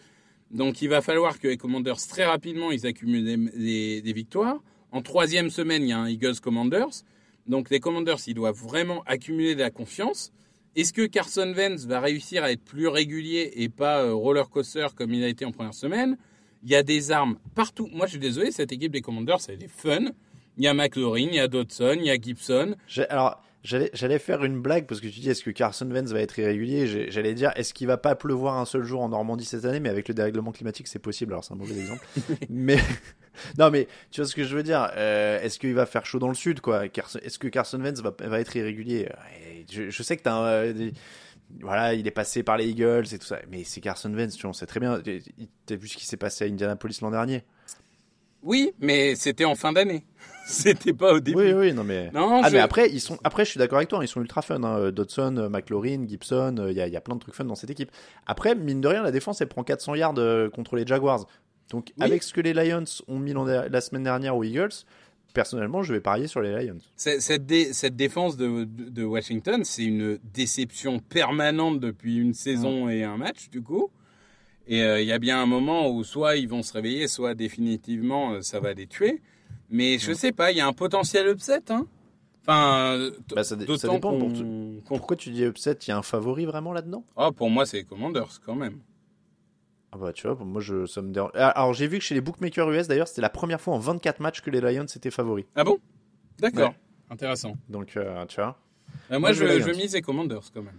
Donc 0.51 0.83
il 0.83 0.89
va 0.89 1.01
falloir 1.01 1.39
que 1.39 1.49
les 1.49 1.57
Commanders, 1.57 1.97
très 2.09 2.25
rapidement, 2.25 2.73
ils 2.73 2.87
accumulent 2.87 3.25
des, 3.25 4.13
victoires. 4.13 4.61
En 4.91 5.03
troisième 5.03 5.51
semaine, 5.51 5.83
il 5.83 5.89
y 5.89 5.93
a 5.93 5.99
un 5.99 6.09
Eagles 6.09 6.41
Commanders. 6.43 7.05
Donc 7.47 7.71
les 7.71 7.79
Commanders, 7.79 8.19
ils 8.27 8.35
doivent 8.35 8.61
vraiment 8.61 9.03
accumuler 9.07 9.55
de 9.55 9.61
la 9.61 9.71
confiance. 9.71 10.33
Est-ce 10.77 10.93
que 10.93 11.07
Carson 11.07 11.53
Wentz 11.57 11.87
va 11.87 12.01
réussir 12.01 12.45
à 12.45 12.53
être 12.53 12.63
plus 12.63 12.89
régulier 12.89 13.53
et 13.57 13.69
pas 13.69 14.03
euh, 14.03 14.15
roller 14.15 14.49
coaster 14.51 14.87
comme 14.95 15.13
il 15.13 15.25
a 15.25 15.29
été 15.29 15.45
en 15.45 15.53
première 15.53 15.75
semaine? 15.75 16.17
Il 16.63 16.71
y 16.71 16.77
a 16.77 16.83
des 16.83 17.11
armes 17.11 17.39
partout. 17.55 17.89
Moi, 17.93 18.07
je 18.07 18.13
suis 18.13 18.21
désolé, 18.21 18.53
cette 18.53 18.71
équipe 18.71 18.93
des 18.93 19.01
Commanders, 19.01 19.39
elle 19.49 19.63
est 19.63 19.69
fun. 19.69 20.11
Il 20.59 20.65
y 20.65 20.69
a 20.69 20.75
McLaurin, 20.75 21.21
il 21.21 21.35
y 21.35 21.41
a 21.41 21.49
Dodson, 21.49 21.97
il 21.97 22.07
y 22.07 22.11
a 22.11 22.17
Gibson. 22.17 22.77
Alors, 23.09 23.43
j'allais 23.63 23.91
j'allais 23.93 24.19
faire 24.19 24.45
une 24.45 24.61
blague 24.61 24.87
parce 24.87 25.01
que 25.01 25.07
tu 25.09 25.21
dis 25.21 25.31
est-ce 25.31 25.43
que 25.45 25.51
Carson 25.51 25.91
Wentz 25.91 26.11
va 26.13 26.21
être 26.21 26.39
irrégulier? 26.39 27.11
J'allais 27.11 27.35
dire 27.35 27.53
est-ce 27.57 27.75
qu'il 27.75 27.87
va 27.87 27.97
pas 27.99 28.15
pleuvoir 28.15 28.59
un 28.59 28.65
seul 28.65 28.83
jour 28.85 29.03
en 29.03 29.09
Normandie 29.11 29.45
cette 29.45 29.65
année? 29.65 29.81
Mais 29.81 29.89
avec 29.89 30.09
le 30.09 30.15
dérèglement 30.15 30.53
climatique, 30.53 30.89
c'est 30.89 30.99
possible. 30.99 31.33
Alors, 31.33 31.45
c'est 31.45 31.53
un 31.53 31.57
mauvais 31.57 31.79
exemple. 31.79 32.05
mais 32.51 32.79
non, 33.59 33.71
mais 33.71 33.87
tu 34.11 34.21
vois 34.21 34.29
ce 34.29 34.35
que 34.35 34.45
je 34.45 34.57
veux 34.57 34.63
dire 34.63 34.91
Euh, 34.97 35.41
Est-ce 35.41 35.59
qu'il 35.59 35.75
va 35.75 35.87
faire 35.87 36.07
chaud 36.07 36.19
dans 36.19 36.29
le 36.29 36.35
sud 36.35 36.61
quoi? 36.61 36.85
Est-ce 36.87 37.39
que 37.39 37.49
Carson 37.49 37.81
Wentz 37.81 38.01
va, 38.01 38.15
va 38.19 38.41
être 38.41 38.55
irrégulier? 38.57 39.09
Je, 39.71 39.91
je 39.91 40.03
sais 40.03 40.17
que 40.17 40.23
t'as 40.23 40.35
un, 40.35 40.45
euh, 40.47 40.73
des- 40.73 40.93
voilà, 41.61 41.95
il 41.95 42.07
est 42.07 42.13
passé 42.13 42.43
par 42.45 42.57
les 42.57 42.69
Eagles 42.69 43.07
et 43.13 43.19
tout 43.19 43.27
ça. 43.27 43.39
Mais 43.51 43.65
c'est 43.65 43.81
Carson 43.81 44.13
Wentz, 44.15 44.37
tu 44.37 44.43
vois, 44.43 44.51
on 44.51 44.53
sait 44.55 44.67
très 44.67 44.79
bien. 44.81 45.03
T'as 45.67 45.77
vu 45.77 45.89
ce 45.89 45.97
qui 45.97 46.07
s'est 46.07 46.17
passé 46.17 46.45
à 46.45 46.47
Indianapolis 46.49 47.01
l'an 47.01 47.11
dernier? 47.11 47.43
Oui, 48.43 48.73
mais 48.79 49.17
c'était 49.17 49.45
en 49.45 49.55
fin 49.55 49.73
d'année. 49.73 50.05
c'était 50.63 50.93
pas 50.93 51.15
au 51.15 51.21
début. 51.21 51.39
Oui, 51.39 51.53
oui, 51.53 51.73
non 51.73 51.85
mais. 51.85 52.11
Non, 52.13 52.41
ah, 52.43 52.49
je- 52.49 52.55
mais 52.55 52.61
après, 52.61 52.91
ils 52.91 53.01
sont. 53.01 53.19
Après, 53.25 53.45
je 53.45 53.51
suis 53.51 53.59
d'accord 53.59 53.79
avec 53.79 53.89
toi, 53.89 53.99
ils 54.05 54.09
sont 54.09 54.21
ultra 54.21 54.43
fun. 54.43 54.63
Hein. 54.65 54.91
Dodson, 54.91 55.37
euh, 55.37 55.49
McLaurin, 55.49 56.07
Gibson, 56.09 56.57
euh, 56.59 56.71
il 56.71 56.77
y, 56.77 56.81
a, 56.81 56.89
y 56.89 56.97
a 56.97 57.01
plein 57.01 57.15
de 57.15 57.21
trucs 57.21 57.35
fun 57.35 57.45
dans 57.45 57.55
cette 57.55 57.71
équipe. 57.71 57.91
Après, 58.27 58.55
mine 58.55 58.81
de 58.81 58.89
rien, 58.89 59.03
la 59.03 59.11
défense, 59.13 59.41
elle 59.41 59.49
prend 59.49 59.63
400 59.65 59.95
yards 59.95 60.15
euh, 60.19 60.49
contre 60.51 60.77
les 60.77 60.87
Jaguars. 60.87 61.27
Donc, 61.71 61.93
Oui. 61.99 62.05
avec 62.05 62.23
ce 62.25 62.33
que 62.35 62.41
les 62.41 62.53
Lions 62.53 62.85
ont 63.07 63.19
mis 63.19 63.33
la 63.35 63.81
semaine 63.81 64.03
dernière 64.03 64.37
aux 64.37 64.43
Eagles, 64.43 64.71
personnellement, 65.35 65.83
je 65.85 65.93
vais 65.93 66.01
parier 66.01 66.27
sur 66.27 66.41
les 66.41 66.51
Lions. 66.67 66.79
Cette, 66.97 67.47
dé- 67.47 67.73
cette 67.73 67.95
défense 67.95 68.37
de, 68.37 68.65
de- 68.65 68.89
de 68.91 69.05
Washington, 69.05 69.63
c'est 69.65 69.85
une 69.85 70.19
déception 70.35 70.99
permanente 70.99 71.79
depuis 71.79 72.17
une 72.17 72.35
saison 72.35 72.89
et 72.89 73.05
un 73.05 73.17
match, 73.17 73.51
du 73.51 73.63
coup. 73.63 73.91
Et 74.67 74.83
euh, 74.83 75.01
il 75.01 75.07
y 75.07 75.13
a 75.13 75.19
bien 75.21 75.41
un 75.41 75.47
moment 75.47 75.89
où 75.91 76.03
soit 76.05 76.37
ils 76.37 76.49
vont 76.49 76.63
se 76.65 76.73
réveiller, 76.73 77.07
soit 77.09 77.35
définitivement 77.35 78.33
euh, 78.35 78.41
ça 78.43 78.59
va 78.61 78.73
les 78.73 78.87
tuer. 78.89 79.21
Mais 79.71 79.99
je 79.99 80.13
sais 80.13 80.33
pas, 80.33 80.51
il 80.51 80.57
y 80.59 80.61
a 80.61 80.67
un 80.67 80.73
potentiel 80.73 81.29
upset. 81.29 81.71
Hein 81.71 81.87
enfin, 82.43 83.11
Bah, 83.35 83.45
ça, 83.45 83.57
ça 83.79 83.89
dépend. 83.89 84.19
Pour, 84.19 84.33
qu'on- 84.33 84.81
Pourquoi 84.87 85.17
tu 85.17 85.31
dis 85.31 85.45
upset 85.45 85.79
Il 85.87 85.89
y 85.89 85.93
a 85.93 85.99
un 85.99 86.03
favori 86.03 86.45
vraiment 86.45 86.73
là-dedans? 86.73 87.05
Oh, 87.17 87.31
pour 87.33 87.51
moi, 87.51 87.67
c'est 87.67 87.85
Commanders 87.85 88.41
quand 88.45 88.55
même. 88.57 88.81
Ah 89.93 89.99
bah 89.99 90.13
tu 90.13 90.25
vois, 90.29 90.37
pour 90.37 90.47
moi 90.47 90.61
je, 90.61 90.87
ça 90.87 91.03
me 91.03 91.13
dérange. 91.13 91.33
Ah, 91.35 91.49
Alors 91.49 91.75
j'ai 91.75 91.89
vu 91.89 91.99
que 91.99 92.05
chez 92.05 92.15
les 92.15 92.21
bookmakers 92.21 92.71
US 92.71 92.87
d'ailleurs, 92.87 93.09
c'était 93.09 93.23
la 93.23 93.29
première 93.29 93.61
fois 93.61 93.75
en 93.75 93.81
24 93.81 94.21
matchs 94.21 94.41
que 94.41 94.49
les 94.51 94.61
Lions 94.61 94.85
étaient 94.85 95.11
favoris. 95.11 95.47
Ah 95.57 95.65
bon? 95.65 95.79
D'accord. 96.39 96.69
Ouais. 96.71 96.77
Intéressant. 97.11 97.57
Donc 97.69 97.97
euh, 97.97 98.25
tu 98.27 98.37
vois. 98.37 98.57
Euh, 99.11 99.19
moi, 99.19 99.19
Moi, 99.19 99.33
je, 99.33 99.61
je 99.61 99.71
mise 99.77 99.93
les 99.95 100.01
Commanders 100.01 100.43
quand 100.55 100.63
même. 100.63 100.79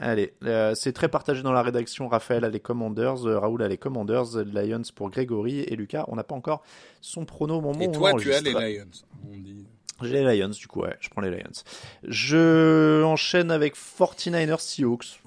Allez, 0.00 0.32
euh, 0.44 0.76
c'est 0.76 0.92
très 0.92 1.08
partagé 1.08 1.42
dans 1.42 1.52
la 1.52 1.62
rédaction. 1.62 2.06
Raphaël 2.06 2.44
a 2.44 2.48
les 2.48 2.60
Commanders, 2.60 3.26
euh, 3.26 3.38
Raoul 3.38 3.62
a 3.64 3.68
les 3.68 3.78
Commanders, 3.78 4.36
Lions 4.44 4.82
pour 4.94 5.10
Grégory 5.10 5.60
et 5.60 5.74
Lucas. 5.74 6.04
On 6.06 6.14
n'a 6.14 6.22
pas 6.22 6.36
encore 6.36 6.62
son 7.00 7.24
prono 7.24 7.56
au 7.56 7.60
moment 7.60 7.80
Et 7.80 7.88
où 7.88 7.90
on 7.90 7.92
toi, 7.92 8.14
tu 8.14 8.32
as 8.32 8.40
les. 8.40 8.52
Lions. 8.52 8.86
On 9.28 9.36
dit. 9.36 9.66
J'ai 10.02 10.22
les 10.22 10.38
Lions, 10.38 10.50
du 10.50 10.68
coup, 10.68 10.82
ouais, 10.82 10.96
je 11.00 11.08
prends 11.08 11.20
les 11.20 11.30
Lions. 11.30 11.50
Je 12.04 13.02
enchaîne 13.02 13.50
avec 13.50 13.74
49ers 13.76 14.60
Seahawks. 14.60 15.20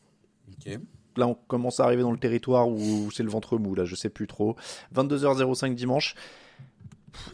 Ok. 0.47 0.79
Là, 1.17 1.27
on 1.27 1.33
commence 1.33 1.81
à 1.81 1.83
arriver 1.83 2.03
dans 2.03 2.13
le 2.13 2.17
territoire 2.17 2.69
où 2.69 3.11
c'est 3.11 3.23
le 3.23 3.29
ventre 3.29 3.57
mou, 3.57 3.75
là, 3.75 3.83
je 3.83 3.95
sais 3.95 4.09
plus 4.09 4.27
trop. 4.27 4.55
22h05 4.95 5.75
dimanche. 5.75 6.15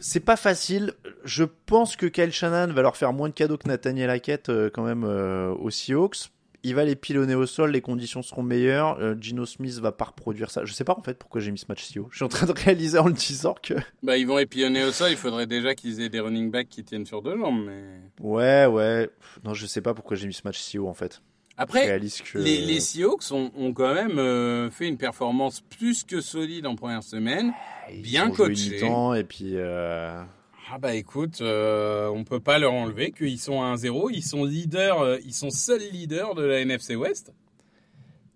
C'est 0.00 0.18
pas 0.18 0.34
facile. 0.34 0.94
Je 1.22 1.44
pense 1.44 1.94
que 1.94 2.06
Kyle 2.06 2.32
Shannon 2.32 2.72
va 2.72 2.82
leur 2.82 2.96
faire 2.96 3.12
moins 3.12 3.28
de 3.28 3.34
cadeaux 3.34 3.56
que 3.56 3.68
Nathaniel 3.68 4.10
Hackett 4.10 4.48
euh, 4.48 4.70
quand 4.74 4.82
même 4.82 5.04
aux 5.04 5.70
Seahawks. 5.70 6.32
Il 6.68 6.74
va 6.74 6.84
les 6.84 6.96
pilonner 6.96 7.34
au 7.34 7.46
sol, 7.46 7.70
les 7.72 7.80
conditions 7.80 8.22
seront 8.22 8.42
meilleures. 8.42 8.98
Euh, 9.00 9.14
Gino 9.20 9.46
Smith 9.46 9.78
va 9.80 9.90
pas 9.92 10.04
reproduire 10.06 10.50
ça. 10.50 10.64
Je 10.64 10.72
sais 10.72 10.84
pas 10.84 10.94
en 10.96 11.02
fait 11.02 11.18
pourquoi 11.18 11.40
j'ai 11.40 11.50
mis 11.50 11.58
ce 11.58 11.64
match 11.68 11.82
si 11.82 11.98
haut. 11.98 12.08
Je 12.10 12.16
suis 12.16 12.24
en 12.24 12.28
train 12.28 12.46
de 12.46 12.52
réaliser 12.52 12.98
en 12.98 13.06
le 13.06 13.12
disant 13.14 13.54
que. 13.62 13.74
Bah, 14.02 14.16
ils 14.18 14.26
vont 14.26 14.38
épionner 14.38 14.84
au 14.84 14.92
sol. 14.92 15.10
Il 15.10 15.16
faudrait 15.16 15.46
déjà 15.46 15.74
qu'ils 15.74 16.00
aient 16.00 16.08
des 16.08 16.20
running 16.20 16.50
backs 16.50 16.68
qui 16.68 16.84
tiennent 16.84 17.06
sur 17.06 17.22
deux 17.22 17.36
jambes. 17.36 17.64
Mais 17.66 17.82
Ouais, 18.20 18.66
ouais. 18.66 19.08
Non, 19.44 19.54
je 19.54 19.66
sais 19.66 19.80
pas 19.80 19.94
pourquoi 19.94 20.16
j'ai 20.16 20.26
mis 20.26 20.34
ce 20.34 20.42
match 20.44 20.58
si 20.58 20.78
haut 20.78 20.88
en 20.88 20.94
fait. 20.94 21.22
Après, 21.60 21.98
que. 21.98 22.38
les, 22.38 22.60
les 22.60 22.78
Seahawks 22.78 23.32
ont, 23.32 23.50
ont 23.56 23.72
quand 23.72 23.92
même 23.92 24.20
euh, 24.20 24.70
fait 24.70 24.86
une 24.86 24.96
performance 24.96 25.60
plus 25.60 26.04
que 26.04 26.20
solide 26.20 26.66
en 26.66 26.76
première 26.76 27.02
semaine. 27.02 27.52
Ils 27.92 28.02
bien 28.02 28.30
coachés. 28.30 28.80
et 29.16 29.24
puis. 29.24 29.54
euh, 29.56 30.22
Ah 30.70 30.76
bah 30.76 30.94
écoute, 30.94 31.40
euh, 31.40 32.08
on 32.08 32.24
peut 32.24 32.40
pas 32.40 32.58
leur 32.58 32.74
enlever 32.74 33.10
qu'ils 33.10 33.38
sont 33.38 33.62
à 33.62 33.74
1-0. 33.74 34.10
Ils 34.12 34.22
sont 34.22 34.44
leaders, 34.44 35.00
euh, 35.00 35.16
ils 35.24 35.32
sont 35.32 35.48
seuls 35.48 35.80
leaders 35.92 36.34
de 36.34 36.42
la 36.42 36.60
NFC 36.60 36.94
West. 36.94 37.32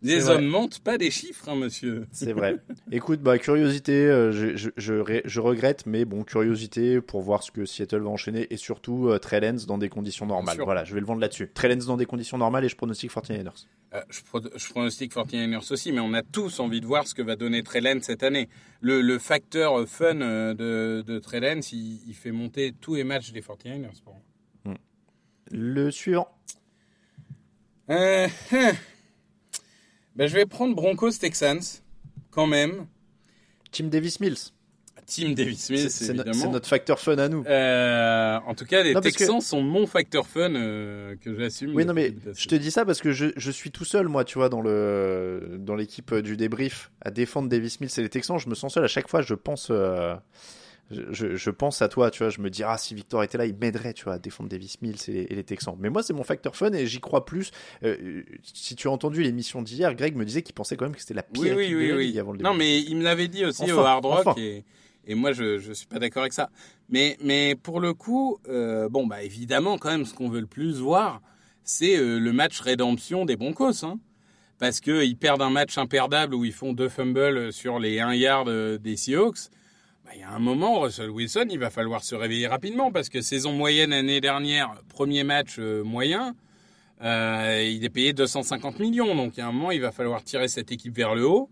Les 0.02 0.28
hommes 0.28 0.46
mentent 0.46 0.80
pas 0.80 0.98
des 0.98 1.10
chiffres, 1.12 1.48
hein, 1.48 1.54
monsieur. 1.54 2.06
C'est 2.10 2.32
vrai. 2.32 2.56
Écoute, 2.90 3.20
bah, 3.20 3.38
curiosité, 3.38 3.92
euh, 4.06 4.32
je, 4.32 4.56
je, 4.56 4.70
je, 4.76 4.94
ré- 4.94 5.22
je 5.24 5.40
regrette, 5.40 5.86
mais 5.86 6.04
bon, 6.04 6.24
curiosité 6.24 7.00
pour 7.00 7.22
voir 7.22 7.42
ce 7.44 7.52
que 7.52 7.64
Seattle 7.64 8.00
va 8.00 8.08
enchaîner 8.10 8.46
et 8.50 8.56
surtout 8.56 9.08
euh, 9.08 9.18
Trey 9.18 9.40
Lance 9.40 9.64
dans 9.66 9.78
des 9.78 9.88
conditions 9.88 10.26
normales. 10.26 10.56
Voilà, 10.64 10.84
je 10.84 10.92
vais 10.94 11.00
le 11.00 11.06
vendre 11.06 11.20
là-dessus. 11.20 11.50
Trey 11.54 11.68
Lance 11.72 11.86
dans 11.86 11.96
des 11.96 12.06
conditions 12.06 12.36
normales 12.36 12.64
et 12.64 12.68
je 12.68 12.74
pronostique 12.76 13.12
49ers. 13.12 13.66
Euh, 13.94 14.00
je, 14.10 14.22
pro- 14.22 14.40
je 14.56 14.68
pronostique 14.70 15.12
49ers 15.14 15.72
aussi, 15.72 15.92
mais 15.92 16.00
on 16.00 16.14
a 16.14 16.22
tous 16.22 16.58
envie 16.60 16.80
de 16.80 16.86
voir 16.86 17.06
ce 17.06 17.14
que 17.14 17.22
va 17.22 17.36
donner 17.36 17.62
Trey 17.62 17.80
Lance 17.80 18.02
cette 18.04 18.22
année. 18.24 18.48
Le, 18.80 19.02
le 19.02 19.18
facteur 19.20 19.86
fun 19.88 20.20
euh, 20.20 20.54
de, 20.54 21.02
de 21.06 21.18
Trey 21.20 21.38
Lance, 21.40 21.72
il, 21.72 22.00
il 22.08 22.14
fait 22.14 22.32
monter 22.32 22.72
tous 22.80 22.96
les 22.96 23.04
matchs 23.04 23.30
des 23.32 23.40
49ers 23.42 24.02
pour 24.04 24.14
moi. 24.64 24.74
Le 25.50 25.90
suivant. 25.90 26.28
Euh, 27.90 28.26
Ben, 30.16 30.26
je 30.26 30.34
vais 30.34 30.46
prendre 30.46 30.74
Broncos 30.74 31.12
Texans, 31.12 31.60
quand 32.30 32.46
même. 32.46 32.86
Tim 33.70 33.86
Davis 33.86 34.20
Mills. 34.20 34.52
Team 35.06 35.34
Davis 35.34 35.64
Smith, 35.66 35.90
c'est 35.90 36.14
notre 36.14 36.68
facteur 36.68 36.98
fun 36.98 37.18
à 37.18 37.28
nous. 37.28 37.44
Euh, 37.44 38.38
en 38.46 38.54
tout 38.54 38.64
cas, 38.64 38.82
les 38.82 38.94
Non, 38.94 39.00
Texans 39.00 39.40
sont 39.40 39.60
mon 39.60 39.86
facteur 39.86 40.26
fun 40.26 40.54
euh, 40.54 41.16
que 41.20 41.36
j'assume. 41.36 41.74
Oui, 41.74 41.84
non, 41.84 41.92
mais 41.92 42.14
je 42.34 42.48
te 42.48 42.54
dis 42.54 42.70
ça 42.70 42.84
parce 42.84 43.00
que 43.00 43.12
je, 43.12 43.26
je 43.36 43.50
suis 43.50 43.70
tout 43.70 43.84
seul, 43.84 44.08
moi, 44.08 44.24
tu 44.24 44.38
vois, 44.38 44.48
dans 44.48 44.60
le 44.60 45.56
dans 45.58 45.74
l'équipe 45.74 46.14
du 46.14 46.36
débrief 46.36 46.92
à 47.00 47.10
défendre 47.10 47.48
Davis 47.48 47.80
Mills 47.80 47.90
et 47.98 48.02
les 48.02 48.08
Texans. 48.08 48.38
Je 48.38 48.48
me 48.48 48.54
sens 48.54 48.74
seul 48.74 48.84
à 48.84 48.88
chaque 48.88 49.08
fois. 49.08 49.22
Je 49.22 49.34
pense, 49.34 49.68
euh, 49.70 50.14
je, 50.90 51.50
pense 51.50 51.80
à 51.80 51.88
toi, 51.88 52.10
tu 52.10 52.18
vois. 52.18 52.28
Je 52.30 52.40
me 52.40 52.50
dis, 52.50 52.62
ah, 52.62 52.76
si 52.76 52.94
Victor 52.94 53.22
était 53.22 53.38
là, 53.38 53.46
il 53.46 53.54
m'aiderait, 53.56 53.94
tu 53.94 54.04
vois, 54.04 54.14
à 54.14 54.18
défendre 54.18 54.50
Davis 54.50 54.80
Mills 54.82 54.96
et, 55.08 55.12
les- 55.12 55.20
et 55.22 55.34
les 55.36 55.44
Texans. 55.44 55.74
Mais 55.78 55.88
moi, 55.88 56.02
c'est 56.02 56.12
mon 56.12 56.24
facteur 56.24 56.54
fun 56.54 56.70
et 56.72 56.86
j'y 56.86 57.00
crois 57.00 57.24
plus. 57.24 57.50
Euh, 57.82 58.22
si 58.42 58.76
tu 58.76 58.88
as 58.88 58.90
entendu 58.90 59.22
l'émission 59.22 59.62
d'hier, 59.62 59.94
Greg 59.94 60.16
me 60.16 60.24
disait 60.24 60.42
qu'il 60.42 60.54
pensait 60.54 60.76
quand 60.76 60.84
même 60.84 60.94
que 60.94 61.00
c'était 61.00 61.14
la 61.14 61.22
pire 61.22 61.56
Oui, 61.56 61.74
oui, 61.74 61.92
oui, 61.92 62.18
avant 62.18 62.32
le 62.32 62.38
Non, 62.42 62.50
début. 62.50 62.58
mais 62.58 62.80
il 62.82 62.96
me 62.96 63.04
l'avait 63.04 63.28
dit 63.28 63.44
aussi 63.44 63.62
Enfin, 63.64 63.74
au 63.74 63.80
Hard 63.80 64.04
Rock 64.04 64.26
enfin. 64.26 64.34
et, 64.40 64.64
et 65.06 65.14
moi, 65.14 65.32
je 65.32 65.58
je 65.58 65.72
suis 65.72 65.86
pas 65.86 65.98
d'accord 65.98 66.22
avec 66.22 66.32
ça. 66.34 66.50
Mais 66.90 67.16
mais 67.22 67.54
pour 67.54 67.80
le 67.80 67.94
coup, 67.94 68.38
euh, 68.48 68.88
bon 68.90 69.06
bah 69.06 69.22
évidemment, 69.22 69.78
quand 69.78 69.90
même, 69.90 70.04
ce 70.04 70.12
qu'on 70.12 70.28
veut 70.28 70.40
le 70.40 70.46
plus 70.46 70.78
voir, 70.78 71.22
c'est 71.64 71.96
euh, 71.96 72.18
le 72.18 72.32
match 72.32 72.60
rédemption 72.60 73.24
des 73.24 73.36
Broncos, 73.36 73.82
hein. 73.84 73.98
Parce 74.58 74.80
que 74.80 75.02
ils 75.04 75.16
perdent 75.16 75.42
un 75.42 75.50
match 75.50 75.76
imperdable 75.78 76.34
où 76.34 76.44
ils 76.44 76.52
font 76.52 76.72
deux 76.72 76.88
fumbles 76.88 77.52
sur 77.52 77.78
les 77.80 77.98
1 77.98 78.14
yard 78.14 78.48
euh, 78.48 78.78
des 78.78 78.96
Seahawks. 78.96 79.48
Bah, 80.12 80.16
Il 80.16 80.20
y 80.20 80.24
a 80.24 80.30
un 80.30 80.38
moment, 80.38 80.80
Russell 80.80 81.10
Wilson, 81.10 81.46
il 81.50 81.58
va 81.58 81.70
falloir 81.70 82.04
se 82.04 82.14
réveiller 82.14 82.46
rapidement 82.46 82.92
parce 82.92 83.08
que 83.08 83.20
saison 83.22 83.52
moyenne 83.52 83.90
l'année 83.90 84.20
dernière, 84.20 84.74
premier 84.88 85.24
match 85.24 85.56
euh, 85.58 85.82
moyen, 85.82 86.34
euh, 87.02 87.62
il 87.66 87.82
est 87.84 87.88
payé 87.90 88.12
250 88.12 88.78
millions. 88.78 89.14
Donc, 89.14 89.36
il 89.36 89.40
y 89.40 89.42
a 89.42 89.48
un 89.48 89.52
moment, 89.52 89.70
il 89.70 89.80
va 89.80 89.90
falloir 89.92 90.22
tirer 90.22 90.48
cette 90.48 90.70
équipe 90.70 90.94
vers 90.94 91.14
le 91.14 91.26
haut. 91.26 91.48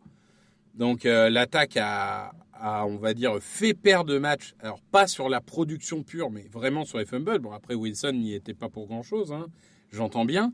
Donc, 0.74 1.06
euh, 1.06 1.30
l'attaque 1.30 1.76
a, 1.76 2.32
a, 2.52 2.84
on 2.86 2.96
va 2.96 3.14
dire, 3.14 3.38
fait 3.40 3.72
perdre 3.74 4.12
de 4.12 4.18
match. 4.18 4.54
Alors, 4.60 4.80
pas 4.90 5.06
sur 5.06 5.28
la 5.28 5.40
production 5.40 6.02
pure, 6.02 6.30
mais 6.30 6.46
vraiment 6.52 6.84
sur 6.84 6.98
les 6.98 7.06
fumbles. 7.06 7.38
Bon, 7.38 7.52
après, 7.52 7.74
Wilson 7.74 8.12
n'y 8.12 8.34
était 8.34 8.54
pas 8.54 8.68
pour 8.68 8.86
grand-chose, 8.86 9.32
hein, 9.32 9.46
j'entends 9.90 10.24
bien. 10.26 10.52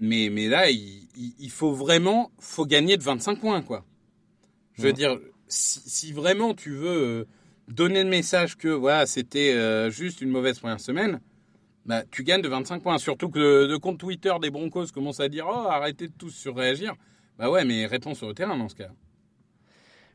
Mais, 0.00 0.28
mais 0.30 0.48
là, 0.48 0.70
il, 0.70 1.06
il, 1.16 1.34
il 1.38 1.50
faut 1.50 1.72
vraiment 1.72 2.32
faut 2.40 2.66
gagner 2.66 2.96
de 2.96 3.02
25 3.04 3.38
points, 3.38 3.62
quoi. 3.62 3.84
Je 4.74 4.82
veux 4.82 4.88
Ouais. 4.88 4.92
dire, 4.92 5.18
si, 5.46 5.80
si 5.88 6.12
vraiment 6.12 6.52
tu 6.52 6.70
veux 6.74 7.26
donner 7.68 8.02
le 8.04 8.10
message 8.10 8.56
que 8.56 8.68
voilà, 8.68 9.06
c'était 9.06 9.52
euh, 9.54 9.90
juste 9.90 10.20
une 10.20 10.30
mauvaise 10.30 10.58
première 10.58 10.80
semaine, 10.80 11.20
bah, 11.86 12.02
tu 12.10 12.24
gagnes 12.24 12.42
de 12.42 12.48
25 12.48 12.82
points. 12.82 12.98
Surtout 12.98 13.28
que 13.30 13.38
le, 13.38 13.66
le 13.66 13.78
compte 13.78 13.98
Twitter 13.98 14.32
des 14.40 14.50
Broncos 14.50 14.88
commence 14.92 15.20
à 15.20 15.28
dire 15.28 15.46
Oh, 15.48 15.66
arrêtez 15.68 16.08
de 16.08 16.12
tous 16.16 16.30
surréagir. 16.30 16.94
Bah 17.38 17.50
ouais, 17.50 17.64
mais 17.64 17.86
réponds 17.86 18.14
sur 18.14 18.28
le 18.28 18.34
terrain 18.34 18.56
dans 18.56 18.68
ce 18.68 18.76
cas. 18.76 18.90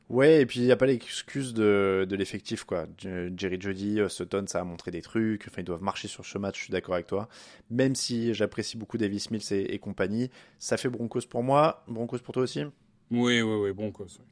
Ouais, 0.10 0.42
et 0.42 0.46
puis 0.48 0.60
il 0.62 0.66
n'y 0.66 0.72
a 0.72 0.76
pas 0.76 0.88
l'excuse 0.88 1.54
de, 1.54 2.06
de 2.10 2.16
l'effectif, 2.16 2.64
quoi. 2.64 2.88
Jerry 2.98 3.58
Jody, 3.62 4.00
euh, 4.00 4.10
Sutton, 4.10 4.46
ça 4.48 4.60
a 4.62 4.64
montré 4.64 4.90
des 4.90 5.04
trucs. 5.04 5.46
Enfin, 5.48 5.62
ils 5.62 5.66
doivent 5.66 5.84
marcher 5.84 6.08
sur 6.08 6.26
ce 6.26 6.38
match, 6.40 6.58
je 6.58 6.64
suis 6.64 6.72
d'accord 6.72 6.96
avec 6.96 7.06
toi. 7.06 7.30
Même 7.70 7.94
si 7.94 8.34
j'apprécie 8.34 8.76
beaucoup 8.78 8.98
Davis 8.98 9.30
Mills 9.30 9.44
et, 9.54 9.74
et 9.76 9.78
compagnie, 9.80 10.32
ça 10.58 10.78
fait 10.78 10.90
Broncos 10.90 11.28
pour 11.30 11.44
moi. 11.44 11.84
Broncos 11.88 12.20
pour 12.20 12.34
toi 12.34 12.42
aussi? 12.44 12.64
Oui, 13.12 13.42
oui, 13.42 13.56
oui, 13.62 13.72
Broncos. 13.74 14.18
oui. 14.20 14.26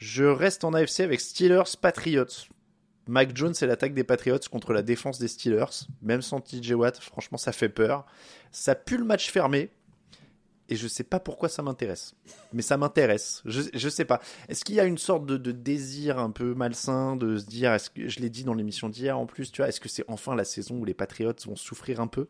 Je 0.00 0.24
reste 0.24 0.64
en 0.64 0.72
AFC 0.72 1.00
avec 1.00 1.20
Steelers 1.20 1.76
Patriots. 1.78 2.48
Mac 3.06 3.36
Jones 3.36 3.52
et 3.60 3.66
l'attaque 3.66 3.92
des 3.92 4.02
Patriots 4.02 4.38
contre 4.50 4.72
la 4.72 4.80
défense 4.80 5.18
des 5.18 5.28
Steelers. 5.28 5.86
Même 6.00 6.22
sans 6.22 6.40
TJ 6.40 6.72
Watt, 6.72 6.98
franchement, 6.98 7.36
ça 7.36 7.52
fait 7.52 7.68
peur. 7.68 8.06
Ça 8.50 8.74
pue 8.74 8.96
le 8.96 9.04
match 9.04 9.30
fermé. 9.30 9.68
Et 10.70 10.76
je 10.76 10.88
sais 10.88 11.04
pas 11.04 11.20
pourquoi 11.20 11.48
ça 11.48 11.62
m'intéresse. 11.62 12.14
Mais 12.52 12.62
ça 12.62 12.76
m'intéresse. 12.76 13.42
Je, 13.44 13.62
je 13.74 13.88
sais 13.88 14.04
pas. 14.04 14.20
Est-ce 14.48 14.64
qu'il 14.64 14.76
y 14.76 14.80
a 14.80 14.84
une 14.84 14.98
sorte 14.98 15.26
de, 15.26 15.50
désir 15.52 16.18
un 16.18 16.30
peu 16.30 16.54
malsain 16.54 17.16
de 17.16 17.36
se 17.38 17.44
dire, 17.46 17.72
est-ce 17.74 17.90
que 17.90 18.08
je 18.08 18.20
l'ai 18.20 18.30
dit 18.30 18.44
dans 18.44 18.54
l'émission 18.54 18.88
d'hier 18.88 19.18
en 19.18 19.26
plus, 19.26 19.50
tu 19.52 19.60
vois, 19.62 19.68
est-ce 19.68 19.80
que 19.80 19.88
c'est 19.88 20.04
enfin 20.08 20.34
la 20.36 20.44
saison 20.44 20.76
où 20.76 20.84
les 20.84 20.94
Patriots 20.94 21.34
vont 21.46 21.56
souffrir 21.56 22.00
un 22.00 22.06
peu? 22.06 22.28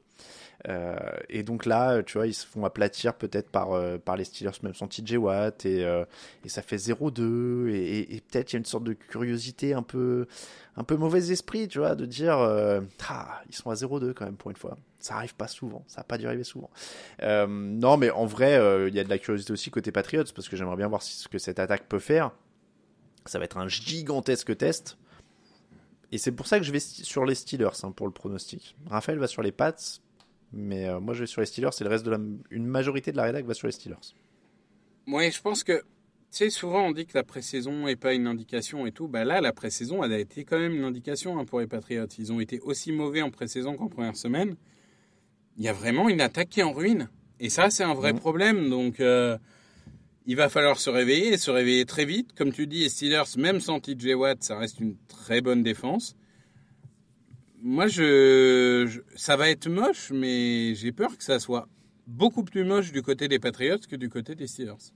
Euh, 0.69 0.95
Et 1.29 1.43
donc 1.43 1.67
là, 1.67 2.03
tu 2.03 2.19
vois, 2.19 2.27
ils 2.27 2.35
se 2.35 2.47
font 2.47 2.65
aplatir 2.65 3.15
peut-être 3.15 3.51
par, 3.51 3.73
euh, 3.73 3.99
par 3.99 4.17
les 4.17 4.25
Steelers, 4.25 4.51
même 4.63 4.75
sans 4.75 4.89
TJ 4.89 5.17
Watt, 5.17 5.65
et, 5.67 5.85
euh, 5.85 6.05
et 6.45 6.49
ça 6.49 6.63
fait 6.63 6.77
0-2, 6.79 7.69
et, 7.71 7.75
et- 8.01 8.17
et 8.17 8.21
peut-être 8.21 8.53
il 8.53 8.57
y 8.57 8.57
a 8.57 8.59
une 8.59 8.65
sorte 8.65 8.85
de 8.85 8.93
curiosité 8.93 9.73
un 9.75 9.83
peu, 9.83 10.27
un 10.77 10.85
peu 10.85 10.97
mauvais 10.97 11.31
esprit, 11.31 11.69
tu 11.69 11.79
vois, 11.79 11.95
de 11.95 12.07
dire, 12.07 12.39
euh, 12.39 12.81
ah, 13.09 13.43
ils 13.49 13.55
sont 13.55 13.71
à 13.71 13.75
0-2 13.75 14.13
quand 14.15 14.25
même 14.25 14.37
pour 14.37 14.51
une 14.51 14.57
fois. 14.57 14.77
Ça 14.99 15.17
arrive 15.17 15.35
pas 15.35 15.49
souvent, 15.49 15.85
ça 15.87 16.01
n'a 16.01 16.05
pas 16.05 16.19
dû 16.19 16.27
arriver 16.27 16.45
souvent. 16.45 16.71
Euh, 17.23 17.47
non, 17.47 17.97
mais 17.97 18.11
en, 18.11 18.27
vrai, 18.27 18.57
euh, 18.57 18.89
il 18.89 18.95
y 18.95 19.01
a 19.01 19.05
de 19.05 19.09
la 19.09 19.19
curiosité 19.19 19.53
aussi 19.53 19.71
côté 19.71 19.93
Patriots 19.93 20.25
parce 20.35 20.49
que 20.49 20.57
j'aimerais 20.57 20.77
bien 20.77 20.89
voir 20.89 21.03
ce 21.03 21.29
que 21.29 21.39
cette 21.39 21.59
attaque 21.59 21.89
peut 21.89 21.99
faire. 21.99 22.33
Ça 23.27 23.39
va 23.39 23.45
être 23.45 23.59
un 23.59 23.69
gigantesque 23.69 24.57
test. 24.57 24.99
Et 26.13 26.19
c'est 26.19 26.33
pour 26.33 26.47
ça 26.47 26.59
que 26.59 26.65
je 26.65 26.73
vais 26.73 26.81
sur 26.81 27.25
les 27.25 27.35
Steelers 27.35 27.85
hein, 27.85 27.93
pour 27.93 28.07
le 28.07 28.13
pronostic. 28.13 28.77
Raphaël 28.89 29.19
va 29.19 29.29
sur 29.29 29.43
les 29.43 29.53
Pats, 29.53 29.77
mais 30.53 30.99
moi 30.99 31.15
je 31.15 31.21
vais 31.21 31.27
sur 31.27 31.41
les 31.41 31.47
Steelers 31.47 31.71
et 31.81 31.85
le 31.85 31.91
reste 31.91 32.05
de 32.05 32.11
la, 32.11 32.19
une 32.51 32.67
majorité 32.67 33.13
de 33.13 33.17
la 33.17 33.25
rédac 33.25 33.45
va 33.45 33.55
sur 33.55 33.69
les 33.69 33.73
Steelers. 33.73 34.15
Ouais, 35.07 35.31
je 35.31 35.41
pense 35.41 35.63
que 35.63 35.85
sais, 36.37 36.51
souvent 36.51 36.87
on 36.87 36.93
dit 36.93 37.07
que 37.07 37.17
la 37.17 37.25
pré-saison 37.25 37.87
n'est 37.87 37.97
pas 37.97 38.15
une 38.15 38.27
indication 38.27 38.87
et 38.87 38.93
tout. 38.93 39.09
Bah 39.09 39.25
là, 39.25 39.41
la 39.41 39.53
pré-saison, 39.53 40.05
elle 40.05 40.13
a 40.13 40.19
été 40.19 40.45
quand 40.45 40.59
même 40.59 40.75
une 40.75 40.85
indication 40.85 41.39
hein, 41.39 41.45
pour 41.45 41.61
les 41.61 41.67
Patriots. 41.67 42.07
Ils 42.19 42.33
ont 42.33 42.41
été 42.41 42.61
aussi 42.61 42.93
mauvais 42.93 43.23
en 43.23 43.31
pré-saison 43.31 43.77
qu'en 43.77 43.89
première 43.89 44.17
semaine. 44.17 44.57
Il 45.59 45.65
y 45.65 45.69
a 45.69 45.73
vraiment 45.73 46.09
une 46.09 46.21
attaque 46.21 46.49
qui 46.49 46.61
est 46.61 46.65
en 46.65 46.73
ruine. 46.73 47.09
Et 47.41 47.49
ça, 47.49 47.71
c'est 47.71 47.85
un 47.85 47.95
vrai 47.95 48.15
problème. 48.15 48.71
Donc, 48.71 49.01
euh, 49.01 49.37
il 50.27 50.37
va 50.37 50.49
falloir 50.49 50.79
se 50.79 50.91
réveiller 50.91 51.33
et 51.33 51.39
se 51.39 51.51
réveiller 51.51 51.85
très 51.85 52.05
vite. 52.05 52.33
Comme 52.35 52.53
tu 52.53 52.67
dis, 52.67 52.81
les 52.81 52.89
Steelers, 52.89 53.37
même 53.37 53.61
sans 53.61 53.81
TJ 53.81 54.15
Watt, 54.15 54.43
ça 54.43 54.57
reste 54.57 54.81
une 54.81 54.97
très 55.09 55.41
bonne 55.41 55.63
défense. 55.63 56.17
Moi, 57.63 57.89
je, 57.89 58.87
je 58.89 59.01
ça 59.17 59.37
va 59.37 59.51
être 59.51 59.69
moche, 59.69 60.11
mais 60.13 60.75
j'ai 60.75 60.93
peur 60.93 61.17
que 61.17 61.25
ça 61.25 61.39
soit 61.41 61.69
beaucoup 62.07 62.45
plus 62.45 62.65
moche 62.65 62.93
du 62.93 63.03
côté 63.03 63.29
des 63.29 63.39
Patriots 63.39 63.79
que 63.89 63.97
du 63.97 64.09
côté 64.09 64.35
des 64.35 64.47
Steelers 64.47 64.93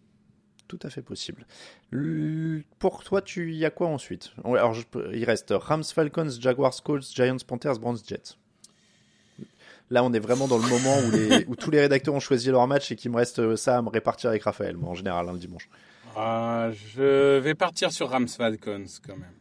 tout 0.77 0.87
à 0.87 0.91
fait 0.91 1.03
possible. 1.03 1.47
Pour 2.79 3.05
toi, 3.05 3.23
tu 3.23 3.53
y 3.53 3.65
a 3.65 3.71
quoi 3.71 3.89
ensuite? 3.89 4.33
Alors, 4.45 4.77
il 5.13 5.25
reste 5.25 5.55
Rams, 5.57 5.85
Falcons, 5.85 6.31
Jaguars, 6.41 6.83
Colts, 6.83 7.07
Giants, 7.15 7.37
Panthers, 7.47 7.79
Browns, 7.79 7.99
Jets. 8.07 8.37
Là, 9.91 10.03
on 10.03 10.13
est 10.13 10.19
vraiment 10.19 10.49
dans 10.49 10.59
le 10.59 10.69
moment 10.69 10.97
où, 10.99 11.11
les, 11.11 11.45
où 11.47 11.57
tous 11.57 11.71
les 11.71 11.81
rédacteurs 11.81 12.15
ont 12.15 12.21
choisi 12.21 12.51
leur 12.51 12.67
match 12.67 12.91
et 12.91 12.97
qu'il 12.97 13.11
me 13.11 13.17
reste 13.17 13.39
euh, 13.39 13.55
ça 13.55 13.79
à 13.79 13.83
me 13.83 13.91
répartir 13.91 14.31
avec 14.31 14.43
Raphaël, 14.43 14.77
moi, 14.77 14.91
en 14.91 14.95
général, 14.95 15.29
un 15.29 15.35
dimanche. 15.35 15.69
Ah, 16.17 16.71
je 16.95 17.39
vais 17.39 17.55
partir 17.55 17.93
sur 17.93 18.09
Rams 18.09 18.29
Falcons 18.29 18.87
quand 19.07 19.17
même. 19.17 19.35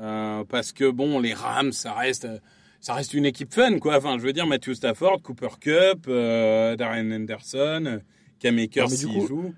Euh, 0.00 0.44
parce 0.44 0.72
que 0.72 0.90
bon, 0.90 1.18
les 1.18 1.34
Rams, 1.34 1.72
ça 1.72 1.94
reste, 1.94 2.28
ça 2.80 2.94
reste 2.94 3.14
une 3.14 3.24
équipe 3.24 3.52
fun, 3.52 3.78
quoi. 3.78 3.96
Enfin, 3.96 4.18
je 4.18 4.24
veux 4.24 4.32
dire, 4.32 4.46
Matthew 4.46 4.74
Stafford, 4.74 5.22
Cooper 5.22 5.48
Cup, 5.58 6.04
euh, 6.06 6.76
Darren 6.76 7.26
Akers 8.44 8.90
s'il 8.90 9.26
joue. 9.26 9.54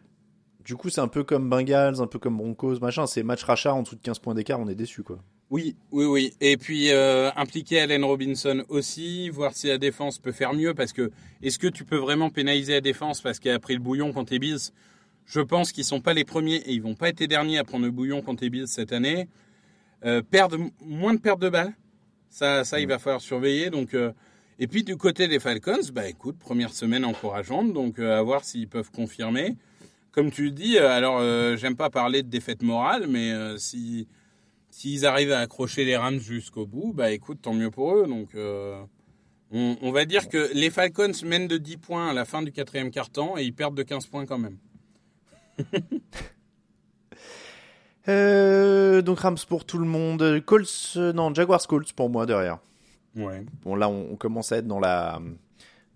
Du 0.71 0.77
coup, 0.77 0.89
c'est 0.89 1.01
un 1.01 1.09
peu 1.09 1.25
comme 1.25 1.51
Bengals, 1.51 2.01
un 2.01 2.07
peu 2.07 2.21
comme 2.21 2.37
Broncos, 2.37 2.79
machin. 2.79 3.05
C'est 3.05 3.25
match 3.25 3.43
rachat 3.43 3.75
en 3.75 3.83
dessous 3.83 3.97
de 3.97 4.03
15 4.03 4.21
points 4.21 4.35
d'écart, 4.37 4.61
on 4.61 4.69
est 4.69 4.77
déçu, 4.77 5.03
quoi. 5.03 5.19
Oui, 5.51 5.75
oui, 5.91 6.05
oui. 6.05 6.33
Et 6.41 6.57
puis 6.57 6.93
euh, 6.93 7.29
impliquer 7.35 7.81
Allen 7.81 8.05
Robinson 8.05 8.63
aussi, 8.69 9.31
voir 9.31 9.53
si 9.53 9.67
la 9.67 9.79
défense 9.79 10.21
peut 10.21 10.31
faire 10.31 10.55
mieux, 10.55 10.73
parce 10.73 10.93
que 10.93 11.11
est-ce 11.43 11.59
que 11.59 11.67
tu 11.67 11.85
peux 11.85 11.97
vraiment 11.97 12.31
pénaliser 12.31 12.75
la 12.75 12.81
défense 12.81 13.21
parce 13.21 13.41
qu'elle 13.41 13.57
a 13.57 13.59
pris 13.59 13.75
le 13.75 13.81
bouillon 13.81 14.13
contre 14.13 14.33
les 14.33 14.39
Bills? 14.39 14.71
Je 15.27 15.41
pense 15.41 15.73
qu'ils 15.73 15.83
sont 15.83 16.01
pas 16.01 16.15
les 16.15 16.23
premiers 16.23 16.59
et 16.59 16.71
ils 16.71 16.83
vont 16.83 16.95
pas 16.95 17.09
être 17.09 17.19
les 17.19 17.27
derniers 17.27 17.59
à 17.59 17.65
prendre 17.65 17.85
le 17.85 17.91
bouillon 17.91 18.23
contre 18.23 18.45
les 18.45 18.51
Bills 18.51 18.69
cette 18.69 18.93
année. 18.93 19.27
Euh, 20.05 20.23
perdre 20.23 20.57
moins 20.87 21.15
de 21.15 21.19
pertes 21.19 21.41
de 21.41 21.49
balles, 21.49 21.75
ça, 22.29 22.63
ça, 22.63 22.79
il 22.79 22.87
va 22.87 23.01
falloir 23.01 23.21
surveiller. 23.21 23.71
Donc, 23.71 23.93
euh, 23.95 24.13
et 24.61 24.69
puis 24.69 24.85
du 24.85 24.97
côté 24.97 25.27
des 25.27 25.41
Falcons, 25.41 25.91
bah 25.93 26.09
écoute, 26.09 26.39
première 26.39 26.73
semaine 26.73 27.05
encourageante, 27.05 27.73
donc 27.73 27.99
à 27.99 28.23
voir 28.23 28.45
s'ils 28.45 28.69
peuvent 28.69 28.93
confirmer 28.93 29.57
comme 30.13 30.31
tu 30.31 30.45
le 30.45 30.51
dis, 30.51 30.79
euh, 30.79 30.89
alors 30.89 31.19
euh, 31.21 31.57
j'aime 31.57 31.77
pas 31.77 31.91
parler 31.91 32.23
de 32.23 32.29
défaite 32.29 32.63
morale, 32.63 33.07
mais 33.09 33.33
euh, 33.33 33.59
si 33.59 34.09
s'ils 34.71 35.05
arrivent 35.07 35.33
à 35.33 35.41
accrocher 35.41 35.85
les 35.85 35.97
Rams 35.97 36.21
jusqu'au 36.21 36.67
bout, 36.67 36.93
bah 36.95 37.11
écoute, 37.11 37.41
tant 37.43 37.55
mieux 37.55 37.71
pour 37.71 37.97
eux. 37.97 38.07
Donc 38.07 38.37
on, 39.53 39.91
va 39.91 40.05
dire 40.05 40.29
que 40.29 40.49
les 40.55 40.71
Falcons 40.71 41.11
mènent 41.25 41.49
de 41.49 41.59
10 41.59 41.77
points 41.79 42.09
à 42.09 42.13
la 42.13 42.25
fin 42.25 42.41
du 42.41 42.53
quatrième 42.53 42.93
quart-temps 42.93 43.37
et 43.37 43.43
ils 43.43 43.53
perdent 43.53 43.75
de 43.75 43.83
15 43.83 44.07
points 44.07 44.27
quand 44.27 44.39
même. 44.39 44.59
donc 49.05 49.19
Rams 49.19 49.39
pour 49.49 49.65
tout 49.65 49.79
le 49.79 49.87
monde, 49.87 50.41
Colts, 50.47 50.97
non 50.97 51.35
Jaguars 51.35 51.67
Colts 51.67 51.93
pour 51.93 52.09
moi 52.09 52.27
derrière. 52.27 52.61
Ouais. 53.17 53.45
Bon 53.65 53.75
là 53.75 53.89
on, 53.89 54.15
commence 54.15 54.53
à 54.53 54.59
être 54.59 54.69
dans 54.69 54.79
la 54.79 55.21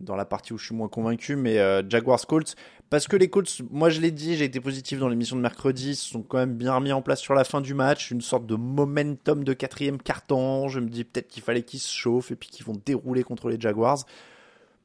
dans 0.04 0.16
la 0.16 0.24
partie 0.24 0.52
où 0.52 0.58
je 0.58 0.66
suis 0.66 0.74
moins 0.74 0.88
convaincu, 0.88 1.36
mais 1.36 1.58
Jaguars 1.88 2.26
Colts, 2.26 2.54
parce 2.90 3.08
que 3.08 3.16
les 3.16 3.28
Colts, 3.28 3.60
moi 3.70 3.90
je 3.90 4.00
l'ai 4.00 4.12
dit, 4.12 4.36
j'ai 4.36 4.44
été 4.44 4.60
positif 4.60 5.00
dans 5.00 5.08
l'émission 5.08 5.34
de 5.34 5.40
mercredi, 5.40 5.96
se 5.96 6.10
sont 6.10 6.22
quand 6.22 6.38
même 6.38 6.54
bien 6.54 6.74
remis 6.74 6.92
en 6.92 7.02
place 7.02 7.20
sur 7.20 7.34
la 7.34 7.42
fin 7.42 7.60
du 7.60 7.74
match, 7.74 8.10
une 8.12 8.20
sorte 8.20 8.46
de 8.46 8.54
momentum 8.54 9.42
de 9.42 9.52
quatrième 9.52 9.98
carton. 9.98 10.68
Je 10.68 10.78
me 10.78 10.88
dis 10.88 11.02
peut-être 11.02 11.26
qu'il 11.28 11.42
fallait 11.42 11.62
qu'ils 11.62 11.80
se 11.80 11.92
chauffent 11.92 12.30
et 12.30 12.36
puis 12.36 12.50
qu'ils 12.50 12.64
vont 12.64 12.80
dérouler 12.86 13.24
contre 13.24 13.48
les 13.48 13.58
Jaguars. 13.58 14.04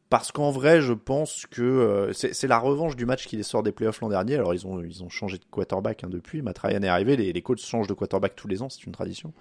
Parce 0.09 0.31
qu'en 0.31 0.49
vrai, 0.49 0.81
je 0.81 0.93
pense 0.93 1.45
que 1.45 1.61
euh, 1.61 2.13
c'est 2.13 2.47
la 2.47 2.57
revanche 2.57 2.95
du 2.95 3.05
match 3.05 3.27
qui 3.27 3.37
les 3.37 3.43
sort 3.43 3.61
des 3.61 3.71
playoffs 3.71 4.01
l'an 4.01 4.09
dernier. 4.09 4.37
Alors 4.37 4.55
ils 4.55 4.65
ont, 4.65 4.81
ils 4.81 5.03
ont 5.03 5.09
changé 5.09 5.37
de 5.37 5.45
quarterback 5.51 6.03
hein, 6.03 6.09
depuis. 6.09 6.41
Matt 6.41 6.57
Ryan 6.57 6.81
est 6.81 6.87
arrivé. 6.87 7.15
Les, 7.15 7.31
les 7.31 7.41
Colts 7.43 7.61
changent 7.61 7.85
de 7.85 7.93
quarterback 7.93 8.35
tous 8.35 8.47
les 8.47 8.63
ans, 8.63 8.69
c'est 8.69 8.85
une 8.85 8.91
tradition. 8.91 9.33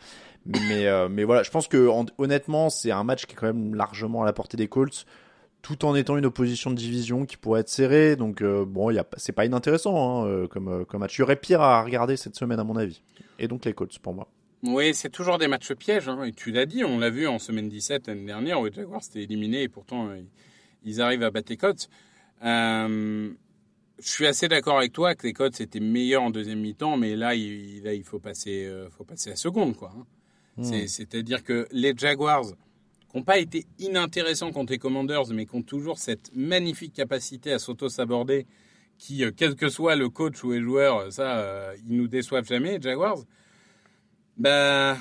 Mais, 0.45 0.87
euh, 0.87 1.09
mais 1.09 1.24
voilà, 1.24 1.43
je 1.43 1.51
pense 1.51 1.68
que 1.68 1.89
honnêtement, 2.18 2.68
c'est 2.68 2.91
un 2.91 3.03
match 3.03 3.24
qui 3.24 3.33
est 3.33 3.37
quand 3.37 3.47
même 3.47 3.74
largement 3.74 4.24
à 4.24 4.26
la 4.26 4.35
portée 4.35 4.59
des 4.59 4.68
Colts 4.68 5.07
tout 5.62 5.84
en 5.84 5.94
étant 5.94 6.16
une 6.16 6.26
opposition 6.26 6.70
de 6.70 6.76
division 6.76 7.26
qui 7.26 7.36
pourrait 7.36 7.61
être 7.61 7.68
serrée. 7.68 8.16
Donc 8.16 8.42
euh, 8.42 8.64
bon, 8.64 8.90
c'est 9.16 9.32
pas 9.32 9.44
inintéressant 9.44 10.22
hein, 10.22 10.26
euh, 10.26 10.46
comme, 10.46 10.68
euh, 10.68 10.84
comme 10.84 11.00
match. 11.00 11.16
Il 11.18 11.20
y 11.20 11.22
aurait 11.22 11.36
pire 11.36 11.61
à 11.61 11.82
regarder 11.82 12.16
cette 12.16 12.36
semaine 12.36 12.61
à 12.61 12.64
mon 12.64 12.76
avis. 12.76 13.02
Et 13.38 13.48
donc 13.48 13.64
les 13.64 13.72
Colts 13.72 13.98
pour 13.98 14.14
moi. 14.14 14.28
Oui, 14.62 14.92
c'est 14.94 15.11
toujours 15.11 15.38
des 15.38 15.48
matchs 15.48 15.72
pièges. 15.74 16.09
Hein, 16.09 16.24
et 16.24 16.32
tu 16.32 16.50
l'as 16.50 16.66
dit, 16.66 16.84
on 16.84 16.98
l'a 16.98 17.11
vu 17.11 17.26
en 17.26 17.38
semaine 17.38 17.68
17 17.68 18.09
l'année 18.09 18.26
dernière 18.26 18.61
où 18.61 18.66
les 18.66 18.72
Jaguars 18.72 19.02
étaient 19.09 19.22
éliminés 19.22 19.62
et 19.62 19.68
pourtant 19.68 20.11
ils 20.84 21.00
arrivent 21.00 21.22
à 21.22 21.30
battre 21.30 21.50
les 21.50 21.56
Colts. 21.56 21.88
je 22.42 23.30
suis 24.00 24.26
assez 24.26 24.48
d'accord 24.48 24.78
avec 24.78 24.92
toi 24.92 25.14
que 25.14 25.26
les 25.26 25.32
Colts 25.32 25.61
étaient 25.61 25.80
meilleurs 25.80 26.22
en 26.22 26.30
deuxième 26.30 26.61
mi-temps, 26.61 26.96
mais 26.96 27.14
là 27.14 27.34
il, 27.34 27.86
il 27.86 28.04
faut 28.04 28.18
passer, 28.18 28.68
faut 28.96 29.04
passer 29.04 29.30
la 29.30 29.36
seconde. 29.36 29.76
quoi. 29.76 29.92
Hein. 29.96 30.06
Hmm. 30.56 30.86
C'est-à-dire 30.86 31.44
que 31.44 31.68
les 31.70 31.94
Jaguars 31.96 32.46
qui 33.11 33.16
n'ont 33.16 33.24
pas 33.24 33.38
été 33.38 33.66
inintéressants 33.78 34.52
contre 34.52 34.72
les 34.72 34.78
Commanders, 34.78 35.28
mais 35.32 35.46
qui 35.46 35.56
ont 35.56 35.62
toujours 35.62 35.98
cette 35.98 36.30
magnifique 36.34 36.92
capacité 36.92 37.52
à 37.52 37.59
s'auto-saborder, 37.59 38.46
qui, 38.98 39.24
euh, 39.24 39.30
quel 39.34 39.54
que 39.54 39.68
soit 39.68 39.96
le 39.96 40.09
coach 40.09 40.42
ou 40.44 40.52
les 40.52 40.61
joueurs, 40.61 40.98
euh, 40.98 41.11
ça, 41.11 41.38
euh, 41.38 41.74
ils 41.86 41.96
nous 41.96 42.09
déçoivent 42.09 42.46
jamais, 42.46 42.76
les 42.76 42.82
Jaguars. 42.82 43.18
Bah, 44.36 44.96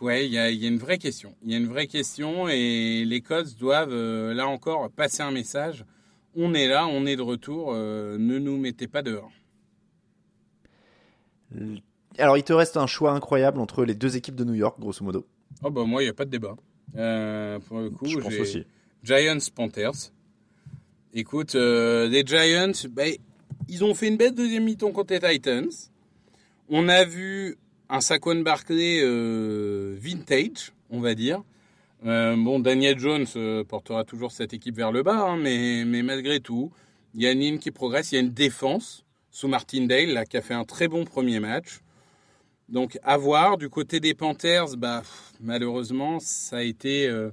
ouais, 0.00 0.26
il 0.26 0.32
y 0.32 0.38
a, 0.38 0.50
une 0.50 0.78
vraie 0.78 0.98
question. 0.98 1.34
Il 1.44 1.50
y 1.50 1.54
a 1.54 1.58
une 1.58 1.68
vraie 1.68 1.86
question 1.86 2.48
et 2.48 3.04
les 3.04 3.20
Colts 3.20 3.56
doivent, 3.58 3.94
là 3.94 4.48
encore, 4.48 4.90
passer 4.90 5.22
un 5.22 5.30
message. 5.30 5.84
On 6.34 6.54
est 6.54 6.66
là, 6.66 6.86
on 6.86 7.06
est 7.06 7.16
de 7.16 7.22
retour, 7.22 7.72
ne 7.74 8.38
nous 8.38 8.56
mettez 8.56 8.88
pas 8.88 9.02
dehors. 9.02 9.30
Alors, 12.18 12.36
il 12.36 12.42
te 12.42 12.52
reste 12.52 12.76
un 12.76 12.86
choix 12.88 13.12
incroyable 13.12 13.60
entre 13.60 13.84
les 13.84 13.94
deux 13.94 14.16
équipes 14.16 14.34
de 14.34 14.44
New 14.44 14.54
York, 14.54 14.78
grosso 14.80 15.04
modo. 15.04 15.26
Oh, 15.62 15.70
bah, 15.70 15.84
moi, 15.84 16.02
il 16.02 16.06
n'y 16.06 16.10
a 16.10 16.14
pas 16.14 16.24
de 16.24 16.30
débat. 16.30 16.56
Euh, 16.96 17.58
pour 17.60 17.80
le 17.80 17.90
coup, 17.90 18.06
j'ai 18.06 18.66
Giants 19.02 19.38
Panthers. 19.54 20.12
Écoute, 21.14 21.54
euh, 21.54 22.08
les 22.08 22.24
Giants, 22.24 22.88
bah, 22.90 23.04
ils 23.68 23.84
ont 23.84 23.94
fait 23.94 24.08
une 24.08 24.16
bête 24.16 24.34
deuxième 24.34 24.64
mi-temps 24.64 24.92
contre 24.92 25.14
les 25.14 25.20
Titans. 25.20 25.70
On 26.68 26.88
a 26.88 27.04
vu 27.04 27.56
un 27.88 28.00
Saquon 28.00 28.40
Barkley 28.42 29.00
euh, 29.02 29.96
vintage, 30.00 30.72
on 30.90 31.00
va 31.00 31.14
dire. 31.14 31.42
bon, 32.02 32.60
Daniel 32.60 32.98
Jones 32.98 33.26
portera 33.68 34.04
toujours 34.04 34.32
cette 34.32 34.52
équipe 34.52 34.76
vers 34.76 34.92
le 34.92 35.02
bas, 35.02 35.30
hein, 35.30 35.36
mais, 35.36 35.84
mais 35.84 36.02
malgré 36.02 36.40
tout, 36.40 36.70
il 37.14 37.22
y 37.22 37.26
a 37.26 37.32
une 37.32 37.40
ligne 37.40 37.58
qui 37.58 37.70
progresse, 37.70 38.12
il 38.12 38.14
y 38.16 38.18
a 38.18 38.20
une 38.20 38.32
défense 38.32 39.04
sous 39.30 39.48
Martindale 39.48 40.10
là, 40.10 40.24
qui 40.24 40.36
a 40.36 40.42
fait 40.42 40.54
un 40.54 40.64
très 40.64 40.88
bon 40.88 41.04
premier 41.04 41.40
match. 41.40 41.80
Donc 42.70 42.98
à 43.02 43.16
voir. 43.16 43.58
Du 43.58 43.68
côté 43.68 44.00
des 44.00 44.14
Panthers, 44.14 44.76
bah, 44.76 45.02
malheureusement, 45.40 46.20
ça 46.20 46.58
a 46.58 46.62
été 46.62 47.08
euh, 47.08 47.30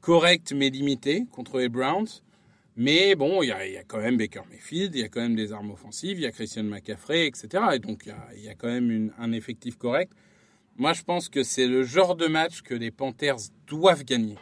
correct 0.00 0.52
mais 0.54 0.70
limité 0.70 1.26
contre 1.32 1.58
les 1.58 1.68
Browns. 1.68 2.22
Mais 2.78 3.14
bon, 3.14 3.42
il 3.42 3.48
y, 3.48 3.52
a, 3.52 3.84
quand 3.84 3.98
même 3.98 4.18
Baker 4.18 4.42
Mayfield, 4.50 4.94
il 4.94 5.00
y 5.00 5.04
a 5.04 5.08
quand 5.08 5.22
même 5.22 5.34
des 5.34 5.50
armes 5.50 5.70
offensives, 5.70 6.18
il 6.18 6.24
y 6.24 6.26
a 6.26 6.30
Christian 6.30 6.64
McCaffrey, 6.64 7.26
etc. 7.26 7.64
Et 7.72 7.78
donc 7.78 8.06
il 8.36 8.42
y 8.42 8.50
a, 8.50 8.54
quand 8.54 8.68
même 8.68 9.12
un 9.18 9.32
effectif 9.32 9.78
correct. 9.78 10.12
Moi, 10.76 10.92
je 10.92 11.02
pense 11.02 11.30
que 11.30 11.42
c'est 11.42 11.66
le 11.66 11.84
genre 11.84 12.16
de 12.16 12.26
match 12.26 12.60
que 12.60 12.74
les 12.74 12.90
Panthers 12.90 13.38
doivent 13.66 14.04
gagner. 14.04 14.36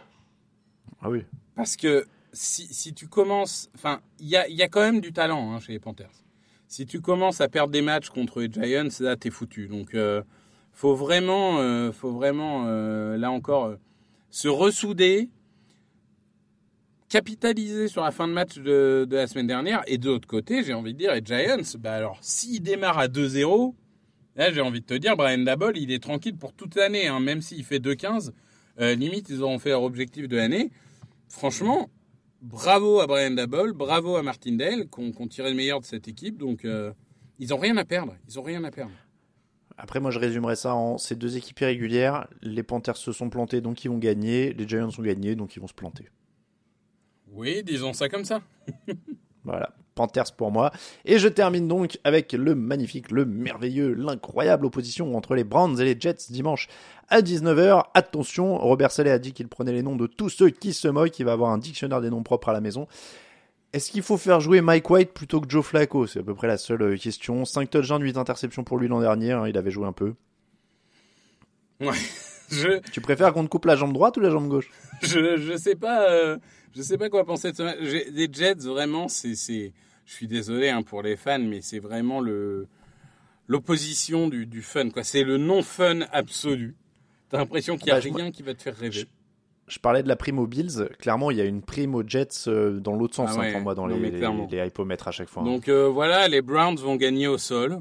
Ah 1.01 1.11
oui. 1.11 1.23
Parce 1.55 1.77
que 1.77 2.07
si, 2.33 2.93
tu 2.93 3.07
commences... 3.07 3.71
Enfin, 3.77 4.01
il 4.19 4.27
y 4.27 4.37
a, 4.37 4.49
y 4.49 4.63
a, 4.63 4.69
quand 4.69 4.81
même 4.81 5.01
du 5.01 5.13
talent 5.13 5.53
hein, 5.53 5.61
chez 5.61 5.71
les 5.71 5.79
Panthers 5.79 6.24
si 6.75 6.87
tu 6.87 7.01
commences 7.01 7.41
à 7.41 7.49
perdre 7.49 7.73
des 7.73 7.83
matchs 7.83 8.09
contre 8.09 8.41
les 8.41 8.51
Giants, 8.51 8.89
là, 8.99 9.15
t'es 9.15 9.31
foutu. 9.31 9.69
Donc, 9.69 9.95
euh, 9.95 10.23
faut 10.73 10.97
vraiment, 10.97 11.61
euh, 11.61 11.93
faut 11.93 12.11
vraiment, 12.11 12.65
euh, 12.67 13.17
là 13.17 13.31
encore, 13.31 13.77
se 14.31 14.49
ressouder, 14.49 15.29
capitaliser 17.09 17.87
sur 17.87 18.03
la 18.03 18.11
fin 18.11 18.27
de 18.27 18.33
match 18.33 18.59
de, 18.59 19.07
la 19.09 19.29
semaine 19.29 19.47
dernière. 19.47 19.85
Et 19.87 19.99
de 19.99 20.07
l'autre 20.09 20.27
côté, 20.27 20.65
j'ai 20.65 20.75
envie 20.75 20.95
de 20.95 20.99
dire, 20.99 21.15
les 21.15 21.25
Giants, 21.25 21.79
bah 21.79 21.93
alors, 21.93 22.19
s'ils 22.23 22.61
démarrent 22.61 22.99
à 22.99 23.07
2-0, 23.07 23.77
là, 24.35 24.53
j'ai 24.53 24.61
envie 24.61 24.81
de 24.81 24.87
te 24.87 24.95
dire, 24.95 25.17
Brian 25.17 25.39
Dabol, 25.39 25.79
il 25.79 25.93
est 25.93 26.03
tranquille 26.03 26.37
pour 26.37 26.55
toute 26.55 26.75
l'année, 26.75 27.07
hein, 27.07 27.21
même 27.21 27.41
s'il 27.41 27.63
fait 27.63 27.79
2-15. 27.79 28.33
limite, 28.81 29.29
ils 29.29 29.43
auront 29.43 29.61
fait 29.61 29.71
leur 29.71 29.85
objectif 29.85 30.27
de 30.27 30.37
l'année. 30.37 30.73
Franchement, 31.29 31.89
bravo 32.45 33.01
à 33.01 33.07
Brian 33.07 33.33
Dabble, 33.33 33.73
bravo 33.73 34.17
à 34.17 34.23
Martindale, 34.23 34.89
qui 34.89 35.01
ont 35.01 35.29
tiré 35.29 35.51
le 35.51 35.57
meilleur 35.57 35.81
de 35.81 35.85
cette 35.85 36.07
équipe. 36.09 36.39
Donc, 36.39 36.65
euh, 36.65 36.93
ils 37.39 37.49
n'ont 37.49 37.59
rien 37.59 37.77
à 37.77 37.85
perdre. 37.85 38.15
Ils 38.29 38.39
ont 38.39 38.43
rien 38.43 38.63
à 38.65 38.71
perdre. 38.71 38.93
Après, 39.77 39.99
moi, 39.99 40.11
je 40.11 40.19
résumerais 40.19 40.55
ça 40.55 40.75
en 40.75 40.99
ces 40.99 41.17
deux 41.17 41.37
équipes 41.37 41.61
irrégulières. 41.61 42.29
Les 42.43 42.63
Panthers 42.63 42.97
se 42.97 43.13
sont 43.13 43.29
plantés, 43.29 43.61
donc 43.61 43.85
ils 43.85 43.89
vont 43.89 43.99
gagner. 43.99 44.53
Les 44.53 44.69
Giants 44.69 44.89
ont 44.97 45.03
gagné, 45.03 45.35
donc 45.35 45.57
ils 45.57 45.61
vont 45.61 45.67
se 45.67 45.75
planter. 45.75 46.09
Oui, 47.33 47.65
disons 47.65 47.93
ça 47.93 48.09
comme 48.09 48.25
ça. 48.25 48.43
voilà. 49.45 49.75
Panthers 49.95 50.33
pour 50.37 50.51
moi. 50.51 50.73
Et 51.05 51.19
je 51.19 51.29
termine 51.29 51.69
donc 51.69 51.99
avec 52.05 52.33
le 52.33 52.55
magnifique, 52.55 53.11
le 53.11 53.25
merveilleux, 53.25 53.95
l'incroyable 53.95 54.67
opposition 54.67 55.17
entre 55.17 55.35
les 55.35 55.45
Browns 55.45 55.81
et 55.81 55.85
les 55.85 55.97
Jets 55.99 56.31
dimanche 56.31 56.69
à 57.09 57.21
19h. 57.21 57.85
Attention, 57.95 58.57
Robert 58.59 58.91
Saleh 58.91 59.11
a 59.11 59.19
dit 59.19 59.33
qu'il 59.33 59.49
prenait 59.49 59.73
les 59.73 59.83
noms 59.83 59.97
de 59.97 60.07
tous 60.07 60.29
ceux 60.29 60.51
qui 60.51 60.73
se 60.73 60.89
moquent, 60.89 61.11
qu'il 61.11 61.27
va 61.27 61.33
avoir 61.33 61.51
un 61.51 61.59
dictionnaire 61.59 62.01
des 62.01 62.11
noms 62.11 62.23
propres 62.23 62.49
à 62.49 62.53
la 62.53 62.61
maison. 62.61 62.87
Est-ce 63.73 63.91
qu'il 63.91 64.03
faut 64.03 64.17
faire 64.17 64.39
jouer 64.41 64.61
Mike 64.61 64.89
White 64.89 65.13
plutôt 65.13 65.41
que 65.41 65.51
Joe 65.51 65.65
Flacco? 65.65 66.07
C'est 66.07 66.21
à 66.21 66.23
peu 66.23 66.35
près 66.35 66.47
la 66.47 66.59
seule 66.59 66.83
euh, 66.83 66.97
question. 66.97 67.45
5 67.45 67.69
touchdowns, 67.69 68.03
8 68.03 68.17
interceptions 68.17 68.63
pour 68.63 68.79
lui 68.79 68.87
l'an 68.87 69.01
dernier, 69.01 69.33
hein, 69.33 69.49
il 69.49 69.59
avait 69.59 69.73
joué 69.73 69.87
un 69.87 69.93
peu. 69.93 70.15
Ouais. 71.81 71.93
Tu 72.93 73.01
préfères 73.01 73.33
qu'on 73.33 73.43
te 73.43 73.49
coupe 73.49 73.65
la 73.65 73.75
jambe 73.75 73.93
droite 73.93 74.17
ou 74.17 74.21
la 74.21 74.31
jambe 74.31 74.49
gauche? 74.49 74.71
Je, 75.03 75.39
je 75.39 75.57
sais 75.57 75.75
pas, 75.75 76.09
euh, 76.11 76.37
je 76.75 76.83
sais 76.83 76.99
pas 76.99 77.09
quoi 77.09 77.25
penser 77.25 77.53
de 77.53 77.57
ça. 77.57 77.75
Les 77.77 78.29
Jets, 78.33 78.55
vraiment, 78.55 79.09
c'est, 79.09 79.35
c'est, 79.35 79.73
je 80.07 80.13
suis 80.13 80.27
désolé 80.27 80.69
hein, 80.69 80.83
pour 80.83 81.03
les 81.03 81.17
fans, 81.17 81.39
mais 81.39 81.61
c'est 81.61 81.79
vraiment 81.79 82.21
le 82.21 82.67
l'opposition 83.47 84.29
du, 84.29 84.47
du 84.47 84.63
fun. 84.63 84.89
Quoi. 84.91 85.05
C'est 85.05 85.23
le 85.23 85.37
non 85.37 85.63
fun 85.63 86.01
absolu. 86.13 86.77
T'as 87.29 87.39
l'impression 87.39 87.77
qu'il 87.77 87.89
y 87.89 87.91
a 87.91 88.01
bah, 88.01 88.09
rien 88.15 88.31
qui 88.31 88.43
va 88.43 88.55
te 88.55 88.63
faire 88.63 88.77
rêver. 88.77 89.07
Je, 89.67 89.79
parlais 89.79 90.03
de 90.03 90.09
la 90.09 90.17
prime 90.17 90.39
aux 90.39 90.47
Bills. 90.47 90.89
Clairement, 90.99 91.31
il 91.31 91.37
y 91.37 91.41
a 91.41 91.45
une 91.45 91.63
prime 91.63 91.95
aux 91.95 92.07
Jets 92.07 92.49
euh, 92.49 92.81
dans 92.81 92.95
l'autre 92.95 93.15
sens, 93.15 93.31
ah 93.35 93.41
hein, 93.41 93.53
pour 93.53 93.61
moi, 93.61 93.75
dans 93.75 93.87
les, 93.87 93.99
les, 93.99 94.67
hypomètres 94.67 95.09
à 95.09 95.11
chaque 95.11 95.29
fois. 95.29 95.43
Hein. 95.43 95.47
Donc 95.47 95.69
euh, 95.69 95.89
voilà, 95.89 96.29
les 96.29 96.43
Browns 96.43 96.77
vont 96.77 96.97
gagner 96.97 97.29
au 97.29 97.39
sol, 97.39 97.81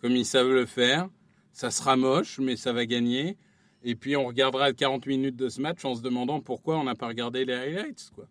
comme 0.00 0.12
ils 0.12 0.26
savent 0.26 0.52
le 0.52 0.66
faire. 0.66 1.08
Ça 1.52 1.70
sera 1.70 1.96
moche, 1.96 2.38
mais 2.38 2.56
ça 2.56 2.72
va 2.72 2.86
gagner. 2.86 3.36
Et 3.82 3.94
puis 3.94 4.16
on 4.16 4.26
regardera 4.26 4.72
40 4.72 5.06
minutes 5.06 5.36
de 5.36 5.48
ce 5.48 5.60
match 5.60 5.84
en 5.84 5.94
se 5.94 6.02
demandant 6.02 6.40
pourquoi 6.40 6.78
on 6.78 6.84
n'a 6.84 6.94
pas 6.94 7.08
regardé 7.08 7.44
les 7.44 7.54
highlights. 7.54 8.10
Quoi. 8.14 8.26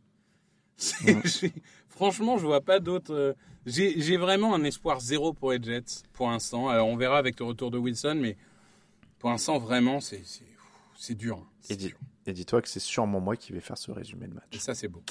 Franchement, 1.89 2.37
je 2.37 2.45
vois 2.45 2.61
pas 2.61 2.79
d'autres. 2.79 3.13
Euh, 3.13 3.33
j'ai 3.65 4.17
vraiment 4.17 4.53
un 4.53 4.63
espoir 4.63 4.99
zéro 4.99 5.33
pour 5.33 5.51
les 5.51 5.61
Jets 5.61 6.03
pour 6.13 6.29
l'instant. 6.29 6.69
Alors 6.69 6.87
on 6.87 6.95
verra 6.95 7.17
avec 7.17 7.39
le 7.39 7.45
retour 7.45 7.71
de 7.71 7.77
Wilson, 7.77 8.17
mais 8.19 8.37
pour 9.19 9.29
l'instant, 9.29 9.57
vraiment, 9.57 9.99
c'est 9.99 11.15
dur. 11.15 11.45
Et 11.69 12.33
dis-toi 12.33 12.61
que 12.61 12.69
c'est 12.69 12.79
sûrement 12.79 13.19
moi 13.19 13.35
qui 13.35 13.53
vais 13.53 13.61
faire 13.61 13.77
ce 13.77 13.91
résumé 13.91 14.27
de 14.27 14.33
match. 14.33 14.45
Et 14.51 14.59
ça, 14.59 14.75
c'est 14.75 14.87
beau. 14.87 15.01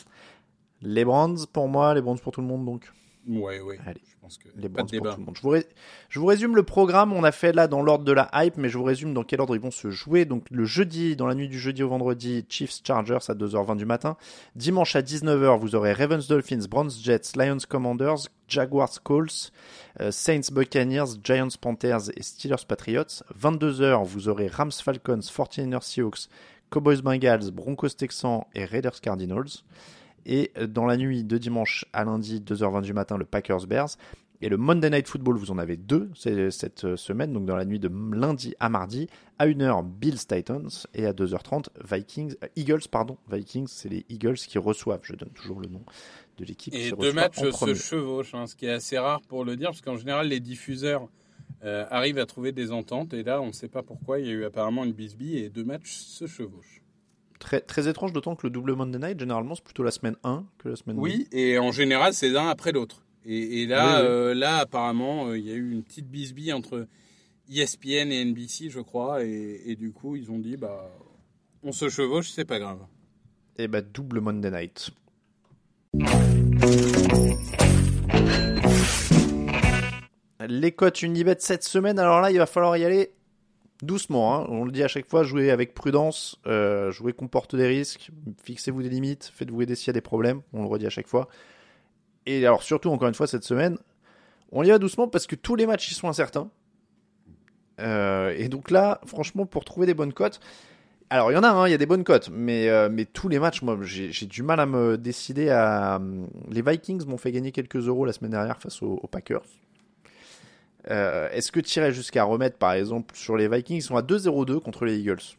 Les 0.83 1.05
Brands 1.05 1.47
pour 1.53 1.69
moi, 1.69 1.95
les 1.95 2.03
Brands 2.03 2.17
pour 2.17 2.33
tout 2.33 2.41
le 2.41 2.47
monde 2.47 2.65
donc. 2.65 2.93
Ouais, 3.29 3.61
ouais. 3.61 3.79
Allez, 3.85 4.01
je 4.05 4.15
pense 4.21 4.39
que 4.39 4.49
les 4.57 4.69
pour 4.69 4.87
tout 4.87 4.95
le 4.95 5.01
monde. 5.25 5.37
Je 5.37 5.43
vous, 5.43 5.55
je 6.09 6.21
vous, 6.21 6.27
résume 6.27 6.55
le 6.55 6.63
programme. 6.63 7.13
On 7.13 7.25
a 7.25 7.33
fait 7.33 7.53
là 7.53 7.67
dans 7.67 7.83
l'ordre 7.83 8.05
de 8.05 8.13
la 8.13 8.31
hype, 8.35 8.57
mais 8.57 8.69
je 8.69 8.79
vous 8.79 8.85
résume 8.85 9.13
dans 9.15 9.25
quel 9.25 9.41
ordre 9.41 9.57
ils 9.57 9.61
vont 9.61 9.73
se 9.73 9.91
jouer. 9.91 10.25
Donc 10.25 10.45
le 10.51 10.65
jeudi, 10.65 11.17
dans 11.17 11.27
la 11.27 11.35
nuit 11.35 11.49
du 11.49 11.59
jeudi 11.59 11.83
au 11.83 11.89
vendredi, 11.89 12.45
Chiefs 12.49 12.83
Chargers 12.85 13.19
à 13.29 13.35
2h20 13.35 13.77
du 13.77 13.85
matin. 13.85 14.17
Dimanche 14.55 14.95
à 14.95 15.03
19h, 15.03 15.59
vous 15.59 15.75
aurez 15.75 15.93
Ravens 15.93 16.27
Dolphins, 16.29 16.67
Browns 16.71 16.91
Jets, 17.03 17.37
Lions 17.37 17.59
Commanders, 17.69 18.29
Jaguars 18.47 19.03
Colts, 19.03 19.53
euh, 20.01 20.13
Saints 20.13 20.53
Buccaneers, 20.53 21.19
Giants 21.25 21.49
Panthers 21.61 22.11
et 22.17 22.23
Steelers 22.23 22.65
Patriots. 22.67 23.25
22h, 23.37 24.05
vous 24.05 24.29
aurez 24.29 24.47
Rams 24.47 24.71
Falcons, 24.71 25.19
49ers 25.19 25.83
Seahawks, 25.83 26.29
Cowboys 26.71 27.03
Bengals, 27.03 27.51
Broncos 27.51 27.91
Texans 27.91 28.45
et 28.55 28.65
Raiders 28.65 29.01
Cardinals. 29.01 29.63
Et 30.27 30.53
dans 30.69 30.85
la 30.87 30.97
nuit 30.97 31.25
de 31.25 31.39
dimanche 31.39 31.87
à 31.93 32.05
lundi, 32.05 32.41
2h20 32.41 32.83
du 32.83 32.93
matin, 32.93 33.17
le 33.17 33.25
Packers 33.25 33.67
Bears. 33.67 33.97
Et 34.43 34.49
le 34.49 34.57
Monday 34.57 34.91
Night 34.91 35.09
Football, 35.09 35.39
vous 35.39 35.51
en 35.51 35.59
avez 35.59 35.77
deux 35.77 36.11
cette 36.15 36.85
euh, 36.85 36.97
semaine, 36.97 37.33
donc 37.33 37.47
dans 37.47 37.57
la 37.57 37.65
nuit 37.65 37.79
de 37.79 37.91
lundi 38.13 38.55
à 38.61 38.69
mardi. 38.69 39.09
À 39.39 39.47
1h, 39.47 39.85
Bills 39.85 40.27
Titans 40.27 40.69
et 40.95 41.07
à 41.07 41.13
2h30, 41.13 41.69
Vikings, 41.91 42.35
euh, 42.43 42.49
Eagles, 42.57 42.83
pardon, 42.91 43.17
Vikings, 43.31 43.67
c'est 43.69 43.89
les 43.89 44.05
Eagles 44.09 44.37
qui 44.37 44.59
reçoivent, 44.59 45.01
je 45.03 45.15
donne 45.15 45.31
toujours 45.31 45.61
le 45.61 45.69
nom 45.69 45.83
de 46.39 46.45
l'équipe. 46.45 46.75
Et 46.75 46.93
deux 46.93 47.13
matchs 47.13 47.39
se 47.39 47.75
chevauchent, 47.75 48.35
hein, 48.35 48.47
ce 48.47 48.57
qui 48.57 48.67
est 48.67 48.73
assez 48.73 48.99
rare 48.99 49.23
pour 49.23 49.45
le 49.45 49.57
dire, 49.57 49.69
parce 49.69 49.81
qu'en 49.81 49.97
général, 49.97 50.29
les 50.29 50.41
diffuseurs 50.41 51.09
euh, 51.65 51.87
arrivent 51.91 52.19
à 52.19 52.27
trouver 52.27 52.53
des 52.53 52.73
ententes, 52.73 53.15
et 53.15 53.23
là, 53.23 53.41
on 53.41 53.49
ne 53.49 53.53
sait 53.53 53.69
pas 53.69 53.83
pourquoi, 53.83 54.21
il 54.21 54.27
y 54.27 54.31
a 54.31 54.33
eu 54.33 54.45
apparemment 54.45 54.85
une 54.85 54.93
bisbille, 54.93 55.39
et 55.39 55.49
deux 55.49 55.65
matchs 55.65 55.93
se 55.93 56.27
chevauchent. 56.27 56.83
Très, 57.39 57.61
très 57.61 57.89
étrange, 57.89 58.13
d'autant 58.13 58.35
que 58.35 58.47
le 58.47 58.51
double 58.51 58.75
Monday 58.75 58.99
Night, 58.99 59.21
généralement, 59.21 59.55
c'est 59.55 59.65
plutôt 59.65 59.83
la 59.83 59.91
semaine 59.91 60.17
1 60.25 60.45
que 60.59 60.71
la 60.71 60.77
semaine 60.77 60.97
2. 60.97 61.03
Oui, 61.03 61.29
et 61.33 61.59
en 61.59 61.71
général, 61.71 62.15
c'est 62.15 62.31
l'un 62.31 62.49
après 62.49 62.73
l'autre. 62.73 63.03
Et, 63.29 63.67
là, 63.67 64.01
euh, 64.03 64.35
là, 64.35 64.59
apparemment, 64.59 65.27
euh, 65.27 65.39
il 65.39 65.45
y 65.45 65.51
a 65.51 65.55
eu 65.55 65.73
une 65.73 65.83
petite 65.83 66.09
bisbille 66.09 66.53
entre 66.53 66.87
ESPN 67.53 68.13
et 68.13 68.25
NBC, 68.25 68.71
je 68.71 68.81
crois, 68.81 69.25
et, 69.25 69.77
du 69.77 69.93
coup, 69.93 70.15
ils 70.15 70.31
ont 70.31 70.39
dit, 70.39 70.57
bah, 70.57 70.89
on 71.65 71.73
se 71.73 71.89
chevauche, 71.89 72.31
c'est 72.31 72.45
pas 72.45 72.61
grave. 72.61 72.79
Et 73.59 73.67
bah, 73.67 73.83
double 73.83 74.21
Monday 74.21 74.51
Night. 74.53 74.91
Les 80.49 80.71
cotes 80.71 81.03
Unibet 81.03 81.37
cette 81.41 81.65
semaine, 81.65 81.99
alors 81.99 82.21
là, 82.21 82.31
il 82.31 82.39
va 82.39 82.47
falloir 82.47 82.77
y 82.77 82.85
aller 82.85 83.11
doucement, 83.83 84.35
hein. 84.35 84.47
on 84.49 84.65
le 84.65 84.73
dit 84.73 84.83
à 84.83 84.89
chaque 84.89 85.09
fois, 85.09 85.23
jouez 85.23 85.51
avec 85.51 85.75
prudence, 85.75 86.41
euh, 86.47 86.91
jouez 86.91 87.13
comporte 87.13 87.55
des 87.57 87.67
risques, 87.67 88.11
fixez-vous 88.43 88.83
des 88.83 88.89
limites, 88.89 89.31
faites-vous 89.35 89.63
aider 89.63 89.75
s'il 89.75 89.89
y 89.89 89.91
a 89.91 89.93
des 89.95 90.01
problèmes, 90.01 90.43
on 90.53 90.63
le 90.63 90.69
redit 90.69 90.87
à 90.87 90.91
chaque 90.91 91.09
fois. 91.09 91.29
Et 92.25 92.47
alors 92.47 92.63
surtout, 92.63 92.91
encore 92.91 93.09
une 93.09 93.15
fois, 93.15 93.27
cette 93.27 93.45
semaine, 93.45 93.79
on 94.53 94.63
y 94.63 94.71
va 94.71 94.79
doucement 94.79 95.09
parce 95.09 95.27
que 95.27 95.37
tous 95.37 95.57
les 95.57 95.67
matchs, 95.67 95.91
ils 95.91 95.95
sont 95.95 96.09
incertains. 96.09 96.51
Euh, 97.81 98.35
et 98.37 98.49
donc 98.49 98.71
là, 98.71 99.01
franchement, 99.07 99.45
pour 99.47 99.65
trouver 99.65 99.87
des 99.87 99.95
bonnes 99.95 100.13
cotes, 100.13 100.41
alors 101.11 101.31
il 101.31 101.35
y 101.35 101.39
en 101.39 101.45
a, 101.45 101.49
hein, 101.49 101.69
il 101.69 101.71
y 101.71 101.75
a 101.75 101.79
des 101.79 101.87
bonnes 101.87 102.05
cotes, 102.05 102.31
mais, 102.33 102.69
euh, 102.69 102.89
mais 102.91 103.05
tous 103.05 103.29
les 103.29 103.39
matchs, 103.39 103.63
moi, 103.63 103.79
j'ai 103.83 104.27
du 104.27 104.43
mal 104.43 104.59
à 104.59 104.67
me 104.67 104.97
décider 104.97 105.51
à... 105.51 106.01
Les 106.51 106.63
Vikings 106.63 107.05
m'ont 107.07 107.19
fait 107.19 107.31
gagner 107.31 107.53
quelques 107.53 107.87
euros 107.87 108.05
la 108.07 108.13
semaine 108.13 108.33
dernière 108.33 108.59
face 108.61 108.83
aux 108.83 109.07
Packers. 109.11 109.45
Euh, 110.91 111.29
est-ce 111.31 111.51
que 111.51 111.61
tu 111.61 111.79
irais 111.79 111.93
jusqu'à 111.93 112.25
remettre, 112.25 112.59
par 112.59 112.73
exemple, 112.73 113.17
sur 113.17 113.37
les 113.37 113.49
Vikings 113.49 113.79
Ils 113.79 113.83
sont 113.83 113.97
à 113.97 114.03
2-0-2 114.03 114.61
contre 114.61 114.85
les 114.85 114.99
Eagles? 114.99 115.37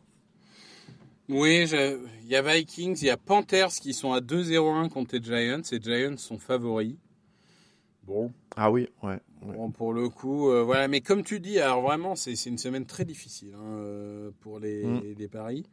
Oui, 1.29 1.65
il 1.69 2.27
y 2.27 2.35
a 2.35 2.41
Vikings, 2.41 2.97
il 3.01 3.07
y 3.07 3.09
a 3.09 3.17
Panthers 3.17 3.71
qui 3.81 3.93
sont 3.93 4.13
à 4.13 4.19
2-0-1 4.19 4.89
contre 4.89 5.15
les 5.15 5.23
Giants. 5.23 5.61
Les 5.71 5.81
Giants 5.81 6.17
sont 6.17 6.37
favoris. 6.37 6.95
Bon. 8.03 8.31
Ah 8.55 8.71
oui, 8.71 8.87
ouais. 9.03 9.19
Bon, 9.41 9.69
pour 9.69 9.93
le 9.93 10.09
coup, 10.09 10.49
euh, 10.49 10.63
voilà. 10.63 10.87
Mais 10.87 11.01
comme 11.01 11.23
tu 11.23 11.39
dis, 11.39 11.59
alors 11.59 11.81
vraiment, 11.81 12.15
c'est 12.15 12.33
une 12.45 12.57
semaine 12.57 12.85
très 12.85 13.03
difficile 13.05 13.53
hein, 13.55 13.77
euh, 13.79 14.31
pour 14.39 14.59
les, 14.59 14.85
mm. 14.85 15.01
les 15.17 15.27
paris. 15.27 15.65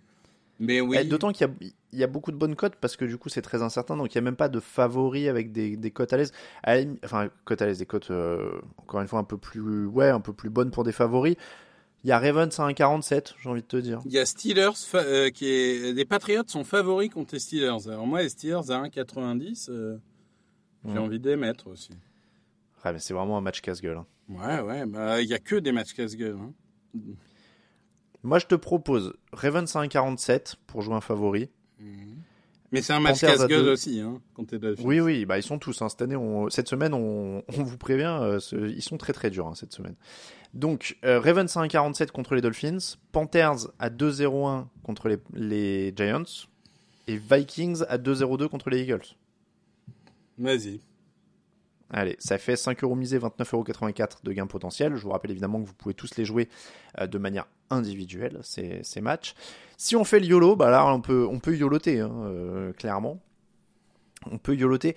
Mais 0.60 0.80
oui. 0.80 0.98
Eh, 1.00 1.04
d'autant 1.04 1.32
qu'il 1.32 1.48
y, 1.92 2.04
a 2.04 2.06
beaucoup 2.06 2.30
de 2.30 2.36
bonnes 2.36 2.54
cotes 2.54 2.76
parce 2.76 2.96
que 2.96 3.04
du 3.04 3.18
coup 3.18 3.28
c'est 3.28 3.42
très 3.42 3.62
incertain, 3.62 3.96
donc 3.96 4.14
il 4.14 4.18
n'y 4.18 4.20
a 4.20 4.22
même 4.22 4.36
pas 4.36 4.48
de 4.48 4.60
favoris 4.60 5.28
avec 5.28 5.52
des, 5.52 5.76
des 5.76 5.90
cotes 5.90 6.12
à 6.12 6.16
l'aise. 6.16 6.32
Enfin, 7.04 7.28
cotes 7.44 7.62
à 7.62 7.66
l'aise, 7.66 7.78
des 7.78 7.86
cotes 7.86 8.10
euh, 8.10 8.60
encore 8.78 9.00
une 9.00 9.08
fois 9.08 9.18
un 9.18 9.24
peu 9.24 9.36
plus, 9.36 9.86
ouais, 9.86 10.08
un 10.08 10.20
peu 10.20 10.32
plus 10.32 10.50
bonnes 10.50 10.70
pour 10.70 10.84
des 10.84 10.92
favoris. 10.92 11.36
Il 12.04 12.08
y 12.08 12.12
a 12.12 12.18
Ravens 12.18 12.60
à 12.60 12.68
1,47, 12.68 13.34
j'ai 13.42 13.48
envie 13.48 13.62
de 13.62 13.66
te 13.66 13.78
dire. 13.78 14.02
Il 14.04 14.12
y 14.12 14.18
a 14.18 14.26
Steelers, 14.26 14.72
euh, 14.94 15.30
qui 15.30 15.46
est. 15.46 15.94
Les 15.94 16.04
Patriots 16.04 16.42
sont 16.46 16.62
favoris 16.62 17.08
contre 17.08 17.34
les 17.34 17.40
Steelers. 17.40 17.88
Alors 17.88 18.06
moi, 18.06 18.22
les 18.22 18.28
Steelers 18.28 18.70
à 18.70 18.82
1,90, 18.82 19.70
euh, 19.70 19.96
j'ai 20.84 20.92
mm. 20.92 20.98
envie 20.98 21.18
d'émettre 21.18 21.66
aussi. 21.68 21.92
Ouais, 22.84 22.92
mais 22.92 22.98
c'est 22.98 23.14
vraiment 23.14 23.38
un 23.38 23.40
match 23.40 23.62
casse-gueule. 23.62 23.96
Hein. 23.96 24.06
Ouais, 24.28 24.60
ouais, 24.60 24.86
bah, 24.86 25.22
il 25.22 25.28
n'y 25.28 25.32
a 25.32 25.38
que 25.38 25.56
des 25.56 25.72
matchs 25.72 25.94
casse-gueule. 25.94 26.36
Hein. 26.38 26.52
Moi, 28.24 28.38
je 28.38 28.46
te 28.46 28.54
propose 28.54 29.14
Ravens 29.32 29.76
à 29.76 29.84
1,47 29.84 30.54
pour 30.66 30.82
jouer 30.82 30.94
un 30.94 31.00
favori. 31.00 31.50
Mhm. 31.78 32.22
Mais 32.72 32.82
c'est 32.82 32.92
un 32.92 32.98
match 32.98 33.20
casse-gueule 33.20 33.68
aussi, 33.68 34.00
hein, 34.00 34.20
quand 34.34 34.48
t'es 34.48 34.58
Oui, 34.80 34.98
oui, 34.98 35.26
bah, 35.26 35.38
ils 35.38 35.44
sont 35.44 35.60
tous. 35.60 35.80
Hein. 35.80 35.88
Cette, 35.88 36.02
année, 36.02 36.16
cette 36.48 36.66
semaine, 36.66 36.92
on, 36.92 37.44
vous 37.46 37.78
prévient, 37.78 38.18
euh, 38.20 38.40
ils 38.52 38.82
sont 38.82 38.96
très 38.96 39.12
très 39.12 39.30
durs 39.30 39.46
hein, 39.46 39.54
cette 39.54 39.72
semaine. 39.72 39.94
Donc, 40.54 40.96
euh, 41.04 41.20
Ravens 41.20 41.56
à 41.56 41.60
1,47 41.60 42.10
contre 42.10 42.34
les 42.34 42.40
Dolphins, 42.40 42.96
Panthers 43.12 43.68
à 43.78 43.90
2,01 43.90 44.66
contre 44.82 45.08
les, 45.08 45.18
les 45.34 45.94
Giants, 45.96 46.24
et 47.06 47.16
Vikings 47.16 47.84
à 47.88 47.96
2,02 47.96 48.48
contre 48.48 48.70
les 48.70 48.80
Eagles. 48.82 49.04
Vas-y. 50.38 50.80
Allez, 51.90 52.16
ça 52.18 52.38
fait 52.38 52.56
5 52.56 52.82
euros 52.82 52.94
misés, 52.94 53.18
29,84 53.18 54.24
de 54.24 54.32
gain 54.32 54.46
potentiel. 54.46 54.96
Je 54.96 55.02
vous 55.02 55.10
rappelle 55.10 55.30
évidemment 55.30 55.60
que 55.60 55.66
vous 55.66 55.74
pouvez 55.74 55.94
tous 55.94 56.16
les 56.16 56.24
jouer 56.24 56.48
euh, 57.00 57.06
de 57.06 57.18
manière 57.18 57.46
individuelle, 57.70 58.38
ces, 58.42 58.80
ces, 58.82 59.00
matchs. 59.00 59.34
Si 59.76 59.94
on 59.94 60.04
fait 60.04 60.20
le 60.20 60.26
YOLO, 60.26 60.56
bah 60.56 60.70
là, 60.70 60.86
on 60.86 61.00
peut, 61.00 61.26
on 61.30 61.38
peut 61.38 61.56
YOLOter, 61.56 62.00
hein, 62.00 62.12
euh, 62.24 62.72
clairement. 62.72 63.20
On 64.30 64.38
peut 64.38 64.54
YOLOter. 64.54 64.96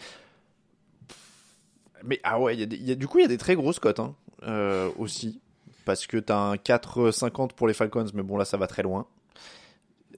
Mais 2.03 2.19
ah 2.23 2.39
ouais, 2.39 2.55
y 2.55 2.91
a 2.91 2.95
du 2.95 3.07
coup, 3.07 3.19
il 3.19 3.23
y 3.23 3.25
a 3.25 3.29
des 3.29 3.37
très 3.37 3.55
grosses 3.55 3.79
cotes 3.79 3.99
hein, 3.99 4.15
euh, 4.43 4.89
aussi. 4.97 5.41
Parce 5.83 6.05
que 6.05 6.17
t'as 6.17 6.37
un 6.37 6.55
4,50 6.55 7.53
pour 7.53 7.67
les 7.67 7.73
Falcons, 7.73 8.05
mais 8.13 8.23
bon, 8.23 8.37
là, 8.37 8.45
ça 8.45 8.57
va 8.57 8.67
très 8.67 8.83
loin. 8.83 9.07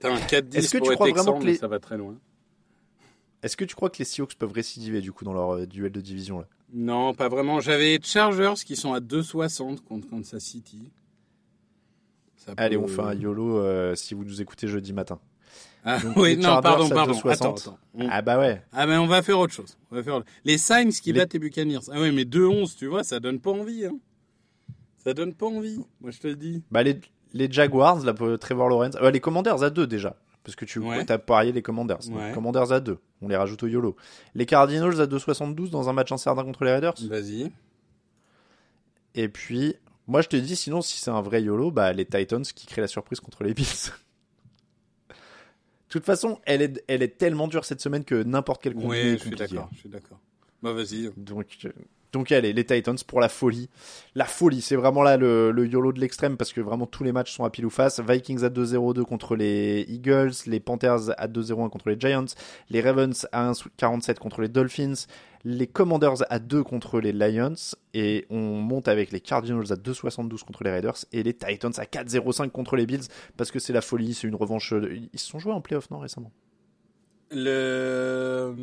T'as 0.00 0.12
un 0.12 0.18
4,10 0.18 0.78
pour 0.78 1.06
les 1.06 1.12
Texans, 1.12 1.42
mais 1.42 1.54
ça 1.54 1.68
va 1.68 1.78
très 1.78 1.96
loin. 1.96 2.16
Est-ce 3.42 3.56
que 3.56 3.64
tu 3.64 3.74
crois 3.74 3.90
que 3.90 3.98
les 3.98 4.04
Seahawks 4.04 4.34
peuvent 4.34 4.52
récidiver 4.52 5.00
du 5.00 5.12
coup 5.12 5.24
dans 5.24 5.32
leur 5.32 5.54
euh, 5.54 5.66
duel 5.66 5.92
de 5.92 6.00
division 6.00 6.40
là? 6.40 6.46
Non, 6.72 7.14
pas 7.14 7.28
vraiment. 7.28 7.60
J'avais 7.60 7.98
Chargers 8.02 8.54
qui 8.64 8.76
sont 8.76 8.92
à 8.92 9.00
2,60 9.00 9.80
contre 9.82 10.08
Kansas 10.08 10.42
City. 10.42 10.90
Ça 12.36 12.52
Allez, 12.56 12.76
peut- 12.76 12.84
on 12.84 12.88
fait 12.88 13.02
un 13.02 13.14
YOLO 13.14 13.58
euh, 13.58 13.94
si 13.94 14.14
vous 14.14 14.24
nous 14.24 14.40
écoutez 14.40 14.66
jeudi 14.68 14.92
matin. 14.92 15.18
Ah, 15.84 15.98
Donc, 15.98 16.16
oui, 16.16 16.36
non, 16.36 16.42
Chargers 16.42 16.62
pardon, 16.62 16.86
à 16.86 16.94
pardon. 16.94 17.12
2,60. 17.12 17.30
Attends, 17.32 17.54
attends. 17.54 17.78
On- 17.94 18.08
Ah 18.10 18.22
bah 18.22 18.38
ouais. 18.38 18.62
Ah 18.72 18.86
ben 18.86 19.00
on 19.00 19.06
va 19.06 19.22
faire 19.22 19.38
autre 19.38 19.52
chose. 19.52 19.76
On 19.90 19.96
va 19.96 20.02
faire... 20.02 20.22
Les 20.44 20.58
Saints 20.58 20.90
qui 20.90 21.12
Les- 21.12 21.18
battent 21.20 21.32
les 21.32 21.38
Buccaneers. 21.38 21.80
Ah 21.90 22.00
ouais, 22.00 22.12
mais 22.12 22.24
2-11, 22.24 22.76
tu 22.76 22.86
vois, 22.86 23.02
ça 23.04 23.18
donne 23.20 23.40
pas 23.40 23.50
envie. 23.50 23.86
Hein. 23.86 23.98
Ça 24.98 25.14
donne 25.14 25.34
pas 25.34 25.46
envie, 25.46 25.80
moi 26.00 26.10
je 26.10 26.18
te 26.18 26.26
le 26.28 26.36
dis. 26.36 26.62
Bah 26.70 26.82
les, 26.82 27.00
les 27.32 27.50
Jaguars, 27.50 28.04
là, 28.04 28.12
pour 28.12 28.38
Trevor 28.38 28.68
Lawrence. 28.68 28.94
Ouais, 29.00 29.10
les 29.10 29.20
Commanders 29.20 29.62
à 29.62 29.70
2 29.70 29.86
déjà. 29.86 30.14
Parce 30.44 30.56
que 30.56 30.64
tu 30.64 30.78
Ouais. 30.78 31.10
as 31.10 31.18
parié 31.18 31.52
les 31.52 31.62
Commanders. 31.62 32.00
Ouais. 32.10 32.32
Commanders 32.32 32.72
à 32.72 32.80
2. 32.80 32.98
On 33.20 33.28
les 33.28 33.36
rajoute 33.36 33.62
au 33.62 33.66
YOLO. 33.66 33.94
Les 34.34 34.46
Cardinals 34.46 35.00
à 35.00 35.06
2,72 35.06 35.70
dans 35.70 35.88
un 35.88 35.92
match 35.92 36.10
incertain 36.12 36.42
contre 36.44 36.64
les 36.64 36.72
Raiders. 36.72 36.94
Vas-y. 37.08 37.52
Et 39.14 39.28
puis, 39.28 39.74
moi 40.06 40.22
je 40.22 40.28
te 40.28 40.36
dis, 40.36 40.56
sinon, 40.56 40.80
si 40.82 40.98
c'est 40.98 41.10
un 41.10 41.20
vrai 41.20 41.42
YOLO, 41.42 41.70
bah 41.70 41.92
les 41.92 42.06
Titans 42.06 42.42
qui 42.42 42.66
créent 42.66 42.80
la 42.80 42.88
surprise 42.88 43.20
contre 43.20 43.44
les 43.44 43.52
Bills. 43.54 43.90
De 45.08 45.14
toute 45.92 46.04
façon, 46.06 46.38
elle 46.46 46.62
est, 46.62 46.84
elle 46.86 47.02
est 47.02 47.18
tellement 47.18 47.48
dure 47.48 47.64
cette 47.64 47.80
semaine 47.80 48.04
que 48.04 48.22
n'importe 48.22 48.62
quel 48.62 48.74
contenu 48.74 48.90
Oui, 48.90 48.96
est 48.98 49.12
je 49.14 49.16
suis 49.16 49.30
compliqué. 49.30 49.54
d'accord, 49.54 49.68
je 49.72 49.78
suis 49.80 49.88
d'accord. 49.88 50.20
Bah 50.62 50.72
vas-y. 50.72 51.10
Donc, 51.16 51.46
euh, 51.64 51.72
donc 52.12 52.32
allez, 52.32 52.52
les 52.52 52.64
Titans 52.64 52.96
pour 53.06 53.20
la 53.20 53.28
folie. 53.28 53.68
La 54.14 54.24
folie, 54.24 54.60
c'est 54.60 54.76
vraiment 54.76 55.02
là 55.02 55.16
le, 55.16 55.50
le 55.52 55.66
YOLO 55.66 55.92
de 55.92 56.00
l'extrême 56.00 56.36
parce 56.36 56.52
que 56.52 56.60
vraiment 56.60 56.86
tous 56.86 57.04
les 57.04 57.12
matchs 57.12 57.32
sont 57.32 57.44
à 57.44 57.50
pile 57.50 57.66
ou 57.66 57.70
face. 57.70 58.00
Vikings 58.00 58.42
à 58.44 58.48
2-0-2 58.48 59.02
contre 59.04 59.36
les 59.36 59.84
Eagles, 59.88 60.32
les 60.46 60.60
Panthers 60.60 61.10
à 61.16 61.28
2-0-1 61.28 61.68
contre 61.70 61.88
les 61.88 61.98
Giants, 62.00 62.24
les 62.68 62.80
Ravens 62.80 63.26
à 63.32 63.52
1-47 63.52 64.18
contre 64.18 64.40
les 64.42 64.48
Dolphins, 64.48 64.94
les 65.44 65.66
Commanders 65.66 66.22
à 66.28 66.38
2 66.38 66.62
contre 66.64 67.00
les 67.00 67.12
Lions 67.12 67.54
et 67.94 68.26
on 68.28 68.40
monte 68.56 68.88
avec 68.88 69.12
les 69.12 69.20
Cardinals 69.20 69.72
à 69.72 69.76
2-72 69.76 70.42
contre 70.44 70.64
les 70.64 70.70
Raiders 70.70 70.96
et 71.12 71.22
les 71.22 71.32
Titans 71.32 71.72
à 71.78 71.84
4-0-5 71.84 72.50
contre 72.50 72.76
les 72.76 72.86
Bills 72.86 73.06
parce 73.36 73.50
que 73.50 73.58
c'est 73.58 73.72
la 73.72 73.80
folie, 73.80 74.14
c'est 74.14 74.26
une 74.26 74.34
revanche. 74.34 74.74
Ils 75.12 75.18
se 75.18 75.26
sont 75.26 75.38
joués 75.38 75.52
en 75.52 75.60
playoff, 75.60 75.90
non, 75.90 76.00
récemment? 76.00 76.32
Le... 77.30 78.54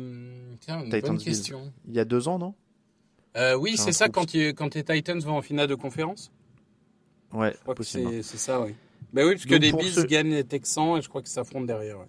Tiens, 0.60 0.80
une 0.80 0.90
Titans 0.90 1.00
bonne 1.00 1.16
Bills. 1.16 1.24
question. 1.24 1.72
Il 1.88 1.94
y 1.94 2.00
a 2.00 2.04
deux 2.04 2.28
ans, 2.28 2.38
non? 2.38 2.54
Euh, 3.38 3.54
oui, 3.54 3.76
c'est 3.76 3.92
ça 3.92 4.08
quand, 4.08 4.32
les 4.34 4.54
Titans 4.84 5.20
vont 5.20 5.36
en 5.36 5.42
finale 5.42 5.68
de 5.68 5.74
conférence 5.74 6.30
Ouais, 7.32 7.54
c'est 7.82 8.22
ça, 8.38 8.60
oui. 8.60 8.74
Bah 9.12 9.22
oui, 9.24 9.32
parce 9.32 9.44
que 9.44 9.50
Donc, 9.54 9.62
les 9.62 9.72
Bills 9.72 9.92
ce- 9.92 10.00
gagnent 10.00 10.30
les 10.30 10.44
Texans 10.44 10.96
et 10.98 11.02
je 11.02 11.08
crois 11.08 11.22
qu'ils 11.22 11.30
s'affrontent 11.30 11.64
derrière. 11.66 11.98
ouais. 11.98 12.06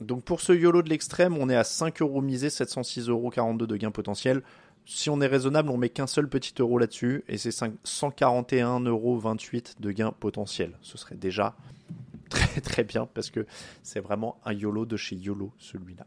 Donc 0.00 0.24
pour 0.24 0.40
ce 0.40 0.52
YOLO 0.52 0.82
de 0.82 0.88
l'extrême, 0.90 1.36
on 1.38 1.48
est 1.48 1.56
à 1.56 1.64
5 1.64 2.02
euros 2.02 2.20
misés, 2.20 2.48
706,42 2.50 3.10
euros 3.10 3.30
de 3.66 3.76
gain 3.76 3.90
potentiel. 3.90 4.42
Si 4.84 5.08
on 5.08 5.20
est 5.20 5.26
raisonnable, 5.26 5.70
on 5.70 5.78
met 5.78 5.88
qu'un 5.88 6.06
seul 6.06 6.28
petit 6.28 6.52
euro 6.58 6.78
là-dessus 6.78 7.24
et 7.28 7.38
c'est 7.38 7.52
5 7.52 7.72
141,28 7.84 8.86
euros 8.88 9.20
de 9.80 9.90
gain 9.92 10.12
potentiel. 10.12 10.72
Ce 10.82 10.98
serait 10.98 11.14
déjà 11.16 11.56
très 12.28 12.60
très 12.60 12.84
bien 12.84 13.06
parce 13.14 13.30
que 13.30 13.46
c'est 13.82 14.00
vraiment 14.00 14.36
un 14.44 14.52
YOLO 14.52 14.84
de 14.84 14.96
chez 14.96 15.16
YOLO 15.16 15.52
celui-là. 15.58 16.06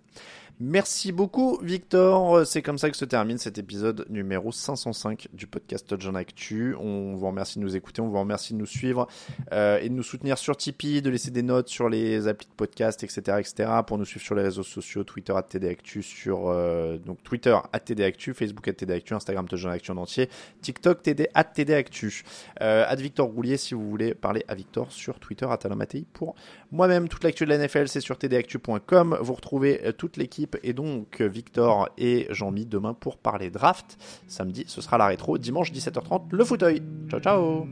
Merci 0.60 1.12
beaucoup 1.12 1.60
Victor, 1.62 2.44
c'est 2.48 2.64
comme 2.64 2.80
ça 2.80 2.90
que 2.90 2.98
se 2.98 3.06
termine 3.06 3.38
cet 3.38 3.60
épisode 3.60 4.08
numéro 4.10 4.52
505 4.52 5.28
du 5.32 5.46
podcast 5.46 5.88
Touchdown 5.88 6.16
Actu. 6.16 6.74
On 6.80 7.16
vous 7.16 7.28
remercie 7.28 7.60
de 7.60 7.64
nous 7.64 7.76
écouter, 7.76 8.02
on 8.02 8.08
vous 8.08 8.20
remercie 8.20 8.56
de 8.56 8.58
nous 8.58 8.66
suivre 8.66 9.08
euh, 9.54 9.78
et 9.80 9.90
de 9.90 9.94
nous 9.94 10.02
soutenir 10.02 10.40
sur 10.40 10.58
Tipeee, 10.58 11.04
de 11.04 11.12
laisser 11.12 11.30
des 11.30 11.44
notes 11.44 11.68
sur 11.68 11.90
les 11.90 12.28
applis 12.28 12.48
de 12.48 12.54
podcast, 12.54 13.04
etc., 13.04 13.38
etc. 13.40 13.70
Pour 13.86 14.00
nous 14.00 14.06
suivre 14.06 14.26
sur 14.26 14.34
les 14.34 14.42
réseaux 14.42 14.64
sociaux, 14.64 15.04
Twitter 15.04 15.34
à 15.36 15.44
TDActu, 15.44 16.02
sur 16.02 16.50
euh, 16.50 16.98
donc 16.98 17.22
Twitter 17.22 17.56
à 17.72 17.80
TDActu, 17.80 18.34
Facebook 18.34 18.68
à 18.68 18.74
TDActu, 18.74 19.14
Instagram 19.14 19.48
Touchdown 19.48 19.74
Actu 19.74 19.92
en 19.92 19.98
entier, 19.98 20.28
TikTok 20.62 21.04
TD 21.04 21.30
à 21.36 21.44
TDActu. 21.44 22.24
Euh, 22.62 22.84
à 22.88 22.96
Victor 22.96 23.28
Roulier 23.28 23.58
si 23.58 23.76
vous 23.76 23.88
voulez 23.88 24.16
parler 24.16 24.44
à 24.48 24.56
Victor 24.56 24.92
sur 24.92 25.20
Twitter 25.20 25.46
à 25.48 25.58
Talamatei 25.58 26.08
pour 26.14 26.34
moi-même. 26.72 27.10
Toute 27.10 27.24
l'actu 27.24 27.46
de 27.46 27.50
la 27.52 27.60
NFL 27.60 27.88
c'est 27.88 28.02
sur 28.02 28.18
tdactu.com. 28.18 29.20
Vous 29.22 29.34
retrouvez 29.36 29.86
euh, 29.86 29.92
toute 29.92 30.18
l'équipe 30.18 30.47
et 30.64 30.74
donc 30.74 31.22
Victor 31.22 31.90
et 31.98 32.28
Jean-Mi 32.30 32.66
demain 32.66 32.94
pour 32.94 33.18
parler 33.18 33.50
draft. 33.50 33.98
Samedi 34.28 34.66
ce 34.68 34.82
sera 34.82 34.98
la 34.98 35.08
rétro, 35.08 35.38
dimanche 35.38 35.72
17h30 35.72 36.24
le 36.32 36.44
fauteuil. 36.44 36.82
Ciao 37.10 37.20
ciao. 37.20 37.68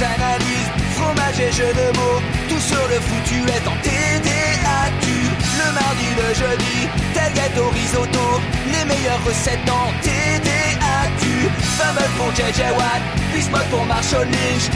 Analyses, 0.00 0.70
fromage 0.94 1.40
et 1.40 1.50
jeux 1.50 1.74
de 1.74 1.96
mots, 1.98 2.20
tout 2.48 2.60
sur 2.60 2.76
le 2.76 3.00
foutu 3.00 3.40
est 3.48 3.66
en 3.66 3.74
TDAQ. 3.82 5.10
Le 5.58 5.72
mardi, 5.74 6.06
le 6.16 6.34
jeudi, 6.34 6.88
tel 7.14 7.32
gâteau 7.32 7.68
risotto, 7.70 8.40
les 8.66 8.84
meilleures 8.84 9.24
recettes 9.24 9.68
en 9.68 9.90
TDAQ. 10.00 10.67
Pour 12.18 12.32
JJ 12.32 12.60
Watt, 12.76 13.00
Bismuth 13.32 13.70
pour 13.70 13.84
Marshall 13.86 14.26
Lynch, 14.26 14.68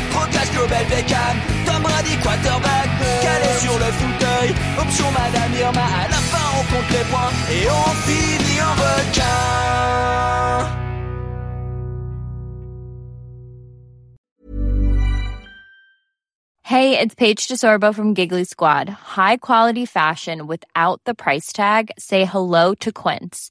Global 0.54 0.84
Beckham, 0.86 1.36
Tom 1.66 1.82
Brady 1.82 2.16
quarterback, 2.22 2.88
calé 3.20 3.52
sur 3.58 3.76
le 3.78 3.90
fauteuil, 3.98 4.54
option 4.78 5.10
Madame 5.10 5.52
Irma, 5.58 5.80
à 5.80 6.08
la 6.08 6.20
fin 6.30 6.46
on 6.58 6.62
compte 6.72 6.90
les 6.90 7.04
points 7.10 7.32
et 7.50 7.68
on 7.68 7.90
finit 8.06 8.60
en 8.60 8.74
requin. 8.74 9.22
Hey, 16.62 16.98
it's 16.98 17.14
Paige 17.14 17.48
DeSorbo 17.48 17.92
from 17.94 18.14
Giggly 18.14 18.44
Squad. 18.44 18.88
High 18.88 19.36
quality 19.36 19.84
fashion 19.84 20.46
without 20.46 21.00
the 21.04 21.14
price 21.14 21.52
tag. 21.52 21.90
Say 21.98 22.24
hello 22.24 22.74
to 22.76 22.92
Quince. 22.92 23.50